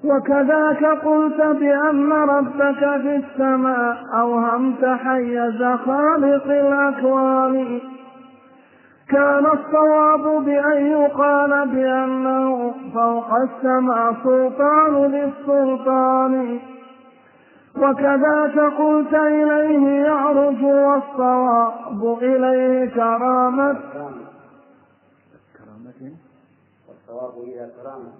وكذاك 0.04 0.84
قلت 0.84 1.40
بأن 1.40 2.12
ربك 2.12 2.78
في 2.78 3.16
السماء 3.16 3.96
أوهمت 4.14 4.84
حيز 4.84 5.62
خالق 5.86 6.44
الأكوان. 6.46 7.80
كان 9.10 9.46
الصواب 9.46 10.44
بأن 10.44 10.86
يقال 10.86 11.68
بأنه 11.68 12.74
فوق 12.94 13.34
السماء 13.34 14.14
سلطان 14.24 14.94
للسلطان. 15.04 16.60
وكذاك 17.76 18.58
قلت 18.58 19.14
إليه 19.14 20.04
يعرج 20.04 20.64
والصواب 20.64 22.18
إليه 22.22 22.86
كرامة 22.86 23.78
كرامة. 25.58 26.12
والصواب 26.88 27.34
إلى 27.44 27.70
كرامة. 27.82 28.12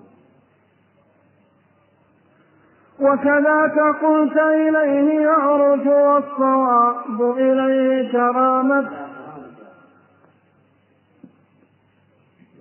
وكذاك 3.01 3.79
قلت 4.03 4.37
إليه 4.37 5.21
يعرج 5.21 5.89
والصواب 5.89 7.21
إليه 7.39 8.13
كرامة. 8.13 9.10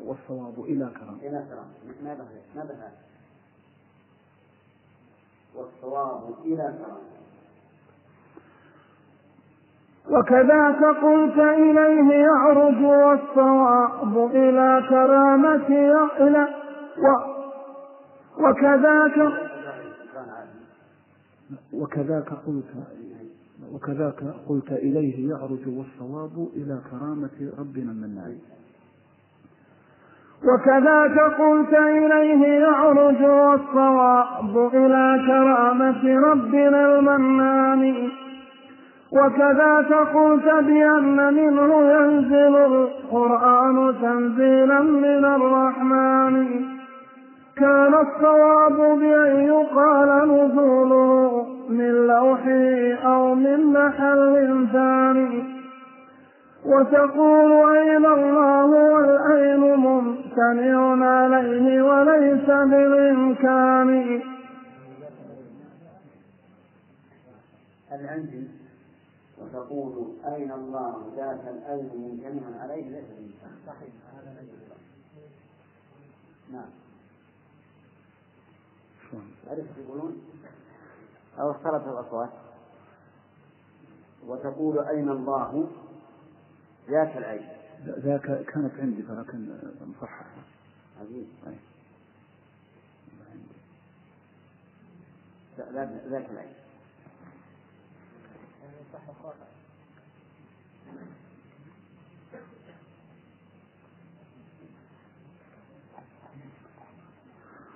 والصواب 0.10 0.60
إلى 0.66 0.90
كرامة 1.00 1.18
إلى 1.22 1.46
كرامة 1.50 1.74
ما 2.04 2.14
بها؟ 2.14 2.42
ما 2.56 2.64
بها؟ 2.64 2.92
والصواب 5.56 6.34
إلى 6.46 6.74
كرامة 6.80 7.20
وكذاك 10.10 10.84
قلت 11.04 11.38
إليه 11.40 12.14
يعرج 12.14 12.84
والصواب 12.84 14.32
إلى 14.36 14.86
كرامة 14.90 15.68
إلى 16.28 16.48
و 16.98 17.40
وكذاك 18.44 19.34
وكذاك 21.74 22.30
قلت 22.34 22.66
وكذاك 23.74 24.24
قلت 24.48 24.72
إليه 24.72 25.30
يعرج 25.30 25.68
والصواب 25.68 26.48
إلى 26.56 26.82
كرامة 26.92 27.52
ربنا 27.60 27.92
المنان 27.92 28.40
وكذاك 30.48 31.20
قلت 31.20 31.74
إليه 31.74 32.60
يعرج 32.60 33.24
والصواب 33.24 34.70
إلى 34.74 35.24
كرامة 35.28 36.30
ربنا 36.32 37.00
المنان. 37.00 38.10
وكذاك 39.12 39.94
قلت 39.94 40.46
بأن 40.46 41.34
منه 41.34 41.92
ينزل 41.92 42.56
القرآن 42.56 43.94
تنزيلا 44.02 44.80
من 44.80 45.26
الرحمن. 45.26 46.66
كان 47.58 47.94
الصواب 47.94 49.00
بأن 49.00 49.44
يقال 49.44 50.30
نزوله 50.30 51.46
من 51.70 52.08
لوحه 52.08 53.10
أو 53.12 53.36
من 53.36 53.74
محل 53.74 54.68
ثاني. 54.74 55.60
وتقول 56.66 57.78
أين 57.78 58.06
الله 58.06 58.66
والأين 58.66 59.76
ممتنع 60.40 61.06
عليه 61.06 61.82
وليس 61.82 62.46
بالإمكان. 62.46 64.22
العندي 67.92 68.48
وتقول 69.38 70.16
أين 70.26 70.52
الله 70.52 71.14
ذات 71.16 71.48
الأين 71.48 71.90
ممتنع 71.96 72.62
عليه 72.62 72.90
ليس 72.90 73.06
بالإمكان. 73.10 73.52
صحيح. 73.68 73.94
هذا 74.16 74.36
نعم؟ 76.52 76.70
عرفت 79.50 79.78
يقولون؟ 79.78 80.22
أو 81.40 81.52
اختلط 81.52 81.88
الأصوات. 81.88 82.30
وتقول 84.28 84.80
أين 84.80 85.10
الله 85.10 85.68
ذاك 86.90 87.18
العين 87.18 87.48
ذاك 87.86 88.46
كانت 88.46 88.72
عندي 88.80 89.04
فلكن 89.04 89.48
مصححة. 89.88 90.26
ذاك 95.74 95.90
ذاك 96.10 96.26
العين 96.32 96.54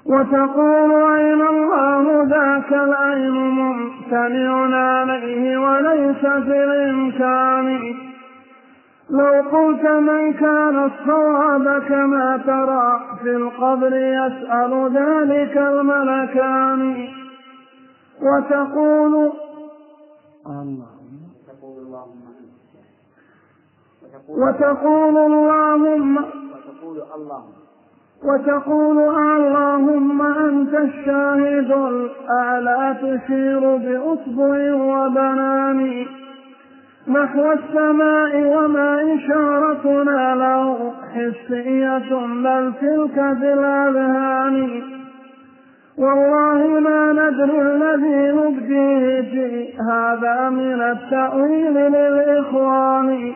وتقول 0.05 0.91
أين 1.15 1.41
الله 1.41 2.23
ذاك 2.23 2.73
العين 2.73 3.31
ممتنع 3.31 4.75
عليه 4.75 5.57
وليس 5.57 6.21
في 6.21 6.63
الإمكان. 6.63 8.12
لو 9.09 9.49
قلت 9.51 9.85
من 9.85 10.33
كان 10.33 10.85
الصواب 10.85 11.83
كما 11.83 12.37
ترى 12.45 13.17
في 13.23 13.35
القبر 13.35 13.95
يسأل 13.95 14.91
ذلك 14.93 15.57
الملكان. 15.57 17.07
وتقول 18.21 19.31
وتقول 24.29 25.17
اللهم 25.17 26.17
وتقول 26.17 27.01
اللهم 27.15 27.53
وتقول 28.23 28.97
اللهم 28.99 30.21
أنت 30.21 30.73
الشاهد 30.73 31.71
الأعلى 31.71 32.97
تشير 33.01 33.77
بأصبع 33.77 34.73
وبنان. 34.73 36.05
نحو 37.07 37.51
السماء 37.51 38.35
وما 38.35 39.15
إشارتنا 39.15 40.35
له. 40.35 40.93
حسية 41.13 42.09
بل 42.43 42.73
تلك 42.81 43.13
في 43.13 43.53
الأذهان 43.53 44.83
والله 45.97 46.79
ما 46.79 47.11
ندري 47.11 47.61
الذي 47.61 48.31
نبديه 48.31 49.21
في 49.21 49.73
هذا 49.91 50.49
من 50.49 50.81
التأويل 50.81 51.73
للإخوان. 51.73 53.35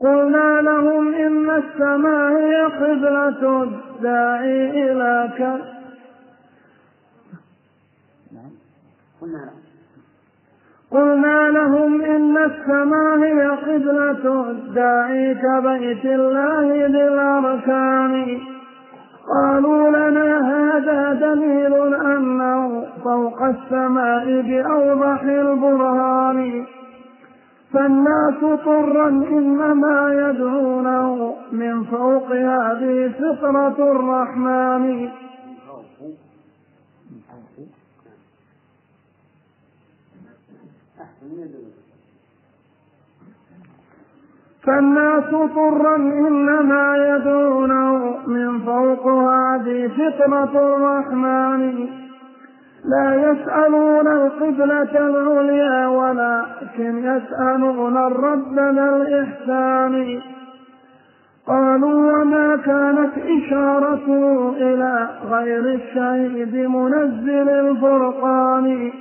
قلنا 0.00 0.60
لهم 0.60 1.14
إن 1.14 1.50
السماء 1.50 2.32
هي 2.32 2.64
قبلة 2.64 3.62
الداعي 3.62 4.70
إلى 4.92 5.30
ك 5.38 5.40
نعم. 8.32 8.50
قلنا 9.20 9.38
نعم 9.38 9.63
قلنا 10.94 11.50
لهم 11.50 12.02
إن 12.02 12.36
السماء 12.36 13.18
هي 13.18 13.46
قبلة 13.46 14.50
الداعي 14.50 15.34
كبيت 15.34 16.04
الله 16.04 16.86
للأركان 16.86 18.38
قالوا 19.34 19.90
لنا 19.90 20.28
هذا 20.54 21.12
دليل 21.12 21.94
أنه 21.94 22.86
فوق 23.04 23.42
السماء 23.42 24.40
بأوضح 24.40 25.22
البرهان. 25.22 26.66
فالناس 27.72 28.60
طرا 28.64 29.08
إنما 29.08 30.12
يدعونه 30.12 31.34
من 31.52 31.84
فوق 31.84 32.32
هذه 32.32 33.12
فطرة 33.18 33.92
الرحمن 33.92 35.08
أحسن 41.00 41.04
من 41.04 41.04
الدنيا 41.04 41.13
فالناس 44.66 45.30
طرا 45.54 45.96
إنما 45.96 46.96
يدعونه 46.96 48.16
من 48.26 48.58
فوق 48.58 49.06
هذه 49.06 49.88
فطرة 49.88 50.74
الرحمن. 50.76 51.88
لا 52.84 53.14
يسألون 53.14 54.06
القبلة 54.06 55.08
العليا 55.08 55.86
ولكن 55.86 56.98
يسألون 56.98 57.96
الرب 57.96 58.54
ذا 58.54 58.96
الإحسان. 58.96 60.20
قالوا 61.46 62.12
وما 62.12 62.56
كانت 62.56 63.12
إشارته 63.18 64.52
إلى 64.56 65.08
غير 65.30 65.60
الشهيد 65.60 66.54
منزل 66.68 67.48
الفرقان. 67.48 68.92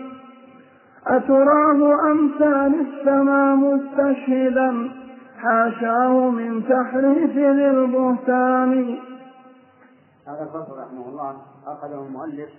أتراه 1.08 2.12
أمثال 2.12 2.88
السماء 2.88 3.56
مستشهدا 3.56 4.92
حاشاه 5.38 6.30
من 6.30 6.64
تحريف 6.64 7.36
للبهتان. 7.36 9.00
هذا 10.28 10.44
الفصل 10.44 10.80
رحمه 10.80 11.10
الله 11.10 11.42
أخذه 11.66 12.06
المؤلف 12.08 12.50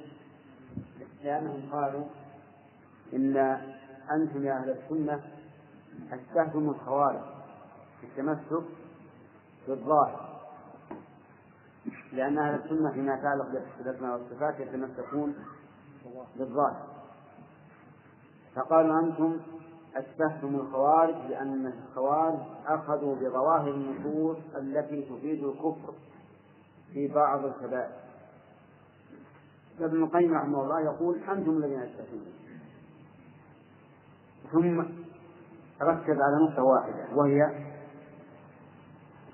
لأنهم 1.24 1.60
قالوا 1.72 2.04
إن 3.14 3.36
أنتم 4.12 4.44
يا 4.44 4.52
أهل 4.52 4.70
السنة 4.70 5.20
أشبهتم 6.12 6.68
الخوارج 6.68 7.20
في 8.00 8.06
التمسك 8.06 8.64
بالظاهر 9.68 10.20
لأن 12.12 12.38
أهل 12.38 12.54
السنة 12.64 12.92
فيما 12.92 13.14
يتعلق 13.14 13.46
بالأسماء 13.78 14.12
والصفات 14.12 14.60
يتمسكون 14.60 15.34
بالظاهر. 16.36 16.93
فقالوا 18.54 19.00
أنتم 19.00 19.40
أشبهتم 19.96 20.54
الخوارج 20.54 21.14
لأن 21.28 21.72
الخوارج 21.88 22.38
أخذوا 22.66 23.14
بظواهر 23.14 23.70
النصوص 23.70 24.36
التي 24.56 25.02
تفيد 25.02 25.44
الكفر 25.44 25.94
في 26.92 27.08
بعض 27.08 27.44
الكبائر. 27.44 27.92
فابن 29.78 30.02
القيم 30.02 30.34
رحمه 30.34 30.62
الله 30.62 30.80
يقول 30.80 31.18
أنتم 31.18 31.50
الذين 31.50 31.80
أشبهتم 31.80 32.20
ثم 34.52 34.80
ركز 35.82 36.16
على 36.20 36.48
نقطة 36.48 36.62
واحدة 36.62 37.06
وهي 37.14 37.64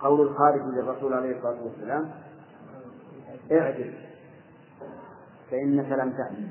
قول 0.00 0.20
الخارج 0.20 0.60
للرسول 0.60 1.14
عليه 1.14 1.36
الصلاة 1.36 1.62
والسلام 1.62 2.10
اعدل 3.52 3.94
فإنك 5.50 5.86
لم 5.92 6.12
تعدل. 6.12 6.50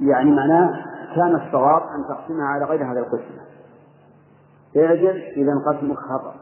يعني 0.00 0.30
معناه 0.30 0.84
كان 1.14 1.34
الصواب 1.34 1.82
أن 1.82 2.04
تقسمها 2.08 2.46
على 2.46 2.64
غير 2.64 2.92
هذا 2.92 3.00
القسم. 3.00 3.34
اعجل 4.76 5.22
إذا 5.36 5.52
قسمك 5.66 5.96
خطأ. 5.96 6.34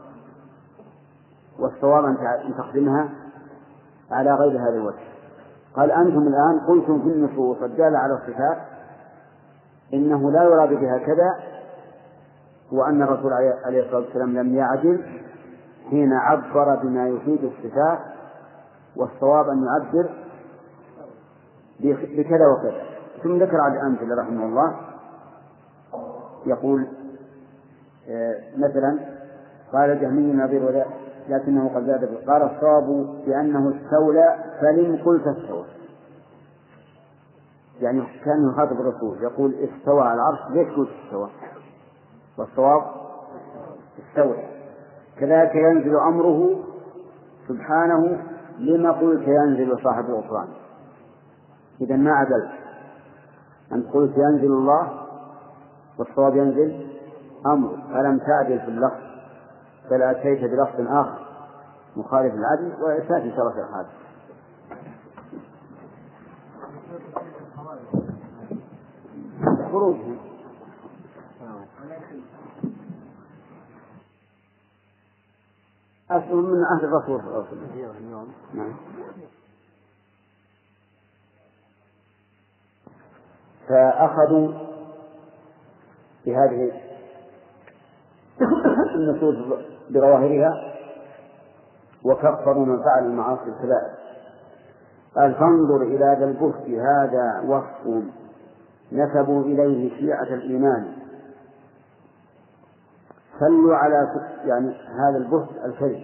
والصواب 1.59 2.05
أن 2.05 2.17
تقسمها 2.57 3.09
على 4.11 4.35
غير 4.35 4.61
هذا 4.61 4.75
الوجه. 4.75 5.15
قال 5.75 5.91
أنتم 5.91 6.27
الآن 6.27 6.59
قلتم 6.67 7.01
في 7.01 7.07
النصوص 7.07 7.57
الدالة 7.61 7.97
على 7.97 8.13
الصفات 8.13 8.57
إنه 9.93 10.31
لا 10.31 10.43
يراد 10.43 10.69
بها 10.69 10.97
كذا 10.97 11.39
وأن 12.71 13.01
الرسول 13.01 13.33
عليه 13.65 13.85
الصلاة 13.85 14.01
والسلام 14.01 14.37
لم 14.37 14.55
يعدل 14.55 15.03
حين 15.89 16.13
عبر 16.13 16.75
بما 16.75 17.07
يفيد 17.07 17.43
الصفات 17.43 17.99
والصواب 18.95 19.49
أن 19.49 19.63
يعبر 19.63 20.09
بكذا 21.79 22.47
وكذا. 22.47 22.94
ثم 23.25 23.37
ذكر 23.37 23.61
على 23.61 23.73
الأمثلة 23.73 24.21
رحمه 24.21 24.45
الله. 24.45 24.75
يقول 26.45 26.87
مثلا 28.57 28.99
قال 29.73 29.89
الجهمي 29.89 30.31
النظير 30.31 30.85
لكنه 31.29 31.75
قد 31.75 31.85
زاد 31.85 32.17
قال 32.27 32.41
الصواب 32.41 32.85
بأنه 33.25 33.73
استولى 33.75 34.35
فلم 34.61 35.01
قلت 35.05 35.27
استوى 35.27 35.65
يعني 37.81 38.03
كان 38.25 38.49
يخاطب 38.49 38.79
الرسول 38.79 39.23
يقول 39.23 39.53
استوى 39.53 40.01
على 40.01 40.13
العرش 40.13 40.39
ليش 40.51 40.67
قلت 40.77 40.89
استوى؟ 41.05 41.29
والصواب 42.37 42.81
استوى 43.99 44.37
كذلك 45.19 45.55
ينزل 45.55 45.97
أمره 45.97 46.63
سبحانه 47.47 48.23
لما 48.57 48.91
قلت 48.91 49.27
ينزل 49.27 49.83
صاحب 49.83 50.05
الغفران. 50.05 50.47
إذا 51.81 51.95
ما 51.95 52.11
عدلت 52.11 52.64
أنت 53.71 53.93
قلت 53.93 54.17
ينزل 54.17 54.51
الله؟ 54.51 55.05
والصواب 55.97 56.35
ينزل؟ 56.35 56.87
أمر 57.45 57.69
فلم 57.93 58.19
تعدل 58.19 58.59
في 58.59 58.67
اللفظ؟ 58.67 59.05
بل 59.91 60.01
أتيت 60.01 60.41
بلفظ 60.41 60.79
آخر 60.79 61.25
مخالف 61.95 62.33
العدل 62.33 62.73
الله 63.39 63.51
في 63.53 63.59
الحادث 63.59 63.89
خروجهم 69.71 70.17
من 76.51 76.63
عهد 76.65 76.83
الرسول 76.83 77.21
صلى 77.21 77.27
الله 77.27 77.45
عليه 77.47 77.47
وسلم. 77.47 78.27
نعم. 78.53 78.73
فأخذوا 83.69 84.51
بهذه 86.25 86.71
النصوص 88.95 89.35
بظواهرها 89.89 90.51
وكفروا 92.03 92.65
من 92.65 92.83
فعل 92.83 93.05
المعاصي 93.05 93.49
الكبائر. 93.49 93.95
فانظر 95.15 95.81
إلى 95.81 96.17
ذا 96.19 96.25
البهت 96.25 96.69
هذا 96.69 97.43
وصف 97.47 98.03
نسبوا 98.91 99.43
إليه 99.43 99.97
شيعة 99.97 100.23
الإيمان. 100.23 100.93
صلوا 103.39 103.75
على 103.75 104.07
يعني 104.45 104.69
هذا 104.69 105.17
البهت 105.17 105.49
الكذب 105.65 106.03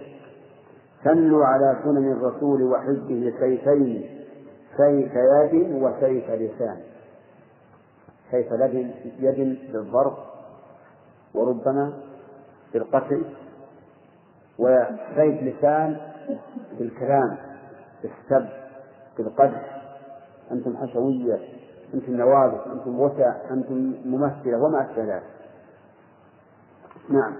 صلوا 1.04 1.44
على 1.44 1.76
سنن 1.84 2.12
الرسول 2.12 2.62
وحزبه 2.62 3.34
سيفين 3.40 4.10
سيف 4.76 5.12
يد 5.14 5.82
وسيف 5.82 6.30
لسان. 6.30 6.91
سيف 8.32 8.52
يد 8.52 8.94
يد 9.18 9.72
بالضرب 9.72 10.16
وربما 11.34 11.92
بالقتل 12.72 13.24
وسيف 14.58 15.42
لسان 15.42 15.96
بالكلام 16.78 17.36
بالسب 18.02 18.48
بالقدح. 19.18 19.82
أنتم 20.52 20.76
حشوية 20.76 21.38
أنتم 21.94 22.16
نوابغ 22.16 22.72
أنتم 22.72 23.00
وسع 23.00 23.34
أنتم 23.50 23.94
ممثلة 24.04 24.64
وما 24.64 24.90
أشبه 24.90 25.04
ذلك. 25.04 25.22
نعم. 27.08 27.36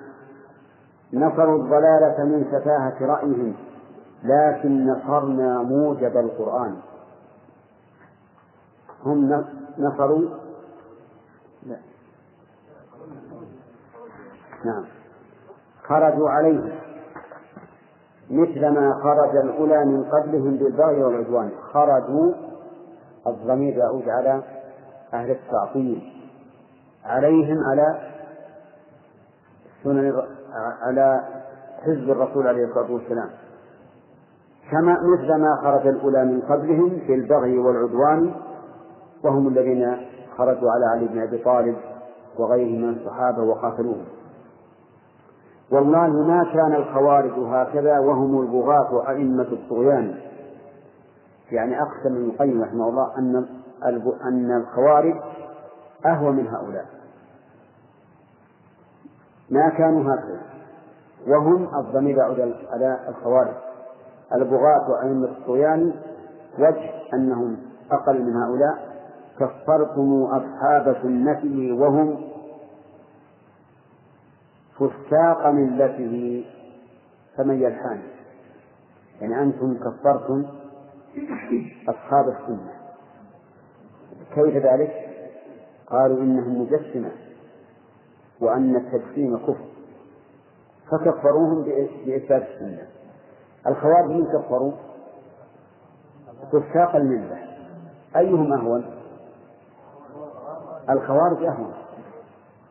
نصروا 1.13 1.63
الضلالة 1.63 2.25
من 2.25 2.45
سفاهة 2.45 3.07
رأيهم 3.07 3.55
لكن 4.25 4.87
نصرنا 4.87 5.63
موجب 5.63 6.17
القرآن. 6.17 6.77
هم 9.05 9.45
نصروا 9.79 10.42
نعم. 14.65 14.85
خرجوا 15.83 16.31
عليه. 16.31 16.79
مثل 18.31 18.69
ما 18.69 19.01
خرج 19.03 19.37
الأولى 19.37 19.85
من 19.85 20.05
قبلهم 20.05 20.57
بالبغي 20.57 21.03
والعدوان. 21.03 21.51
خرجوا. 21.73 22.33
الضمير 23.27 23.77
يعود 23.77 24.09
على 24.09 24.43
أهل 25.15 25.31
التعطيل. 25.31 26.13
عليهم 27.05 27.59
على 27.71 28.13
سنن 29.85 30.23
على 30.83 31.21
حزب 31.83 32.11
الرسول 32.11 32.47
عليه 32.47 32.65
الصلاة 32.65 32.93
والسلام. 32.93 33.31
كما 34.71 34.97
مثل 35.17 35.35
ما 35.35 35.57
خرج 35.63 35.87
الأولى 35.87 36.25
من 36.25 36.41
قبلهم 36.41 36.89
بالبغي 36.89 37.59
والعدوان 37.59 38.35
وهم 39.25 39.49
الذين 39.49 40.12
خرجوا 40.39 40.71
على 40.71 40.87
علي 40.87 41.09
بن 41.09 41.23
أبي 41.23 41.39
طالب 41.39 41.77
وغيره 42.39 42.79
من 42.79 42.89
الصحابة 42.89 43.43
وقاتلوهم. 43.43 44.05
والله 45.73 46.09
ما 46.09 46.45
كان 46.53 46.75
الخوارج 46.75 47.33
هكذا 47.39 47.99
وهم 47.99 48.41
البغاة 48.41 49.11
أئمة 49.11 49.43
الطغيان. 49.53 50.15
يعني 51.53 51.83
أقسم 51.83 52.15
ابن 52.17 52.25
القيم 52.25 52.63
رحمه 52.63 52.89
الله 52.89 53.19
أن 53.19 53.47
أن 54.25 54.57
الخوارج 54.57 55.15
أهوى 56.07 56.33
من 56.33 56.49
هؤلاء. 56.49 56.87
ما 59.51 59.69
كانوا 59.69 60.15
هكذا. 60.15 60.41
وهم 61.29 61.69
الضمير 61.79 62.17
يعود 62.17 62.41
على 62.71 62.99
الخوارج. 63.09 63.55
البغاة 64.35 65.03
أئمة 65.03 65.29
الطغيان 65.29 65.93
وجه 66.59 66.91
أنهم 67.15 67.57
أقل 67.93 68.23
من 68.23 68.37
هؤلاء. 68.37 68.92
كفرتم 69.43 70.23
أصحاب 70.23 70.97
سنته 71.03 71.73
وهم 71.73 72.29
فساق 74.77 75.47
ملته 75.47 76.45
فمن 77.37 77.63
يلحان 77.63 78.03
يعني 79.21 79.43
أنتم 79.43 79.75
كفرتم 79.75 80.45
أصحاب 81.89 82.29
السنة. 82.29 82.73
كيف 84.35 84.57
ذلك؟ 84.57 84.93
قالوا 85.87 86.21
إنهم 86.21 86.63
مجسمة 86.63 87.11
وأن 88.41 88.77
التجسيم 88.77 89.39
كفر. 89.39 89.65
فكفروهم 90.91 91.63
بإثبات 92.07 92.43
السنة. 92.43 92.87
الخوارج 93.67 94.11
من 94.11 94.25
كفروا؟ 94.25 94.73
فساق 96.53 96.97
الملة. 96.97 97.39
أيهم 98.17 98.53
أهون؟ 98.53 99.02
الخوارج 100.91 101.45
أهون. 101.45 101.73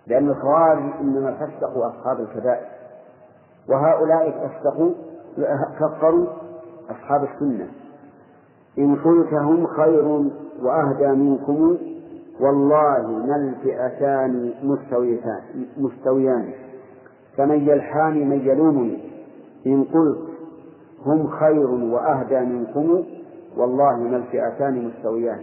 لأن 0.07 0.29
الخوارج 0.29 0.83
إنما 1.01 1.31
فسقوا 1.31 1.87
أصحاب 1.87 2.19
الكبائر. 2.19 2.67
وهؤلاء 3.69 4.31
فسقوا 4.31 4.91
كفروا 5.79 6.27
أصحاب 6.89 7.23
السنة. 7.23 7.67
إن 8.79 8.95
قلت 8.95 9.33
هم 9.33 9.67
خير 9.67 10.05
وأهدى 10.61 11.07
منكم 11.07 11.77
والله 12.39 13.07
ما 13.07 13.35
الفئتان 13.35 14.53
مستويتان 14.63 15.41
مستويان. 15.77 16.53
فمن 17.37 17.69
يلحان 17.69 18.29
من 18.29 18.39
يلومني 18.39 19.11
إن 19.67 19.83
قلت 19.83 20.31
هم 21.05 21.27
خير 21.27 21.69
وأهدى 21.69 22.39
منكم 22.39 23.03
والله 23.57 23.97
ما 23.97 24.17
الفئتان 24.17 24.87
مستويان. 24.87 25.39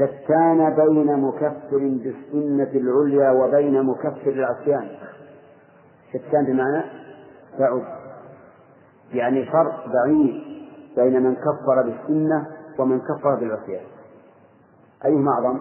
شتان 0.00 0.74
بين 0.74 1.20
مكفر 1.20 1.78
بالسنة 1.78 2.70
العليا 2.74 3.30
وبين 3.30 3.82
مكفر 3.82 4.30
العصيان. 4.30 4.88
شتان 6.12 6.44
بمعنى 6.44 6.84
بعد. 7.58 7.82
يعني 9.12 9.44
فرق 9.44 9.86
بعيد 9.88 10.42
بين 10.96 11.22
من 11.22 11.34
كفر 11.34 11.82
بالسنة 11.82 12.46
ومن 12.78 13.00
كفر 13.00 13.34
بالعصيان. 13.40 13.84
أيهما 15.04 15.32
أعظم؟ 15.32 15.60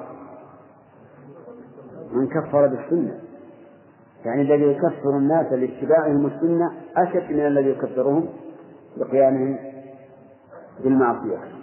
من 2.12 2.28
كفر 2.28 2.68
بالسنة. 2.68 3.20
يعني 4.26 4.42
الذي 4.42 4.64
يكفر 4.64 5.18
الناس 5.18 5.54
لاتباعهم 5.54 6.26
السنة 6.26 6.72
أشد 6.98 7.32
من 7.32 7.48
الذي 7.48 7.70
يكفرهم 7.70 8.30
بقيامهم 8.98 9.58
بالمعصية. 10.84 11.59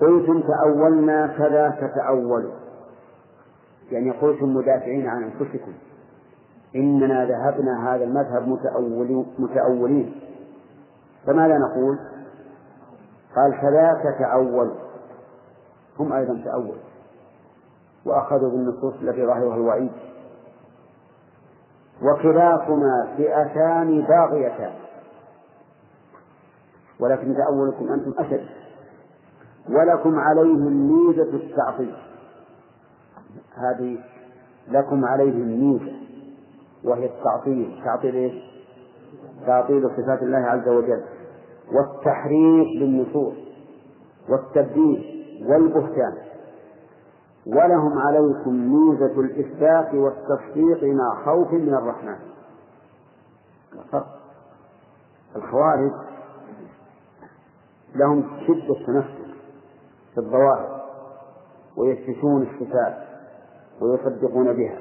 قلتم 0.00 0.42
تأولنا 0.42 1.26
كذا 1.26 1.70
تتأولوا. 1.70 2.52
يعني 3.90 4.10
قلتم 4.10 4.54
مدافعين 4.56 5.08
عن 5.08 5.22
أنفسكم 5.22 5.72
إننا 6.76 7.24
ذهبنا 7.24 7.94
هذا 7.94 8.04
المذهب 8.04 8.58
متأولين. 9.38 10.14
فماذا 11.26 11.58
نقول؟ 11.58 11.98
قال 13.36 13.60
كذاك 13.60 14.18
تأول 14.18 14.70
هم 15.98 16.12
أيضا 16.12 16.42
تأول 16.44 16.76
وأخذوا 18.06 18.50
بالنصوص 18.50 18.94
التي 19.02 19.26
ظاهرها 19.26 19.54
الوعيد. 19.54 19.92
وكلاكما 22.02 23.14
فئتان 23.16 24.02
باغيتان. 24.02 24.72
ولكن 27.00 27.34
تأولكم 27.34 27.92
أنتم 27.92 28.14
أشد. 28.18 28.61
ولكم 29.68 30.18
عليهم 30.18 30.92
ميزة 30.92 31.36
التعطيل. 31.36 31.94
هذه 33.54 33.98
لكم 34.68 35.04
عليهم 35.04 35.48
ميزة 35.48 35.92
وهي 36.84 37.06
التعطيل. 37.06 37.82
تعطيل 37.84 38.14
إيش؟ 38.14 38.52
تعطيل 39.46 39.90
صفات 39.96 40.22
الله 40.22 40.38
عز 40.38 40.68
وجل 40.68 41.02
والتحريف 41.72 42.66
للنصوص 42.80 43.34
والتبديل 44.28 45.24
والبهتان. 45.48 46.16
ولهم 47.46 47.98
عليكم 47.98 48.72
ميزة 48.72 49.20
الإثبات 49.20 49.94
والتصديق 49.94 50.84
مع 50.84 51.24
خوف 51.24 51.52
من 51.52 51.74
الرحمن. 51.74 52.16
الخوارج 55.36 55.92
لهم 57.94 58.24
شدة 58.46 58.86
تنفس. 58.86 59.21
في 60.14 60.18
الظواهر 60.18 60.82
ويثبتون 61.76 62.42
الصفات 62.42 62.94
ويصدقون 63.80 64.52
بها 64.52 64.78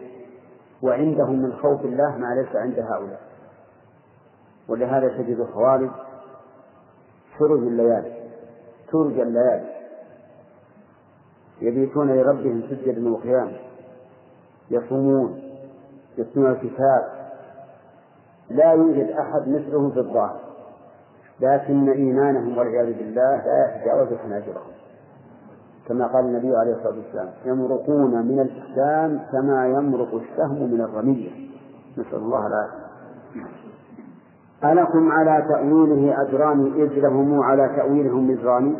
وعندهم 0.83 1.41
من 1.41 1.53
خوف 1.53 1.85
الله 1.85 2.17
ما 2.17 2.35
ليس 2.35 2.55
عند 2.55 2.79
هؤلاء. 2.79 3.21
ولهذا 4.69 5.07
تجد 5.07 5.39
الخوارج 5.39 5.89
سرج 7.39 7.59
الليالي 7.59 8.29
سرج 8.91 9.19
الليالي. 9.19 9.71
يبيتون 11.61 12.15
لربهم 12.15 12.63
سجدا 12.69 13.13
وقياما 13.13 13.57
يصومون 14.71 15.41
يتلون 16.17 16.51
الكتاب. 16.51 17.21
لا 18.49 18.71
يوجد 18.71 19.09
أحد 19.09 19.47
مثلهم 19.47 19.91
في 19.91 19.99
الظاهر 19.99 20.39
لكن 21.39 21.89
إيمانهم 21.89 22.57
والعياذ 22.57 22.93
بالله 22.97 23.45
لا 23.45 23.75
يتجاوز 23.75 24.19
حناجرهم. 24.19 24.71
كما 25.87 26.07
قال 26.07 26.25
النبي 26.25 26.55
عليه 26.55 26.73
الصلاة 26.73 26.95
والسلام 26.97 27.29
يمرقون 27.45 28.25
من 28.25 28.39
الإسلام 28.39 29.19
كما 29.31 29.67
يمرق 29.67 30.13
السهم 30.13 30.73
من 30.73 30.81
الرمية. 30.81 31.29
نسأل 31.97 32.15
الله 32.15 32.47
العافية. 32.47 32.91
ألكم 34.63 35.11
على 35.11 35.45
تأويله 35.49 36.21
أجران 36.21 36.65
إذ 36.75 36.99
لهم 36.99 37.43
على 37.43 37.69
تأويلهم 37.75 38.31
نذران 38.31 38.75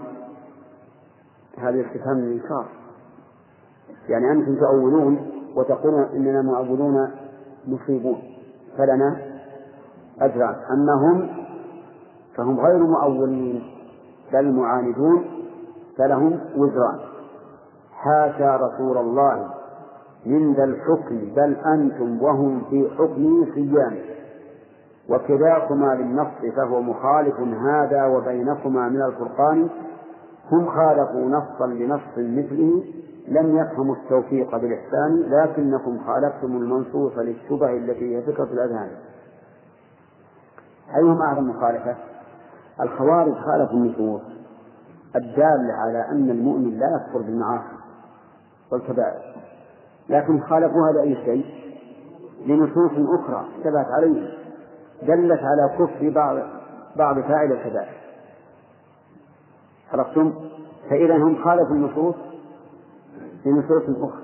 هذا 1.57 1.82
استفهام 1.82 2.18
الإنكار. 2.18 2.65
يعني 4.10 4.32
أنتم 4.32 4.56
تؤولون 4.56 5.32
وتقولون 5.56 6.03
إننا 6.03 6.41
مؤولون 6.41 7.11
مصيبون. 7.68 8.22
فلنا 8.78 9.18
أجران. 10.22 10.56
أما 10.72 10.94
هم 10.94 11.30
فهم 12.36 12.60
غير 12.60 12.78
مؤولين 12.78 13.64
بل 14.34 14.52
معاندون 14.52 15.40
فلهم 15.97 16.39
وزران. 16.55 16.99
حاشا 17.93 18.55
رسول 18.55 18.97
الله 18.97 19.49
من 20.26 20.53
ذا 20.53 20.63
الحكم 20.63 21.34
بل 21.35 21.55
أنتم 21.65 22.23
وهم 22.23 22.61
في 22.69 22.89
حكمه 22.97 23.45
صيام. 23.53 23.97
وكلاكما 25.09 25.95
للنص 25.95 26.55
فهو 26.55 26.81
مخالف 26.81 27.39
هذا 27.39 28.05
وبينكما 28.05 28.89
من 28.89 29.01
الفرقان. 29.01 29.69
هم 30.51 30.69
خالفوا 30.69 31.30
نصا 31.30 31.68
لنص 31.68 32.01
مثله 32.18 32.84
لم 33.27 33.57
يفهموا 33.57 33.95
التوفيق 33.95 34.57
بالإحسان 34.57 35.23
لكنكم 35.30 35.99
خالفتم 36.07 36.57
المنصوص 36.57 37.18
للشبه 37.18 37.77
التي 37.77 38.18
هي 38.18 38.22
فكرة 38.22 38.43
الأذهان. 38.43 38.89
أيهم 40.95 41.22
أعظم 41.22 41.49
مخالفة؟ 41.49 41.95
الخوارج 42.81 43.34
خالفوا 43.34 43.77
النصوص. 43.77 44.22
الدالة 45.15 45.73
على 45.73 46.05
أن 46.11 46.29
المؤمن 46.29 46.79
لا 46.79 46.85
يكفر 46.95 47.21
بالمعاصي 47.21 47.75
والكبائر. 48.71 49.35
لكن 50.09 50.41
خالفوها 50.41 50.91
لأي 50.91 51.15
شيء؟ 51.25 51.45
لنصوص 52.45 52.91
أخرى 52.91 53.45
اشتبهت 53.57 53.88
عليهم 53.97 54.27
دلت 55.03 55.39
على 55.43 55.77
كفر 55.79 56.09
بعض 56.09 56.38
بعض 56.95 57.19
فاعل 57.19 57.51
الكبائر. 57.51 58.01
عرفتم؟ 59.93 60.33
فإذا 60.89 61.17
هم 61.17 61.43
خالفوا 61.43 61.75
النصوص 61.75 62.15
لنصوص 63.45 63.83
أخرى. 63.89 64.21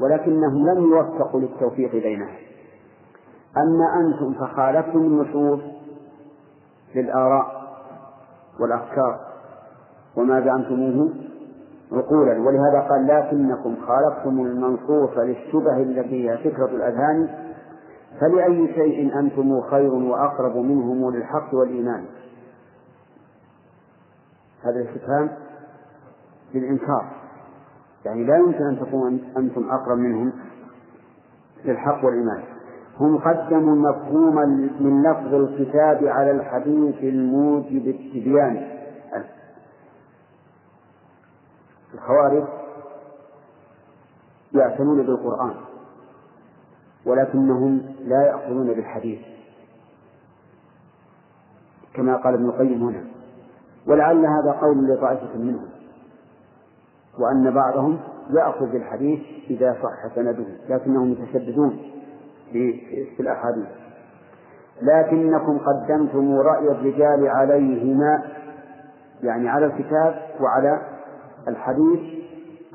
ولكنهم 0.00 0.68
لم 0.68 0.84
يوفقوا 0.84 1.40
للتوفيق 1.40 1.92
بينها 1.92 2.36
أما 3.56 4.00
أنتم 4.00 4.34
فخالفتم 4.34 4.98
النصوص 4.98 5.60
للآراء 6.94 7.66
والأفكار. 8.60 9.35
وما 10.16 10.40
زعمتموه 10.40 11.10
عقولا. 11.92 12.32
ولهذا 12.32 12.80
قال 12.90 13.06
لكنكم 13.06 13.76
خالفتم 13.86 14.40
المنصوص 14.40 15.18
للشبه 15.18 15.76
التي 15.76 16.30
هي 16.30 16.38
فكرة 16.38 16.66
الأذهان 16.66 17.28
فلأي 18.20 18.74
شيء 18.74 19.18
أنتم 19.18 19.60
خير 19.60 19.94
وأقرب 19.94 20.56
منهم 20.56 21.10
للحق 21.14 21.54
والإيمان. 21.54 22.04
هذا 24.64 24.80
الاستفهام 24.80 25.30
للإنكار. 26.54 27.06
يعني 28.04 28.24
لا 28.24 28.36
يمكن 28.36 28.64
أن 28.64 28.78
تكونوا 28.80 29.18
أنتم 29.36 29.70
أقرب 29.70 29.98
منهم 29.98 30.32
للحق 31.64 32.04
والإيمان. 32.04 32.42
هم 33.00 33.18
قدموا 33.18 33.90
مفهوم 33.90 34.34
من 34.80 35.02
لفظ 35.02 35.34
الكتاب 35.34 36.04
على 36.04 36.30
الحديث 36.30 37.02
الموجب 37.02 37.86
التبيان. 37.88 38.75
الخوارج 41.96 42.44
يعتنون 44.54 45.06
بالقرآن 45.06 45.54
ولكنهم 47.06 47.82
لا 48.00 48.26
يأخذون 48.26 48.66
بالحديث. 48.66 49.18
كما 51.94 52.16
قال 52.16 52.34
ابن 52.34 52.44
القيم 52.44 52.82
هنا 52.82 53.04
ولعل 53.86 54.26
هذا 54.26 54.52
قول 54.60 54.88
لطائفة 54.88 55.38
منهم 55.38 55.68
وأن 57.18 57.54
بعضهم 57.54 57.98
يأخذ 58.30 58.66
بالحديث 58.66 59.20
إذا 59.50 59.76
صح 59.82 60.14
سنده 60.14 60.46
لكنهم 60.68 61.12
يتشددون 61.12 61.92
في 62.52 63.20
الأحاديث. 63.20 63.66
لكنكم 64.82 65.58
قدمتم 65.58 66.34
رأي 66.34 66.70
الرجال 66.70 67.28
عليهما 67.28 68.22
يعني 69.22 69.48
على 69.48 69.66
الكتاب 69.66 70.22
وعلى 70.40 70.95
الحديث 71.48 72.00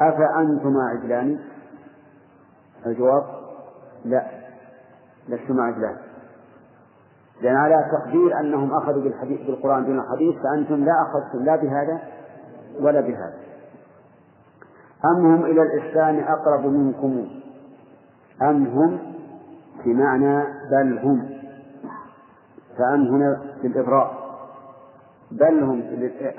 أفأنتما 0.02 0.84
عجلان 0.90 1.40
الجواب 2.86 3.24
لا 4.06 4.26
لستما 5.30 5.64
عجلان 5.64 5.98
لأن 7.42 7.56
على 7.56 7.86
تقدير 7.92 8.40
أنهم 8.40 8.74
أخذوا 8.74 9.04
بالحديث 9.04 9.42
بالقرآن 9.48 9.86
دون 9.86 10.00
الحديث 10.00 10.36
فأنتم 10.44 10.86
لا 10.86 10.94
أخذتم 11.02 11.46
لا 11.46 11.56
بهذا 11.56 12.02
ولا 12.80 13.02
بهذا. 13.02 13.34
أم 15.06 15.26
هم 15.26 15.46
إلى 15.46 15.62
الإحسان 15.62 16.20
أقرب 16.20 16.66
منكم؟ 16.66 17.28
أم 18.42 18.66
هم 18.68 19.00
بمعنى 19.86 20.44
بل 20.72 21.00
هم؟ 21.04 21.30
فأم 22.78 23.08
هنا 23.08 23.42
في 23.62 23.68
الإبراء. 23.68 24.21
بل 25.32 25.64
هم 25.64 25.84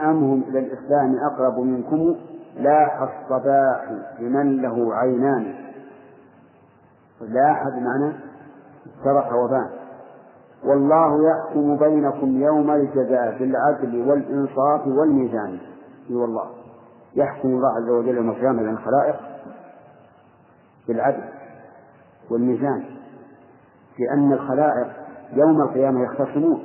أم 0.01 0.25
هم 0.25 0.43
إلى 0.49 0.59
الإسلام 0.59 1.17
أقرب 1.33 1.59
منكم. 1.59 2.17
لاح 2.57 3.03
الصباح 3.03 3.93
لمن 4.21 4.63
له 4.63 4.95
عينان. 4.95 5.55
لاح 7.21 7.63
بمعنى 7.69 8.13
سرح 9.05 9.33
وبان 9.33 9.71
والله 10.65 11.31
يحكم 11.31 11.77
بينكم 11.77 12.43
يوم 12.43 12.71
الجزاء 12.71 13.39
بالعدل 13.39 14.09
والإنصاف 14.09 14.87
والميزان. 14.87 15.59
أي 16.11 16.15
والله. 16.15 16.51
يحكم 17.15 17.49
الله 17.49 17.77
عز 17.77 17.91
وجل 17.91 18.17
يوم 18.17 18.31
القيامة 18.31 18.63
بين 18.63 18.73
الخلائق 18.73 19.17
بالعدل 20.89 21.25
والميزان. 22.31 22.85
لأن 23.99 24.33
الخلائق 24.33 24.87
يوم 25.33 25.63
القيامة 25.63 26.05
يختصمون. 26.05 26.63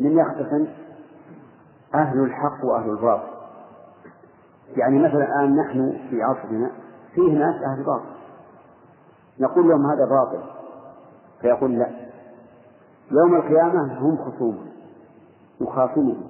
من 0.00 0.18
يختصم؟ 0.18 0.66
أهل 1.94 2.20
الحق 2.20 2.64
وأهل 2.64 2.90
الباطل. 2.90 3.28
يعني 4.76 4.98
مثلا 4.98 5.24
الآن 5.24 5.56
نحن 5.56 5.92
في 6.10 6.22
عصرنا 6.22 6.70
فيه 7.14 7.38
ناس 7.38 7.54
أهل 7.62 7.84
باطل. 7.84 8.14
نقول 9.40 9.68
لهم 9.68 9.86
هذا 9.86 10.04
باطل 10.04 10.42
فيقول 11.40 11.78
لا. 11.78 11.90
يوم 13.10 13.34
القيامة 13.34 13.98
هم 13.98 14.16
خصوم 14.16 14.58
يخاصمون 15.60 16.28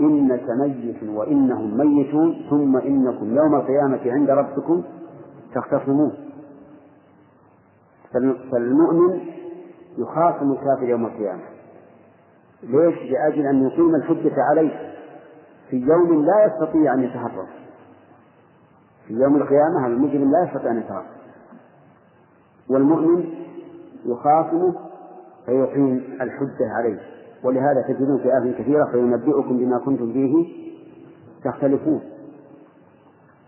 إنك 0.00 0.50
ميت 0.50 1.02
وإنهم 1.02 1.78
ميتون 1.78 2.46
ثم 2.50 2.76
إنكم 2.76 3.36
يوم 3.36 3.54
القيامة 3.54 4.00
عند 4.06 4.30
ربكم 4.30 4.82
تختصمون. 5.54 6.12
فالمؤمن 8.52 9.20
يخاصم 9.98 10.52
الكافر 10.52 10.82
يوم 10.82 11.06
القيامة. 11.06 11.55
ليش؟ 12.62 12.94
لأجل 13.10 13.46
أن 13.46 13.66
يقيم 13.66 13.94
الحجة 13.94 14.42
عليه. 14.50 14.92
في 15.70 15.76
يوم 15.76 16.24
لا 16.24 16.46
يستطيع 16.46 16.94
أن 16.94 17.02
يتهرب 17.02 17.46
في 19.06 19.14
يوم 19.14 19.36
القيامة 19.36 19.86
المجرم 19.86 20.30
لا 20.32 20.44
يستطيع 20.44 20.70
أن 20.70 20.78
يتهرب 20.78 21.06
والمؤمن 22.70 23.24
يخاصمه 24.04 24.74
فيقيم 25.46 26.04
الحجة 26.20 26.72
عليه. 26.76 26.98
ولهذا 27.44 27.82
تجدون 27.88 28.18
في 28.18 28.24
آيات 28.24 28.56
كثيرة 28.56 28.84
فينبئكم 28.84 29.58
بما 29.58 29.78
كنتم 29.78 30.12
فيه 30.12 30.46
تختلفون. 31.44 32.00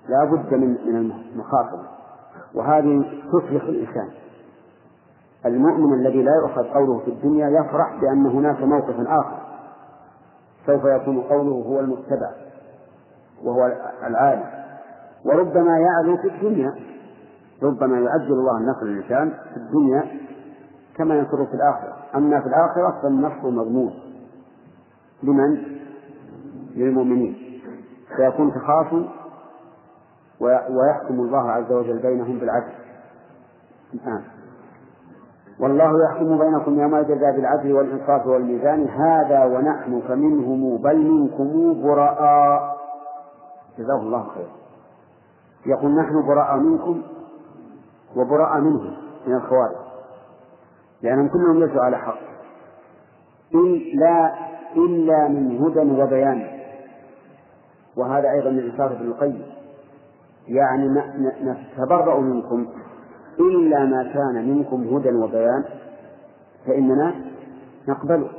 لا 0.09 0.25
بد 0.25 0.55
من 0.55 0.69
من 0.69 1.13
المخاطبة 1.33 1.89
وهذه 2.55 3.05
تصلح 3.33 3.63
الإنسان. 3.63 4.09
المؤمن 5.47 5.95
الذي 5.95 6.23
لا 6.23 6.33
يؤخذ 6.43 6.63
قوله 6.63 6.99
في 6.99 7.11
الدنيا 7.11 7.49
يفرح 7.49 8.01
بأن 8.01 8.27
هناك 8.27 8.63
موقف 8.63 8.95
آخر. 9.01 9.39
سوف 10.67 10.85
يكون 10.85 11.21
قوله 11.21 11.65
هو 11.67 11.81
المتبع 11.81 12.33
وهو 13.45 13.73
العالم. 14.07 14.45
وربما 15.25 15.79
يعلو 15.79 16.17
في 16.17 16.29
الدنيا 16.29 16.75
ربما 17.63 18.01
يعجل 18.01 18.33
الله 18.33 18.59
النصر 18.59 18.85
للإنسان 18.87 19.31
في 19.31 19.57
الدنيا 19.57 20.05
كما 20.97 21.15
ينصره 21.15 21.45
في 21.45 21.55
الآخرة. 21.55 21.97
أما 22.15 22.41
في 22.41 22.47
الآخرة 22.47 23.01
فالنصر 23.03 23.51
مضمون. 23.51 23.95
لمن؟ 25.23 25.63
للمؤمنين. 26.77 27.37
فيكون 28.17 28.53
تخاصم 28.53 29.07
ويحكم 30.41 31.21
الله 31.21 31.51
عز 31.51 31.73
وجل 31.73 31.99
بينهم 31.99 32.39
بالعدل. 32.39 32.73
الآن. 33.95 34.38
والله 35.61 36.05
يحكم 36.05 36.39
بينكم 36.39 36.81
يوم 36.81 36.95
الجزاء 36.95 37.37
بالعدل 37.37 37.73
والإنصاف 37.73 38.27
والميزان. 38.27 38.89
هذا 38.89 39.45
ونحن 39.45 40.01
فمنهم 40.09 40.77
بل 40.77 40.99
منكم 40.99 41.83
براء. 41.83 42.19
جزاه 43.79 44.01
الله 44.01 44.27
خيرا. 44.35 44.51
يقول 45.67 45.91
نحن 45.91 46.27
براء 46.27 46.57
منكم 46.57 47.03
وبراء 48.17 48.61
منهم 48.61 48.97
من 49.27 49.35
الخوارج. 49.35 49.77
لأنهم 51.03 51.29
كلهم 51.29 51.65
ليسوا 51.65 51.83
على 51.83 51.97
حق. 51.97 52.19
إلا 53.55 54.35
إلا 54.77 55.29
من 55.29 55.65
هدى 55.65 56.03
وبيان. 56.03 56.47
وهذا 57.97 58.31
أيضا 58.31 58.51
من 58.51 58.71
إنصاف 58.71 58.93
ابن 58.93 59.07
القيم. 59.07 59.43
يعني 60.49 60.89
نتبرأ 61.43 62.21
منكم. 62.21 62.67
إلا 63.41 63.85
ما 63.85 64.03
كان 64.03 64.49
منكم 64.49 64.97
هدى 64.97 65.13
وبيان 65.13 65.65
فإننا 66.67 67.15
نقبله. 67.89 68.31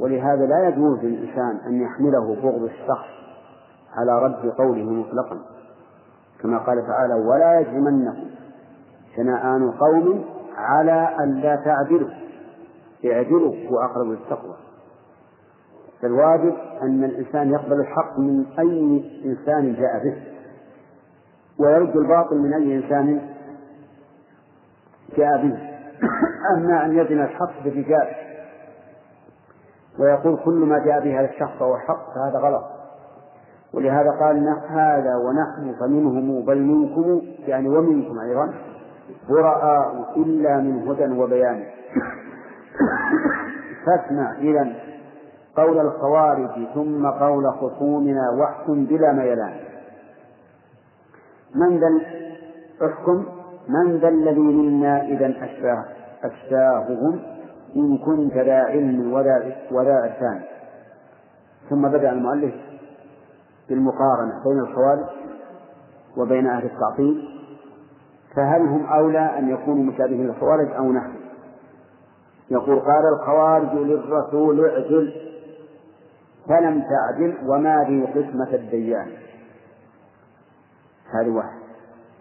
ولهذا 0.00 0.46
لا 0.46 0.68
يجوز 0.68 0.98
للإنسان 0.98 1.60
أن 1.66 1.80
يحمله 1.82 2.34
بغض 2.42 2.62
الشخص 2.62 3.08
على 3.96 4.22
رد 4.22 4.50
قوله 4.58 4.90
مطلقا. 4.90 5.38
كما 6.42 6.58
قال 6.58 6.86
تعالى 6.86 7.14
ولا 7.14 7.60
يجرمنكم 7.60 8.30
شنآن 9.16 9.70
قوم 9.70 10.24
على 10.56 11.16
أن 11.20 11.34
لا 11.34 11.56
تعدلوا 11.56 12.10
اعدلوا 13.04 13.54
هو 13.70 13.78
أقرب 13.78 14.06
للتقوى. 14.06 14.56
فالواجب 16.02 16.54
أن 16.82 17.04
الإنسان 17.04 17.50
يقبل 17.50 17.80
الحق 17.80 18.18
من 18.18 18.46
أي 18.58 19.04
إنسان 19.24 19.74
جاء 19.74 20.04
به. 20.04 20.22
ويرد 21.58 21.96
الباطل 21.96 22.38
من 22.38 22.52
أي 22.52 22.76
إنسان 22.76 23.20
جاء 25.16 25.42
به 25.42 25.58
أما 26.56 26.84
أن 26.84 26.98
يزن 26.98 27.22
الحق 27.22 27.62
بالرجال 27.64 28.08
ويقول 29.98 30.38
كل 30.44 30.54
ما 30.54 30.78
جاء 30.78 31.04
به 31.04 31.20
هذا 31.20 31.30
الشخص 31.30 31.62
هو 31.62 31.76
حق 31.76 32.14
فهذا 32.14 32.38
غلط. 32.38 32.64
ولهذا 33.74 34.10
قال 34.10 34.48
هذا 34.68 35.16
ونحن 35.16 35.74
فمنهم 35.80 36.44
بل 36.44 36.62
منكم 36.62 37.22
يعني 37.46 37.68
ومنكم 37.68 38.18
أيضا 38.18 38.54
براء 39.28 39.94
إلا 40.16 40.56
من 40.56 40.88
هدى 40.88 41.20
وبيان. 41.20 41.64
فاسمع 43.86 44.38
إذا 44.38 44.72
قول 45.56 45.80
الخوارج 45.80 46.68
ثم 46.74 47.06
قول 47.06 47.44
خصومنا 47.52 48.30
واحكم 48.40 48.84
بلا 48.84 49.12
ميلان. 49.12 49.54
من 51.54 51.80
ذا 51.80 51.88
احكم؟ 52.86 53.39
من 53.68 53.96
ذا 53.96 54.08
الذي 54.08 54.40
منا 54.40 55.02
إذا 55.02 55.26
أشباه 55.26 55.84
أشباههم 56.24 57.20
إن 57.76 57.98
كنت 57.98 58.32
ذا 58.32 58.62
علم 58.62 59.12
وذا 59.12 59.56
وذا 59.70 59.94
عرفان 59.94 60.42
ثم 61.70 61.88
بدأ 61.88 62.12
المؤلف 62.12 62.54
بالمقارنة 63.68 64.44
بين 64.44 64.58
الخوارج 64.60 65.06
وبين 66.16 66.46
أهل 66.46 66.64
التعطيل. 66.64 67.40
فهل 68.36 68.60
هم 68.60 68.86
أولى 68.86 69.38
أن 69.38 69.48
يكونوا 69.48 69.84
مشابهين 69.84 70.26
للخوارج 70.26 70.72
أو 70.72 70.92
نحن؟ 70.92 71.12
يقول 72.50 72.80
قال 72.80 73.04
الخوارج 73.14 73.74
للرسول 73.74 74.68
اعجل 74.68 75.12
فلم 76.48 76.82
تعدل 76.82 77.34
وما 77.46 77.84
لي 77.88 78.04
قسمة 78.04 78.54
الديان. 78.54 79.06
هذه 81.14 81.30
واحد 81.30 81.59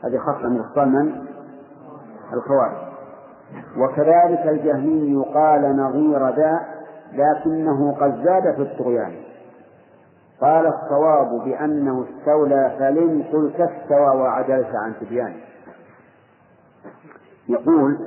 هذه 0.04 0.18
خاصة 0.18 0.50
من 0.50 0.60
أخطاء 0.60 0.86
من؟ 0.86 1.26
الخوارج. 2.34 2.78
وكذلك 3.78 4.48
الجهمي 4.48 5.26
قال 5.34 5.78
نظير 5.78 6.30
ذا 6.30 6.60
لكنه 7.14 7.92
قد 7.92 8.24
زاد 8.24 8.56
في 8.56 8.62
الطغيان. 8.62 9.16
قال 10.42 10.68
الصواب 10.68 11.44
بأنه 11.44 12.06
استولى 12.10 12.76
فلم 12.80 13.24
قل 13.34 13.54
كاستوى 13.58 14.22
وعدلت 14.22 14.76
عن 14.76 14.94
تبيان. 15.02 15.34
يقول 17.50 17.98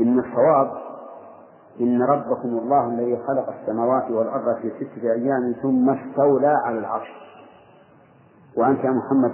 إن 0.00 0.18
الصواب 0.18 0.70
إن 1.80 2.02
ربكم 2.02 2.48
الله 2.48 2.88
الذي 2.88 3.18
خلق 3.26 3.54
السماوات 3.60 4.10
والأرض 4.10 4.56
في 4.56 4.70
ستة 4.70 5.12
أيام 5.12 5.54
ثم 5.62 5.90
استولى 5.90 6.54
على 6.64 6.78
العرش. 6.78 7.08
وأنت 8.56 8.84
يا 8.84 8.90
محمد 8.90 9.32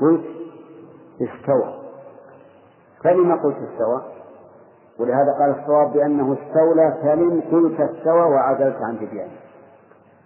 قلت 0.00 0.41
استوى. 1.22 1.74
فلم 3.04 3.32
قلت 3.32 3.56
استوى؟ 3.56 4.02
ولهذا 5.00 5.32
قال 5.38 5.60
الصواب 5.60 5.92
بأنه 5.92 6.32
استولى 6.32 6.98
فلم 7.02 7.42
قلت 7.52 7.80
استوى 7.80 8.20
وعدلت 8.20 8.76
عن 8.82 8.96
تبيانه 8.96 9.36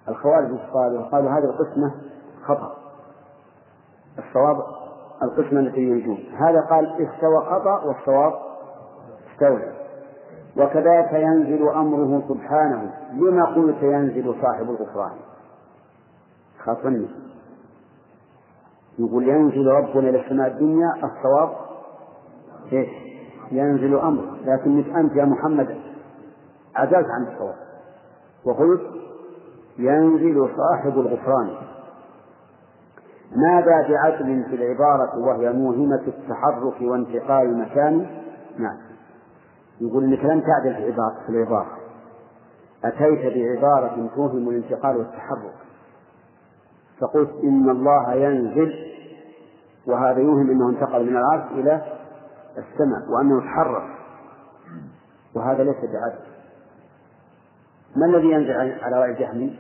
الخوارج 0.08 0.58
قالوا 0.74 1.02
قالوا 1.02 1.30
هذه 1.30 1.44
القسمة 1.44 1.94
خطأ. 2.44 2.76
الصواب 4.18 4.56
القسمة 5.22 5.60
التي 5.60 5.80
ينجون 5.80 6.18
هذا 6.38 6.60
قال 6.60 6.86
استوى 6.86 7.40
خطأ 7.40 7.84
والصواب 7.84 8.32
استولى. 9.32 9.72
وكذلك 10.56 11.12
ينزل 11.12 11.68
أمره 11.68 12.22
سبحانه. 12.28 12.94
لما 13.12 13.44
قلت 13.44 13.82
ينزل 13.82 14.34
صاحب 14.42 14.70
الغفران؟ 14.70 15.16
خاصني 16.64 17.08
يقول 18.98 19.28
ينزل 19.28 19.66
ربنا 19.66 20.08
إلى 20.08 20.20
السماء 20.20 20.48
الدنيا 20.48 20.92
الصواب 20.94 21.50
إيش؟ 22.72 22.88
ينزل 23.52 23.98
أمره 23.98 24.36
لكن 24.44 24.96
أنت 24.96 25.16
يا 25.16 25.24
محمد 25.24 25.76
عزلت 26.76 27.06
عن 27.10 27.26
الصواب. 27.32 27.54
وقلت 28.44 28.82
ينزل 29.78 30.48
صاحب 30.56 30.98
الغفران. 30.98 31.48
ماذا 33.36 33.88
بعدل 33.88 34.44
في 34.44 34.56
العبارة 34.56 35.18
وهي 35.18 35.52
موهمة 35.52 36.02
التحرك 36.06 36.80
وانتقال 36.82 37.48
المكان 37.48 38.06
نعم. 38.58 38.76
يقول 39.80 40.04
إنك 40.04 40.24
لم 40.24 40.40
تعدل 40.40 40.74
في 41.26 41.32
العبارة. 41.32 41.78
أتيت 42.84 43.34
بعبارة 43.34 44.08
توهم 44.16 44.48
الانتقال 44.48 44.96
والتحرك. 44.96 45.65
فقلت 47.00 47.30
إن 47.44 47.70
الله 47.70 48.14
ينزل 48.14 48.74
وهذا 49.86 50.18
يوهم 50.18 50.50
أنه 50.50 50.68
انتقل 50.70 51.10
من 51.10 51.16
العرش 51.16 51.52
إلى 51.52 51.82
السماء 52.58 53.10
وأنه 53.10 53.40
تحرك. 53.40 53.96
وهذا 55.34 55.64
ليس 55.64 55.76
بعدل. 55.76 56.18
ما 57.96 58.06
الذي 58.06 58.30
ينزل 58.30 58.82
على 58.84 59.00
رأي 59.00 59.14
جهمي؟ 59.14 59.58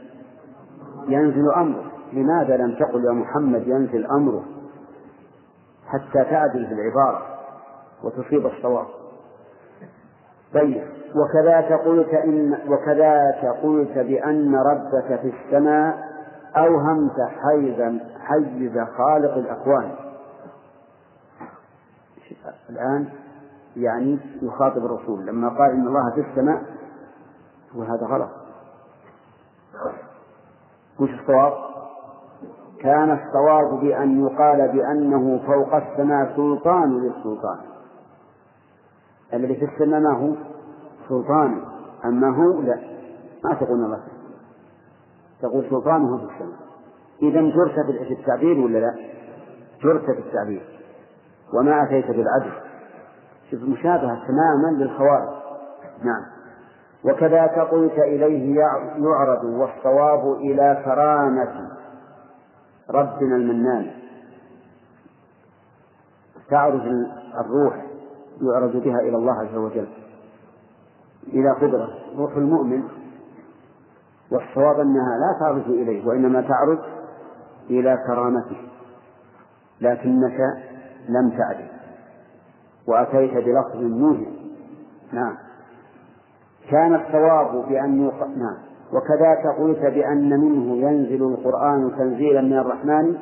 ينزل 1.08 1.52
أمره. 1.52 1.84
لماذا 2.12 2.56
لم 2.56 2.74
تقل 2.74 3.04
يا 3.04 3.12
محمد 3.12 3.68
ينزل 3.68 4.06
أمره؟ 4.06 4.44
حتى 5.86 6.30
تعدل 6.30 6.66
في 6.66 6.72
العبارة 6.72 7.22
وتصيب 8.04 8.46
الصواب. 8.46 8.86
طيب 10.54 10.84
وكذاك 11.14 11.72
قلت 11.72 12.08
إن 12.08 12.58
وكذاك 12.68 13.44
قلت 13.62 13.98
بأن 13.98 14.54
ربك 14.56 15.20
في 15.20 15.32
السماء 15.32 16.05
أوهمت 16.56 17.20
حيزا 17.42 18.00
حيز 18.20 18.78
خالق 18.96 19.34
الأكوان. 19.34 19.94
الآن 22.70 23.08
يعني 23.76 24.18
يخاطب 24.42 24.84
الرسول. 24.84 25.26
لما 25.26 25.48
قال 25.48 25.70
إن 25.70 25.86
الله 25.86 26.10
في 26.14 26.20
السماء 26.20 26.62
وهذا 27.74 28.06
غلط. 28.06 28.30
وش 31.00 31.10
الصواب؟ 31.10 31.52
كان 32.80 33.10
الصواب 33.10 33.80
بأن 33.80 34.26
يقال 34.26 34.68
بأنه 34.68 35.40
فوق 35.46 35.74
السماء 35.74 36.36
سلطان 36.36 37.00
للسلطان. 37.00 37.58
الذي 39.34 39.54
في 39.54 39.64
السماء 39.64 40.00
ما 40.00 40.18
هو؟ 40.18 40.34
سلطان. 41.08 41.64
أما 42.04 42.36
هو؟ 42.36 42.60
لا. 42.60 42.78
ما 43.44 43.54
تقول 43.54 43.84
الله 43.84 44.15
تقول 45.42 45.66
سلطانه 45.70 46.18
في 46.18 46.24
السماء. 46.24 46.58
إذا 47.22 47.40
جرت 47.40 47.86
في 48.06 48.12
التعبير 48.12 48.58
ولا 48.58 48.78
لا؟ 48.78 48.94
جرت 49.82 50.04
في 50.04 50.18
التعبير 50.18 50.62
وما 51.54 51.82
أتيت 51.82 52.06
بالعدل. 52.06 52.52
شوف 53.50 53.62
مشابهة 53.62 54.26
تماما 54.26 54.76
للخوارج. 54.76 55.28
نعم. 56.02 56.22
وكذاك 57.04 57.58
قلت 57.58 57.98
إليه 57.98 58.60
يعرض 58.98 59.44
والصواب 59.44 60.32
إلى 60.32 60.82
كرامة 60.84 61.70
ربنا 62.90 63.36
المنان. 63.36 63.90
تعرج 66.50 66.80
الروح 67.40 67.86
يعرض 68.42 68.76
بها 68.76 69.00
إلى 69.00 69.16
الله 69.16 69.32
عز 69.32 69.56
وجل. 69.56 69.88
إلى 71.28 71.50
قدرة. 71.50 71.88
روح 72.18 72.36
المؤمن 72.36 72.82
والصواب 74.32 74.80
أنها 74.80 75.18
لا 75.18 75.38
تعرج 75.40 75.64
إليه 75.68 76.06
وإنما 76.06 76.40
تعرج 76.40 76.78
إلى 77.70 77.98
كرامته. 78.06 78.56
لكنك 79.80 80.40
لم 81.08 81.30
تعدل 81.30 81.68
وأتيت 82.88 83.34
بلفظ 83.34 83.76
موهم 83.76 84.36
نعم. 85.12 85.36
كان 86.70 86.94
الصواب 86.94 87.68
بأن 87.68 88.06
يق... 88.06 88.26
نعم. 88.26 88.56
وكذاك 88.92 89.46
قلت 89.58 89.78
بأن 89.78 90.40
منه 90.40 90.76
ينزل 90.76 91.22
القرآن 91.22 91.92
تنزيلا 91.98 92.40
من 92.40 92.58
الرحمن. 92.58 93.18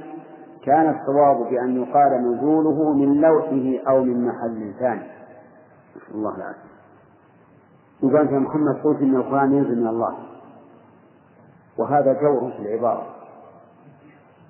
كان 0.64 0.94
الصواب 1.00 1.50
بأن 1.50 1.82
يقال 1.82 2.32
نزوله 2.32 2.92
من 2.92 3.20
لوحه 3.20 3.90
أو 3.90 4.04
من 4.04 4.26
محل 4.26 4.74
ثاني. 4.78 5.06
نسأل 5.96 6.14
الله 6.14 6.36
العافية. 6.36 6.74
يقال 8.02 8.28
في 8.28 8.34
محمد 8.34 8.76
قلت 8.84 9.00
إن 9.00 9.16
القرآن 9.16 9.52
ينزل 9.52 9.80
من 9.80 9.86
الله. 9.86 10.14
وهذا 11.78 12.12
جور 12.12 12.50
في 12.50 12.62
العبارة. 12.62 13.06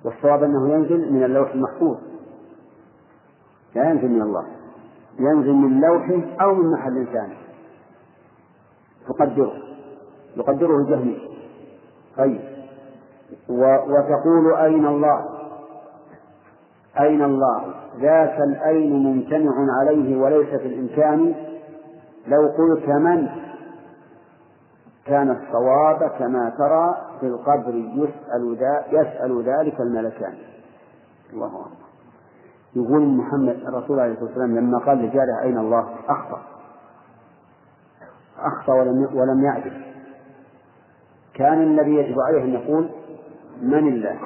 والصواب 0.05 0.43
أنه 0.43 0.73
ينزل 0.73 1.13
من 1.13 1.23
اللوح 1.23 1.51
المحفوظ. 1.51 1.97
لا 3.75 3.89
ينزل 3.89 4.09
من 4.09 4.21
الله. 4.21 4.45
ينزل 5.19 5.53
من 5.53 5.81
لوحه 5.81 6.43
أو 6.45 6.55
من 6.55 6.71
محل 6.71 7.07
ثاني. 7.13 7.37
تقدره. 9.07 9.53
يقدره 10.37 10.77
الجهمي 10.77 11.29
طيب. 12.17 12.41
وتقول 13.49 14.55
أين 14.55 14.85
الله؟ 14.85 15.25
أين 16.99 17.23
الله؟ 17.23 17.73
ذاك 17.99 18.39
الأين 18.39 19.03
ممتنع 19.03 19.51
عليه 19.79 20.17
وليس 20.17 20.49
في 20.49 20.67
الإمكان. 20.67 21.35
لو 22.27 22.41
قلت 22.41 22.89
من؟ 22.89 23.27
كان 25.05 25.31
الصواب 25.31 26.11
كما 26.19 26.49
ترى 26.57 26.95
في 27.19 27.27
القبر 27.27 27.75
يسأل, 27.75 28.57
يسأل 28.91 29.43
ذلك 29.43 29.81
الملكان. 29.81 30.33
الله 31.33 31.47
أكبر. 31.47 31.85
يقول 32.75 33.07
محمد 33.07 33.55
الرسول 33.67 33.99
عليه 33.99 34.11
الصلاة 34.11 34.27
والسلام 34.27 34.55
لما 34.55 34.77
قال 34.77 34.97
لجاره 34.97 35.41
أين 35.41 35.57
الله؟ 35.57 35.89
أخطأ. 36.09 36.41
أخطأ 38.39 38.73
ولم 38.73 39.09
ولم 39.13 39.43
يعدل 39.43 39.81
كان 41.33 41.61
الذي 41.61 41.91
يجب 41.95 42.15
عليه 42.27 42.43
أن 42.43 42.53
يقول 42.53 42.89
من 43.61 43.87
الله؟ 43.87 44.19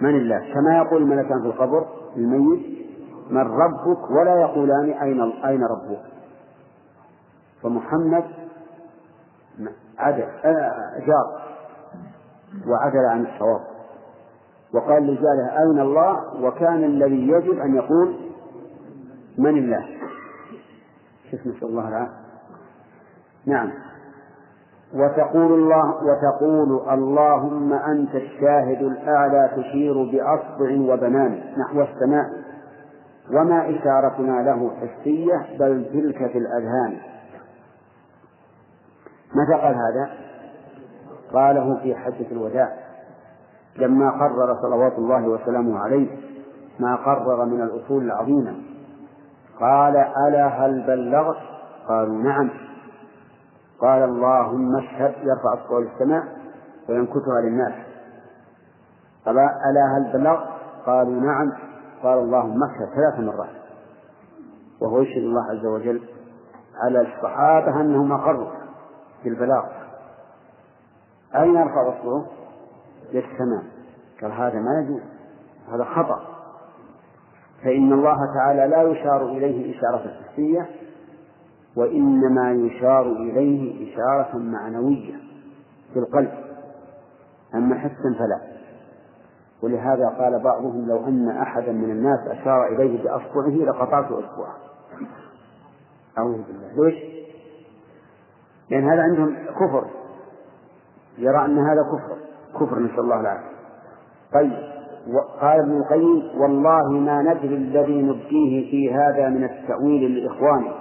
من 0.00 0.16
الله؟ 0.16 0.54
كما 0.54 0.76
يقول 0.76 1.02
الملكان 1.02 1.40
في 1.40 1.46
القبر 1.46 1.86
الميت 2.16 2.74
من 3.30 3.40
ربك 3.40 4.10
ولا 4.10 4.40
يقولان 4.40 4.90
أين 4.90 5.20
أين 5.44 5.60
ربك؟ 5.64 6.00
فمحمد 7.62 8.24
عدل 9.98 10.22
آه، 10.44 10.98
جار. 10.98 11.42
وعدل 12.66 13.06
عن 13.06 13.26
الصواب. 13.26 13.60
وقال 14.74 15.02
لجاره 15.02 15.62
أين 15.62 15.80
الله 15.80 16.42
وكان 16.42 16.84
الذي 16.84 17.28
يجب 17.28 17.58
أن 17.58 17.74
يقول 17.74 18.14
من 19.38 19.58
الله. 19.58 19.86
شوف 21.30 21.40
نسأل 21.40 21.68
الله 21.68 21.88
العافية. 21.88 22.14
نعم. 23.46 23.70
وتقول 24.94 25.52
الله 25.52 25.94
وتقول 25.94 26.92
اللهم 26.92 27.72
أنت 27.72 28.14
الشاهد 28.14 28.82
الأعلى 28.82 29.50
تشير 29.56 29.94
بأصبع 29.94 30.94
وبنان. 30.94 31.40
نحو 31.58 31.82
السماء 31.82 32.26
وما 33.30 33.70
إشارتنا 33.70 34.42
له 34.42 34.70
حسية 34.70 35.58
بل 35.58 35.84
تلك 35.92 36.30
في 36.32 36.38
الأذهان. 36.38 37.13
متى 39.34 39.62
قال 39.62 39.74
هذا؟ 39.74 40.10
قاله 41.32 41.80
في 41.82 41.94
حجة 41.94 42.32
الوداع. 42.32 42.72
لما 43.76 44.10
قرر 44.10 44.56
صلوات 44.62 44.98
الله 44.98 45.28
وسلامه 45.28 45.78
عليه 45.78 46.18
ما 46.80 46.96
قرر 46.96 47.44
من 47.44 47.62
الأصول 47.62 48.04
العظيمة. 48.04 48.54
قال 49.60 49.96
ألا 49.96 50.46
هل 50.46 50.86
بلغت؟ 50.86 51.36
قالوا 51.88 52.22
نعم. 52.22 52.50
قال 53.80 54.02
اللهم 54.02 54.76
اشهد 54.76 55.14
يرفع 55.22 55.62
الصوت 55.64 55.86
السماء 55.92 56.24
وينكتها 56.88 57.40
للناس. 57.44 57.72
قال 59.26 59.38
ألا 59.38 59.96
هل 59.96 60.12
بلغت؟ 60.12 60.48
قالوا 60.86 61.20
نعم. 61.20 61.52
قال 62.02 62.18
اللهم 62.18 62.58
اشهد. 62.64 62.88
ثلاث 62.94 63.20
مرات. 63.20 63.64
وهو 64.80 65.00
يشهد 65.00 65.22
الله 65.22 65.42
عز 65.50 65.66
وجل 65.66 66.02
على 66.84 67.00
الصحابة 67.00 67.80
أنهم 67.80 68.12
أقروا. 68.12 68.63
بالبلاغ. 69.24 69.64
أين 71.34 71.54
يرفع 71.54 71.88
الصوت؟ 71.88 72.26
للسماء 73.12 73.64
قال 74.22 74.32
هذا 74.32 74.58
ما 74.58 74.80
يجوز. 74.80 75.02
هذا 75.72 75.84
خطأ. 75.84 76.34
فإن 77.62 77.92
الله 77.92 78.16
تعالى 78.34 78.66
لا 78.66 78.82
يشار 78.82 79.28
إليه 79.28 79.78
إشارة 79.78 80.14
حسية 80.32 80.70
وإنما 81.76 82.52
يشار 82.52 83.06
إليه 83.06 83.92
إشارة 83.92 84.38
معنوية 84.38 85.14
في 85.92 85.98
القلب. 85.98 86.32
أما 87.54 87.78
حسا 87.78 88.14
فلا. 88.18 88.40
ولهذا 89.62 90.08
قال 90.08 90.42
بعضهم 90.42 90.88
لو 90.88 91.06
أن 91.06 91.28
أحدا 91.28 91.72
من 91.72 91.90
الناس 91.90 92.20
أشار 92.26 92.66
إليه 92.66 93.02
بأصبعه 93.02 93.50
لقطعت 93.50 94.04
أصبعه. 94.04 94.56
أعوذ 96.18 96.42
بالله. 96.42 96.84
ليش؟ 96.84 97.13
لأن 98.70 98.88
هذا 98.88 99.02
عندهم 99.02 99.36
كفر. 99.50 99.84
يرى 101.18 101.44
أن 101.44 101.58
هذا 101.58 101.82
كفر. 101.82 102.16
كفر 102.60 102.78
نسأل 102.78 103.00
الله 103.00 103.20
العافية. 103.20 103.54
طيب 104.32 104.52
قال 105.40 105.60
ابن 105.60 105.76
القيم 105.76 106.40
والله 106.40 106.90
ما 106.90 107.22
ندري 107.22 107.54
الذي 107.54 108.02
نبكيه 108.02 108.70
في 108.70 108.94
هذا 108.94 109.28
من 109.28 109.44
التأويل 109.44 110.18
لإخوانه. 110.18 110.72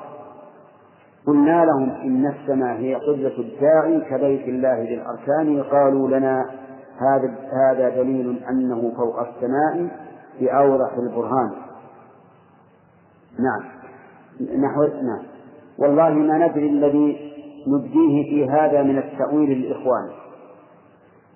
قلنا 1.27 1.65
لهم 1.65 1.89
إن 1.89 2.25
السماء 2.25 2.75
هي 2.77 2.95
قبلة 2.95 3.39
الداعي 3.39 4.01
كبيت 4.01 4.47
الله 4.47 4.83
للأركان. 4.83 5.63
قالوا 5.63 6.07
لنا 6.07 6.45
هذا 6.97 7.35
هذا 7.53 7.89
دليل 7.89 8.43
أنه 8.49 8.91
فوق 8.97 9.19
السماء 9.19 9.89
بأوضح 10.39 10.93
البرهان. 10.93 11.51
نعم. 13.39 13.63
نحو 14.41 14.83
نعم. 14.83 15.23
والله 15.77 16.09
ما 16.09 16.47
ندري 16.47 16.69
الذي 16.69 17.32
نبديه 17.67 18.23
في 18.23 18.49
هذا 18.49 18.83
من 18.83 18.97
التأويل 18.97 19.49
للإخوان. 19.49 20.09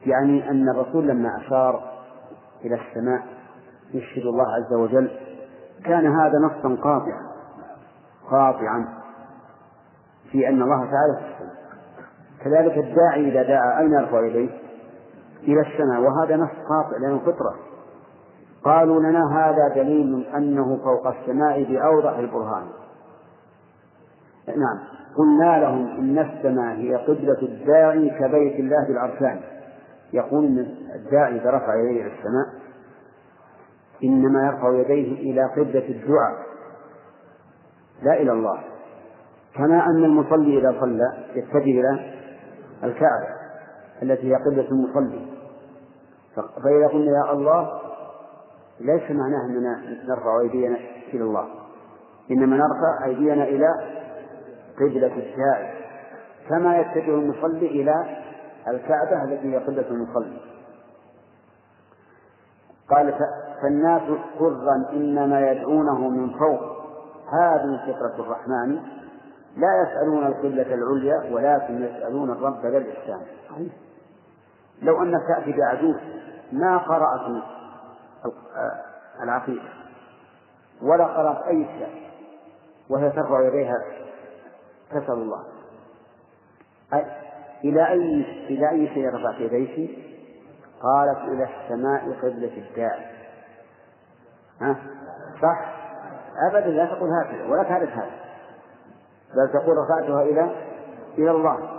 يعني 0.05 0.49
أن 0.49 0.69
الرسول 0.69 1.07
لما 1.07 1.37
أشار 1.37 1.81
إلى 2.65 2.75
السماء 2.75 3.23
يشهد 3.93 4.25
الله 4.25 4.45
عز 4.55 4.73
وجل 4.73 5.11
كان 5.85 6.05
هذا 6.05 6.39
نصا 6.39 6.81
قاطعا 6.81 7.27
قاطعا 8.31 8.87
في 10.31 10.49
أن 10.49 10.61
الله 10.61 10.77
تعالى 10.77 11.17
في 11.19 11.33
السماء. 11.33 11.57
كذلك 12.43 12.77
الداعي 12.77 13.29
إذا 13.29 13.43
دعا 13.43 13.79
أين 13.79 13.93
يرفع 13.93 14.25
يديه؟ 14.25 14.49
إلى 15.43 15.61
السماء 15.61 16.01
وهذا 16.01 16.37
نص 16.37 16.49
قاطع 16.49 16.97
لأنه 17.01 17.19
فطرة. 17.19 17.55
قالوا 18.63 18.99
لنا 18.99 19.21
هذا 19.33 19.67
دليل 19.75 20.25
أنه 20.35 20.77
فوق 20.83 21.07
السماء 21.07 21.63
بأوضح 21.63 22.17
البرهان. 22.17 22.67
نعم. 24.47 24.96
قلنا 25.17 25.59
لهم 25.59 25.87
إن 25.87 26.19
السماء 26.19 26.75
هي 26.75 26.95
قبلة 26.95 27.41
الداعي 27.41 28.09
كبيت 28.09 28.59
الله 28.59 28.87
بالأركان. 28.87 29.39
يقول 30.13 30.45
إن 30.45 30.75
الداعي 30.95 31.35
إذا 31.35 31.49
رفع 31.49 31.75
يديه 31.75 32.01
إلى 32.01 32.11
السماء 32.13 32.47
إنما 34.03 34.47
يرفع 34.47 34.79
يديه 34.79 35.31
إلى 35.31 35.43
قبلة 35.43 35.89
الدعاء 35.89 36.47
لا 38.03 38.13
إلى 38.13 38.31
الله. 38.31 38.59
كما 39.55 39.85
أن 39.85 40.03
المصلي 40.03 40.59
إذا 40.59 40.79
صلى 40.79 41.13
يتجه 41.35 41.79
إلى 41.79 42.13
الكعبة 42.83 43.27
التي 44.03 44.31
هي 44.31 44.35
قبلة 44.35 44.67
المصلي. 44.71 45.27
فإذا 46.35 46.87
قلنا 46.87 47.11
يا 47.11 47.33
الله 47.33 47.81
ليس 48.79 49.11
معناه 49.11 49.45
أننا 49.49 49.81
نرفع 50.09 50.39
أيدينا 50.41 50.77
إلى 51.13 51.23
الله. 51.23 51.47
إنما 52.31 52.57
نرفع 52.57 53.05
أيدينا 53.05 53.43
إلى 53.43 53.96
قبلة 54.79 55.07
الشائع 55.17 55.73
كما 56.49 56.77
يتجه 56.79 57.15
المصلي 57.15 57.67
إلى 57.67 58.17
الكعبة 58.67 59.23
التي 59.23 59.53
هي 59.53 59.57
قبلة 59.57 59.87
المصلي. 59.89 60.37
قال 62.89 63.13
فالناس 63.61 64.01
سرا 64.39 64.91
إنما 64.93 65.51
يدعونه 65.51 66.09
من 66.09 66.29
فوق. 66.29 66.77
هذه 67.33 67.79
فطرة 67.87 68.23
الرحمن. 68.25 68.79
لا 69.57 69.83
يسألون 69.83 70.25
القبلة 70.27 70.73
العليا 70.73 71.33
ولكن 71.33 71.83
يسألون 71.83 72.31
الرب 72.31 72.65
ذا 72.65 72.77
الإحسان. 72.77 73.21
لو 74.81 75.01
أنك 75.03 75.21
تأتي 75.27 75.51
بعجوز 75.51 75.95
ما 76.51 76.77
قرأت 76.77 77.43
العقيدة؟ 79.23 79.69
ولا 80.81 81.05
قرأت 81.05 81.47
أي 81.47 81.65
شيء 81.65 82.07
وهي 82.89 83.09
ترفع 83.09 83.47
يديها 83.47 83.75
تسأل 84.89 85.13
الله 85.13 85.43
إلى 87.63 87.89
أي 87.91 88.25
إلى 88.49 88.69
أي 88.69 88.87
شيء 88.87 89.09
رفعت 89.09 89.39
يديك؟ 89.39 89.99
قالت 90.81 91.17
إلى 91.17 91.47
السماء 91.49 92.11
قبلة 92.21 92.57
الداعي 92.57 93.05
ها 94.61 94.75
صح؟ 95.41 95.77
أبدا 96.49 96.67
لا 96.67 96.85
تقول 96.85 97.09
هكذا 97.09 97.45
ولا 97.47 97.63
تعرف 97.63 97.89
هذا 97.89 98.11
بل 99.35 99.49
تقول 99.53 99.77
رفعتها 99.77 100.21
إلى 100.21 100.55
إلى 101.17 101.31
الله 101.31 101.69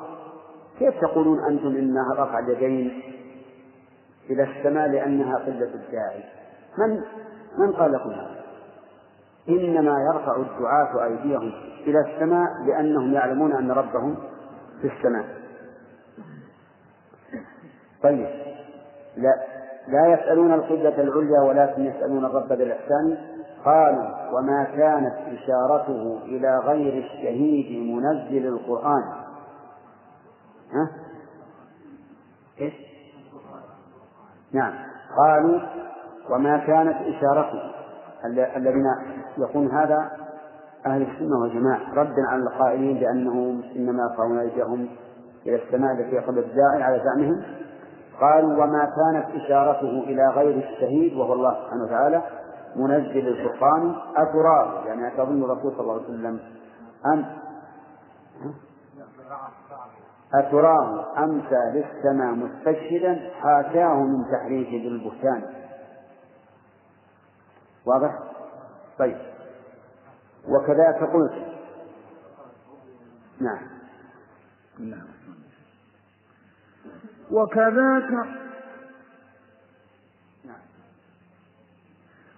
كيف 0.79 1.01
تقولون 1.01 1.45
أنتم 1.45 1.69
إنها 1.69 2.15
رفع 2.15 2.39
اليدين 2.39 3.03
إلى 4.31 4.43
السماء 4.43 4.89
لأنها 4.89 5.39
قلة 5.39 5.75
الداعي 5.75 6.25
من 6.79 7.01
من 7.59 7.73
قال 7.73 7.93
لكم 7.93 8.11
هذا؟ 8.11 8.38
إنما 9.49 9.95
يرفع 10.13 10.37
الدعاة 10.37 11.05
أيديهم 11.05 11.53
إلى 11.87 12.01
السماء 12.01 12.49
لأنهم 12.67 13.13
يعلمون 13.13 13.53
أن 13.53 13.71
ربهم 13.71 14.17
في 14.81 14.87
السماء. 14.87 15.25
طيب. 18.03 18.29
لا. 19.17 19.35
لا 19.89 20.07
يسألون 20.07 20.53
القبلة 20.53 21.03
العليا 21.03 21.41
ولكن 21.41 21.85
يسألون 21.85 22.25
الرب 22.25 22.49
بالإحسان. 22.49 23.19
قالوا 23.65 24.39
وما 24.39 24.65
كانت 24.65 25.15
إشارته 25.15 26.21
إلى 26.25 26.59
غير 26.59 27.05
الشهيد 27.05 27.93
منزل 27.95 28.47
القرآن. 28.47 29.03
ها؟ 30.73 30.91
إيش؟ 32.61 32.75
نعم. 34.53 34.75
قالوا 35.17 35.61
وما 36.31 36.59
كانت 36.59 36.97
إشارته 36.97 37.61
الذين 38.57 38.85
يقول 39.39 39.73
هذا 39.73 40.11
أهل 40.87 41.03
السنة 41.03 41.39
والجماعة 41.43 41.95
ردا 41.95 42.23
على 42.29 42.43
القائلين 42.43 42.99
بأنهم 42.99 43.63
إنما 43.77 44.03
يرفعون 44.03 44.39
أيديهم 44.39 44.89
إلى 45.47 45.63
السماء 45.65 45.93
التي 45.93 46.19
قبل 46.19 46.39
الداعي 46.39 46.83
على 46.83 47.03
زعمهم. 47.05 47.43
قالوا 48.21 48.65
وما 48.65 48.85
كانت 48.97 49.45
إشارته 49.45 50.05
إلى 50.05 50.29
غير 50.29 50.57
الشهيد 50.57 51.17
وهو 51.17 51.33
الله 51.33 51.55
سبحانه 51.65 51.85
وتعالى 51.85 52.23
منزل 52.77 53.29
الفرقان 53.29 53.95
أتراه 54.17 54.85
يعني 54.87 55.09
أتظن 55.09 55.45
الرسول 55.45 55.73
صلى 55.73 55.81
الله 55.81 55.95
عليه 55.95 56.05
وسلم 56.05 56.41
أم 57.07 57.25
أتراه 60.35 61.07
أمسى 61.25 61.73
للسماء 61.75 62.35
مستشهدا 62.35 63.31
حاشاه 63.41 64.03
من 64.03 64.25
تحريفه 64.33 64.71
بالبهتان 64.71 65.43
واضح؟ 67.87 68.28
طيب. 68.99 69.17
وكذلك 70.49 71.11
قلت. 71.13 71.33
نعم. 73.41 73.69
نعم. 74.79 75.07
وكذاك 77.31 78.39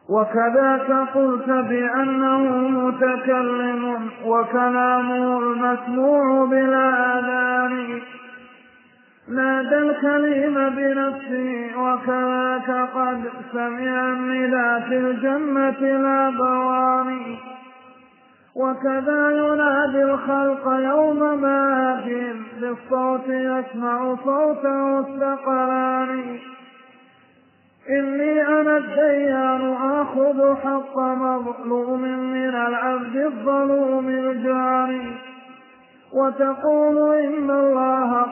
وكذاك 0.08 1.08
قلت 1.14 1.46
بأنه 1.46 2.38
متكلم 2.68 4.10
وكلامه 4.24 5.38
المسموع 5.38 6.44
بلا 6.46 7.18
آذان. 7.18 8.02
نادى 9.30 9.78
الكليم 9.78 10.54
بنفسه 10.54 11.70
وكذاك 11.78 12.70
قد 12.94 13.22
سمع 13.52 14.12
النداء 14.12 14.80
في 14.80 14.98
الجنة 14.98 15.80
لا 15.80 16.30
بواني. 16.30 17.38
وكذا 18.54 19.30
ينادي 19.30 20.02
الخلق 20.02 20.68
يوم 20.68 21.40
ما 21.40 22.00
بالصوت 22.60 23.28
يسمع 23.28 24.14
صوته 24.24 24.98
الثقلان 24.98 26.38
إني 27.90 28.42
أنا 28.48 28.76
الديان 28.76 29.72
آخذ 29.72 30.56
حق 30.56 30.98
مظلوم 30.98 32.02
من 32.32 32.54
العبد 32.54 33.16
الظلوم 33.16 34.08
الجاني. 34.08 35.29
وتقول 36.14 37.14
إن 37.14 37.50
الله 37.50 38.26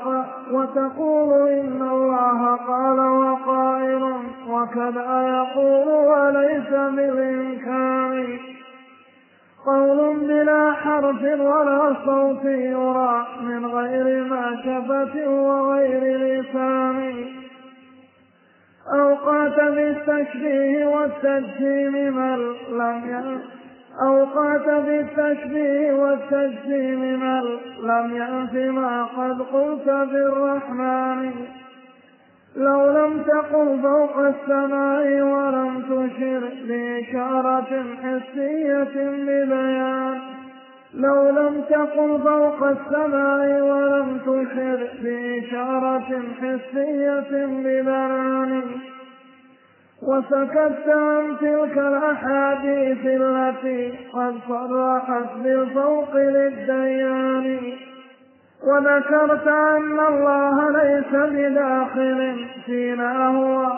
وتقول 0.53 1.49
إن 1.49 1.83
الله 1.83 2.57
قال 2.57 3.01
وقائل 3.01 4.03
وكذا 4.49 5.23
يقول 5.29 5.89
وليس 5.89 6.71
بالإمكان 6.71 8.39
قول 9.67 10.17
بلا 10.17 10.73
حرف 10.73 11.23
ولا 11.23 11.95
صوت 12.07 12.45
يرى 12.45 13.27
من 13.43 13.67
غير 13.67 14.25
ما 14.25 14.57
شفة 14.65 15.29
وغير 15.29 16.19
لسان. 16.19 17.27
أوقات 18.95 19.61
بالتشبيه 19.61 20.87
والتجسيم 20.87 21.93
من 21.93 22.55
لم 22.71 23.41
أوقات 24.03 24.85
بالتشبيه 24.85 25.93
والتجسيم 25.93 27.01
من 27.01 27.43
لم 27.83 28.17
يأت 28.17 28.73
ما 28.73 29.05
قد 29.05 29.43
قلت 29.43 29.87
بالرحمن. 29.87 31.33
لو 32.57 32.91
لم 32.91 33.23
تقل 33.23 33.79
فوق 33.83 34.19
السماء 34.19 35.23
ولم 35.23 35.83
تشر 35.83 36.43
بإشارة 36.69 37.85
حسية 38.03 39.11
ببيان. 39.27 40.21
لو 40.95 41.31
لم 41.31 41.61
تقل 41.71 42.21
فوق 42.25 42.63
السماء 42.63 43.61
ولم 43.61 44.19
تشر 44.19 44.89
بإشارة 45.03 46.23
حسية 46.41 47.25
ببيان. 47.31 48.63
وسكت 50.03 50.89
عن 50.89 51.37
تلك 51.41 51.79
الأحاديث 51.79 53.07
التي 53.07 53.95
قد 54.13 54.35
صرحت 54.49 55.37
بالفوق 55.45 56.17
للديان. 56.17 57.73
وذكرت 58.67 59.47
أن 59.47 59.99
الله 60.09 60.71
ليس 60.71 61.13
بداخل 61.13 62.47
فينا 62.67 63.29
هو. 63.29 63.73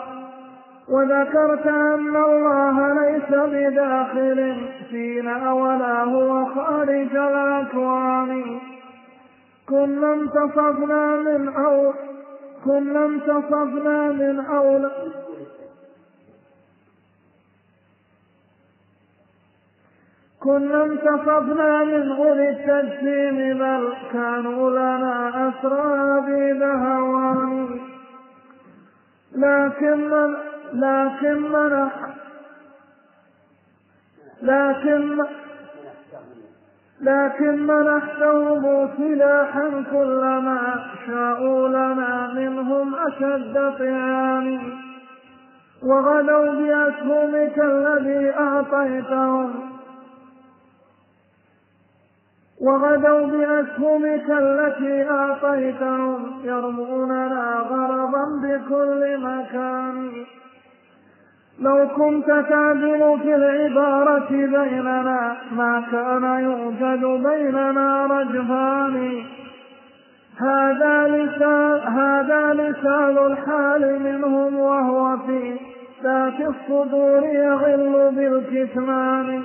وذكرت 0.89 1.67
أن 1.67 2.15
الله 2.15 2.93
ليس 2.93 3.29
بداخل 3.31 4.55
فينا 4.89 5.53
ولا 5.53 6.03
هو 6.03 6.45
خارج 6.45 7.15
الأكوان. 7.15 8.59
كنا 9.69 10.13
انتصفنا 10.13 11.15
من 11.15 11.53
أول 11.55 11.93
كنا 12.65 13.05
انتصفنا 13.05 14.07
من 14.07 14.45
أول 14.45 14.91
كنا 20.43 20.83
انتصفنا 20.83 21.83
من 21.83 22.11
أولي 22.11 22.49
التجسيم 22.49 23.57
بل 23.57 23.93
كانوا 24.13 24.69
لنا 24.69 25.49
أسرى 25.49 26.21
بذهوان 26.27 27.79
لكن 29.35 30.09
من 30.09 30.35
لكن 30.73 31.41
من 31.41 31.89
لكن 34.41 35.23
لكن 37.01 37.67
منحتهم 37.67 38.89
سلاحا 38.97 39.83
كلما 39.91 40.85
شاءوا 41.07 41.67
لنا 41.67 42.33
منهم 42.33 42.95
أشد 42.95 43.53
طعان 43.79 44.61
وغدوا 45.83 46.51
بأسهمك 46.51 47.59
الذي 47.59 48.33
أعطيتهم. 48.39 49.70
وغدوا 52.61 53.25
بأسهمك 53.27 54.29
التي 54.29 55.09
أعطيتهم 55.09 56.31
يرموننا 56.43 57.65
غرضا 57.69 58.25
بكل 58.43 59.17
مكان. 59.17 60.11
لو 61.59 61.87
كنت 61.87 62.25
تعدل 62.25 63.19
في 63.23 63.35
العبارة 63.35 64.29
بيننا 64.29 65.37
ما 65.51 65.83
كان 65.91 66.23
يوجد 66.43 67.05
بيننا 67.05 68.05
رجفان. 68.05 69.23
هذا 70.37 71.07
لسان 71.07 71.79
هذا 71.79 72.53
لسان 72.53 73.17
الحال 73.17 73.99
منهم 74.03 74.59
وهو 74.59 75.17
في 75.17 75.57
ذات 76.03 76.39
الصدور 76.39 77.23
يغل 77.23 78.11
بالكتمان. 78.15 79.43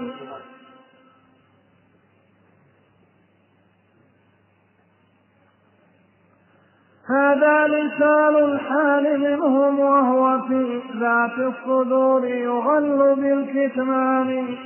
هذا 7.09 7.67
لسان 7.67 8.35
الحال 8.37 9.21
منهم 9.21 9.81
وهو 9.81 10.41
في 10.49 10.81
ذات 11.01 11.39
الصدور 11.39 12.25
يغل 12.25 13.15
بالكتمان. 13.15 14.57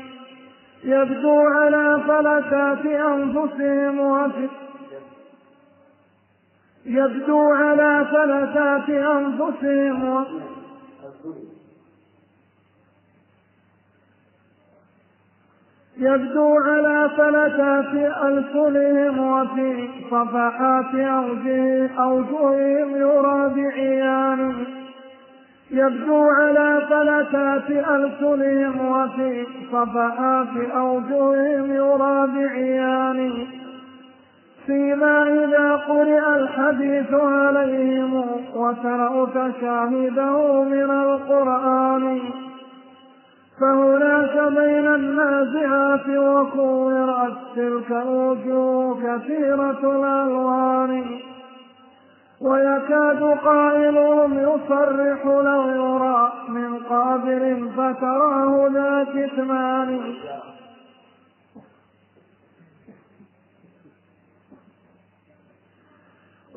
يبدو 0.85 1.41
على 1.41 2.01
فلتات 2.09 2.87
أنفسهم 2.87 4.01
وفي 4.01 4.49
يبدو 6.87 7.51
على 7.51 8.07
فلتات 8.13 8.91
أنفسهم 8.91 10.09
و... 10.09 10.25
يبدو 16.01 16.59
على 16.59 17.11
فلتات 17.17 18.13
ألسنهم 18.25 19.19
وفي 19.19 19.89
صفحات 20.11 20.95
أوجه 20.95 21.91
أوجههم 21.99 22.97
يرى 22.97 23.53
بعيان 23.57 24.67
يبدو 25.71 26.25
على 26.29 26.83
فلتات 26.91 27.71
ألسنهم 27.71 28.87
وفي 28.87 29.47
صفحات 29.73 30.71
أوجههم 30.77 31.71
يرى 31.75 32.27
بعيان 32.27 33.47
فيما 34.67 35.23
إذا 35.23 35.77
قرئ 35.77 36.37
الحديث 36.37 37.15
عليهم 37.15 38.25
وترأت 38.55 39.53
شاهده 39.61 40.63
من 40.65 40.91
القرآن. 40.91 42.21
فهناك 43.61 44.53
بين 44.53 44.87
النازعات 44.95 46.09
وكورت 46.09 47.37
تلك 47.57 47.91
الوجوه 47.91 48.95
كثيرة 48.95 49.81
الألوان. 49.83 51.21
ويكاد 52.41 53.23
قائلهم 53.23 54.39
يصرح 54.39 55.27
لو 55.27 55.69
يرى 55.69 56.33
من 56.49 56.79
قابل 56.91 57.69
فتراه 57.77 58.69
ذا 58.73 59.07
كتمان. 59.15 60.15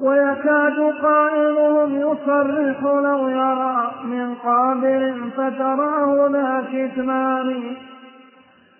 ويكاد 0.03 0.79
قائلهم 1.01 1.95
يصرح 1.95 2.83
لو 2.83 3.27
يرى 3.27 3.91
من 4.03 4.35
قابل 4.35 5.31
فتراه 5.37 6.27
ذا 6.31 6.65
كتمان. 6.73 7.75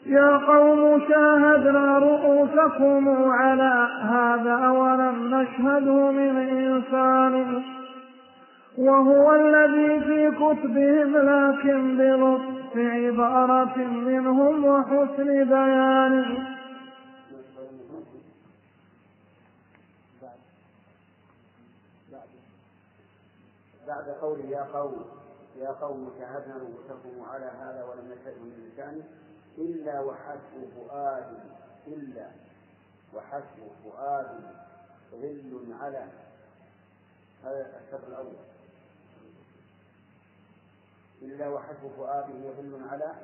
يا 0.05 0.37
قوم 0.37 1.01
شاهدنا 1.09 1.97
رؤوسكم 1.97 3.31
على 3.31 3.87
هذا 4.01 4.69
ولم 4.69 5.35
نشهده 5.35 6.11
من 6.11 6.37
إنسان. 6.37 7.63
وهو 8.77 9.35
الذي 9.35 9.99
في 9.99 10.31
كتبهم 10.31 11.17
لكن 11.17 11.97
بلطف 11.97 12.77
عبارة 12.77 13.77
منهم 14.05 14.65
وحسن 14.65 15.43
بيان. 15.43 16.25
بعد 23.93 24.09
قول 24.09 24.51
يا 24.51 24.63
قوم 24.63 25.05
يا 25.55 25.71
قوم 25.71 26.13
شاهدنا 26.19 26.57
رؤوسكم 26.57 27.21
على 27.21 27.45
هذا 27.45 27.83
ولم 27.83 28.11
نشهد 28.11 28.37
من 28.37 28.71
لسانه 28.73 29.03
إلا 29.57 29.99
وحسب 29.99 30.69
فؤاد 30.75 31.39
إلا 31.87 32.31
وحسب 33.13 33.71
فؤاد 33.83 34.41
ظل 35.11 35.73
على 35.81 36.07
هذا 37.43 37.81
الشر 37.85 38.07
الأول. 38.07 38.35
إلا 41.21 41.49
وحسب 41.49 41.91
فؤاده 41.97 42.51
ظل 42.57 42.87
على 42.89 43.15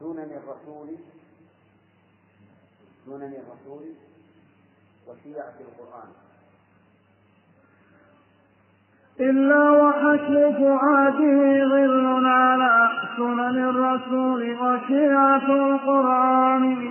سنن 0.00 0.32
الرسول 0.32 0.96
سنن 3.06 3.34
الرسول 3.34 3.94
وشيعة 5.08 5.54
القرآن. 5.60 6.25
إلا 9.20 9.70
وحشر 9.70 10.52
فؤاده 10.52 11.64
ظل 11.68 12.26
على 12.26 12.88
سنن 13.16 13.58
الرسول 13.68 14.56
وشيعة 14.60 15.46
القرآن. 15.48 16.88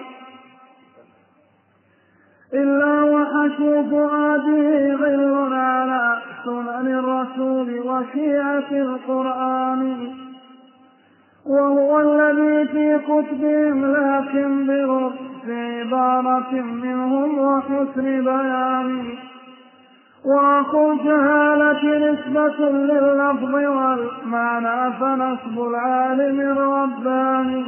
إلا 2.53 3.03
وحشر 3.03 3.83
فؤاده 3.89 4.95
ظل 4.95 5.53
على 5.53 6.21
سنن 6.45 6.87
الرسول 6.87 7.79
وشيعة 7.79 8.71
القرآن. 8.71 10.13
وهو 11.45 11.99
الذي 11.99 12.67
في 12.67 12.99
كتبهم 12.99 13.85
لكن 13.85 14.67
برفع 14.67 15.53
عبارة 15.53 16.51
منهم 16.61 17.39
وحسن 17.39 18.23
بيان. 18.23 19.34
وأخو 20.25 20.91
الجهالة 20.91 22.11
نسبة 22.11 22.69
لللفظ 22.69 23.53
والمعنى 23.53 24.93
فنسب 24.93 25.59
العالم 25.59 26.39
الرباني 26.39 27.65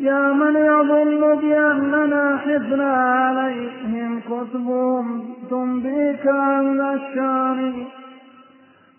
يا 0.00 0.32
من 0.32 0.56
يظن 0.56 1.40
بأننا 1.40 2.38
حفنا 2.38 2.92
عليهم 2.92 4.20
كتبهم 4.20 5.24
تنبيك 5.50 6.26
عن 6.26 6.80
الشان. 6.80 7.84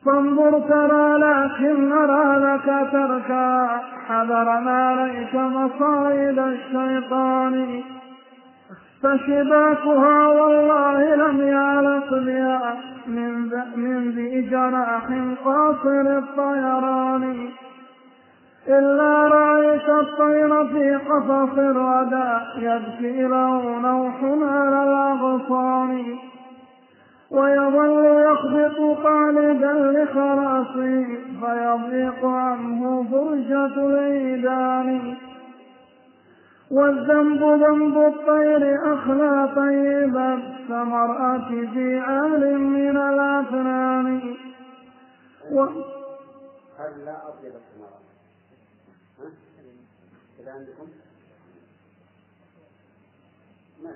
فانظر 0.06 0.60
ترى 0.60 1.18
لكن 1.18 1.90
نرى 1.90 2.40
لك 2.40 2.66
تركا 2.92 3.82
حذر 4.08 4.60
ما 4.60 4.96
ليس 4.96 5.36
مصائد 5.36 6.40
الشيطان. 6.40 7.84
فشباكها 9.04 10.28
والله 10.28 11.16
لم 11.16 11.48
يعلق 11.48 12.10
بها 12.10 12.76
من 13.08 13.50
من 13.76 14.10
ذي 14.10 14.42
جناح 14.42 15.04
قاصر 15.46 16.18
الطيران. 16.18 17.50
إلا 18.68 19.28
رأيت 19.28 19.90
الطير 19.90 20.68
في 20.68 20.96
قفص 20.96 21.58
الردى 21.58 22.32
يبكي 22.58 23.22
له 23.28 23.80
نوح 23.80 24.24
على 24.54 24.84
الأغصان. 24.84 26.06
ويظل 27.32 28.06
يخبط 28.06 28.98
خالدا 29.04 29.74
لخلاصه 29.74 31.06
فيضيق 31.42 32.26
عنه 32.26 33.06
فرجة 33.12 33.86
العيدان. 33.86 35.16
والذنب 36.74 37.44
ذنب 37.44 37.98
الطير 37.98 38.94
أخلى 38.94 39.50
طيبا 39.56 40.56
كمرأة 40.68 41.50
في 41.74 42.00
عال 42.00 42.60
من 42.60 42.98
الأفنان 42.98 44.36
و... 45.52 45.62
هل 46.80 47.06
لا 47.06 47.18
أطيب 47.28 47.54
الثمرة 47.56 48.00
ها؟ 49.20 49.30
كذا 50.38 50.52
عندكم؟ 50.52 50.88
ما 53.84 53.92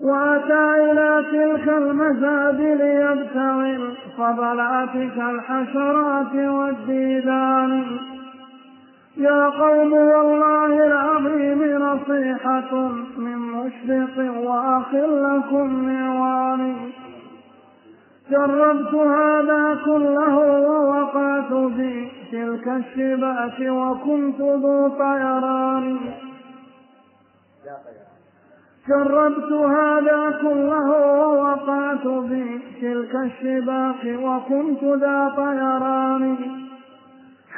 وأتى 0.00 0.90
إلى 0.90 1.24
تلك 1.32 1.68
المزاد 1.68 2.60
ليبتغي 2.60 3.76
الفضلات 3.76 4.92
كالحشرات 4.92 6.34
والديدان. 6.34 8.17
يا 9.18 9.48
قوم 9.48 9.92
والله 9.92 10.86
العظيم 10.86 11.62
نصيحة 11.82 12.88
من 13.16 13.38
مشرق 13.38 14.16
وأخ 14.42 14.94
لكم 14.94 15.88
نيران 15.88 16.74
جربت 18.30 18.94
هذا 18.94 19.78
كله 19.84 20.36
ووقعت 20.38 21.52
في 21.52 22.08
تلك 22.32 22.68
الشباك 22.68 23.60
وكنت 23.60 24.40
ذو 24.40 24.88
طيران. 24.88 25.98
جربت 28.88 29.52
هذا 29.52 30.38
كله 30.42 30.90
ووقعت 31.20 32.08
في 32.28 32.58
تلك 32.80 33.14
الشباك 33.14 34.18
وكنت 34.22 34.84
ذا 34.84 35.32
طيران. 35.36 36.36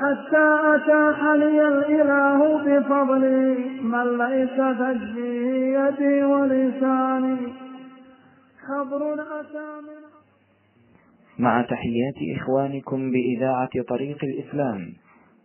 حتى 0.01 0.47
أتاح 0.75 1.19
لي 1.43 1.69
الإله 1.69 2.39
بفضله 2.65 3.59
من 3.83 4.07
ليس 4.19 4.57
تجفيه 4.79 5.79
يدي 5.79 6.25
ولساني. 6.25 7.37
حبر 8.67 9.03
أتى 9.15 9.69
من 9.87 10.01
مع 11.39 11.63
تحيات 11.63 12.19
إخوانكم 12.37 13.11
بإذاعة 13.11 13.75
طريق 13.89 14.19
الإسلام 14.25 14.93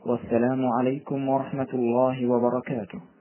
والسلام 0.06 0.65
عليكم 0.80 1.30
ورحمة 1.30 1.72
الله 1.73 2.26
وبركاته. 2.32 3.15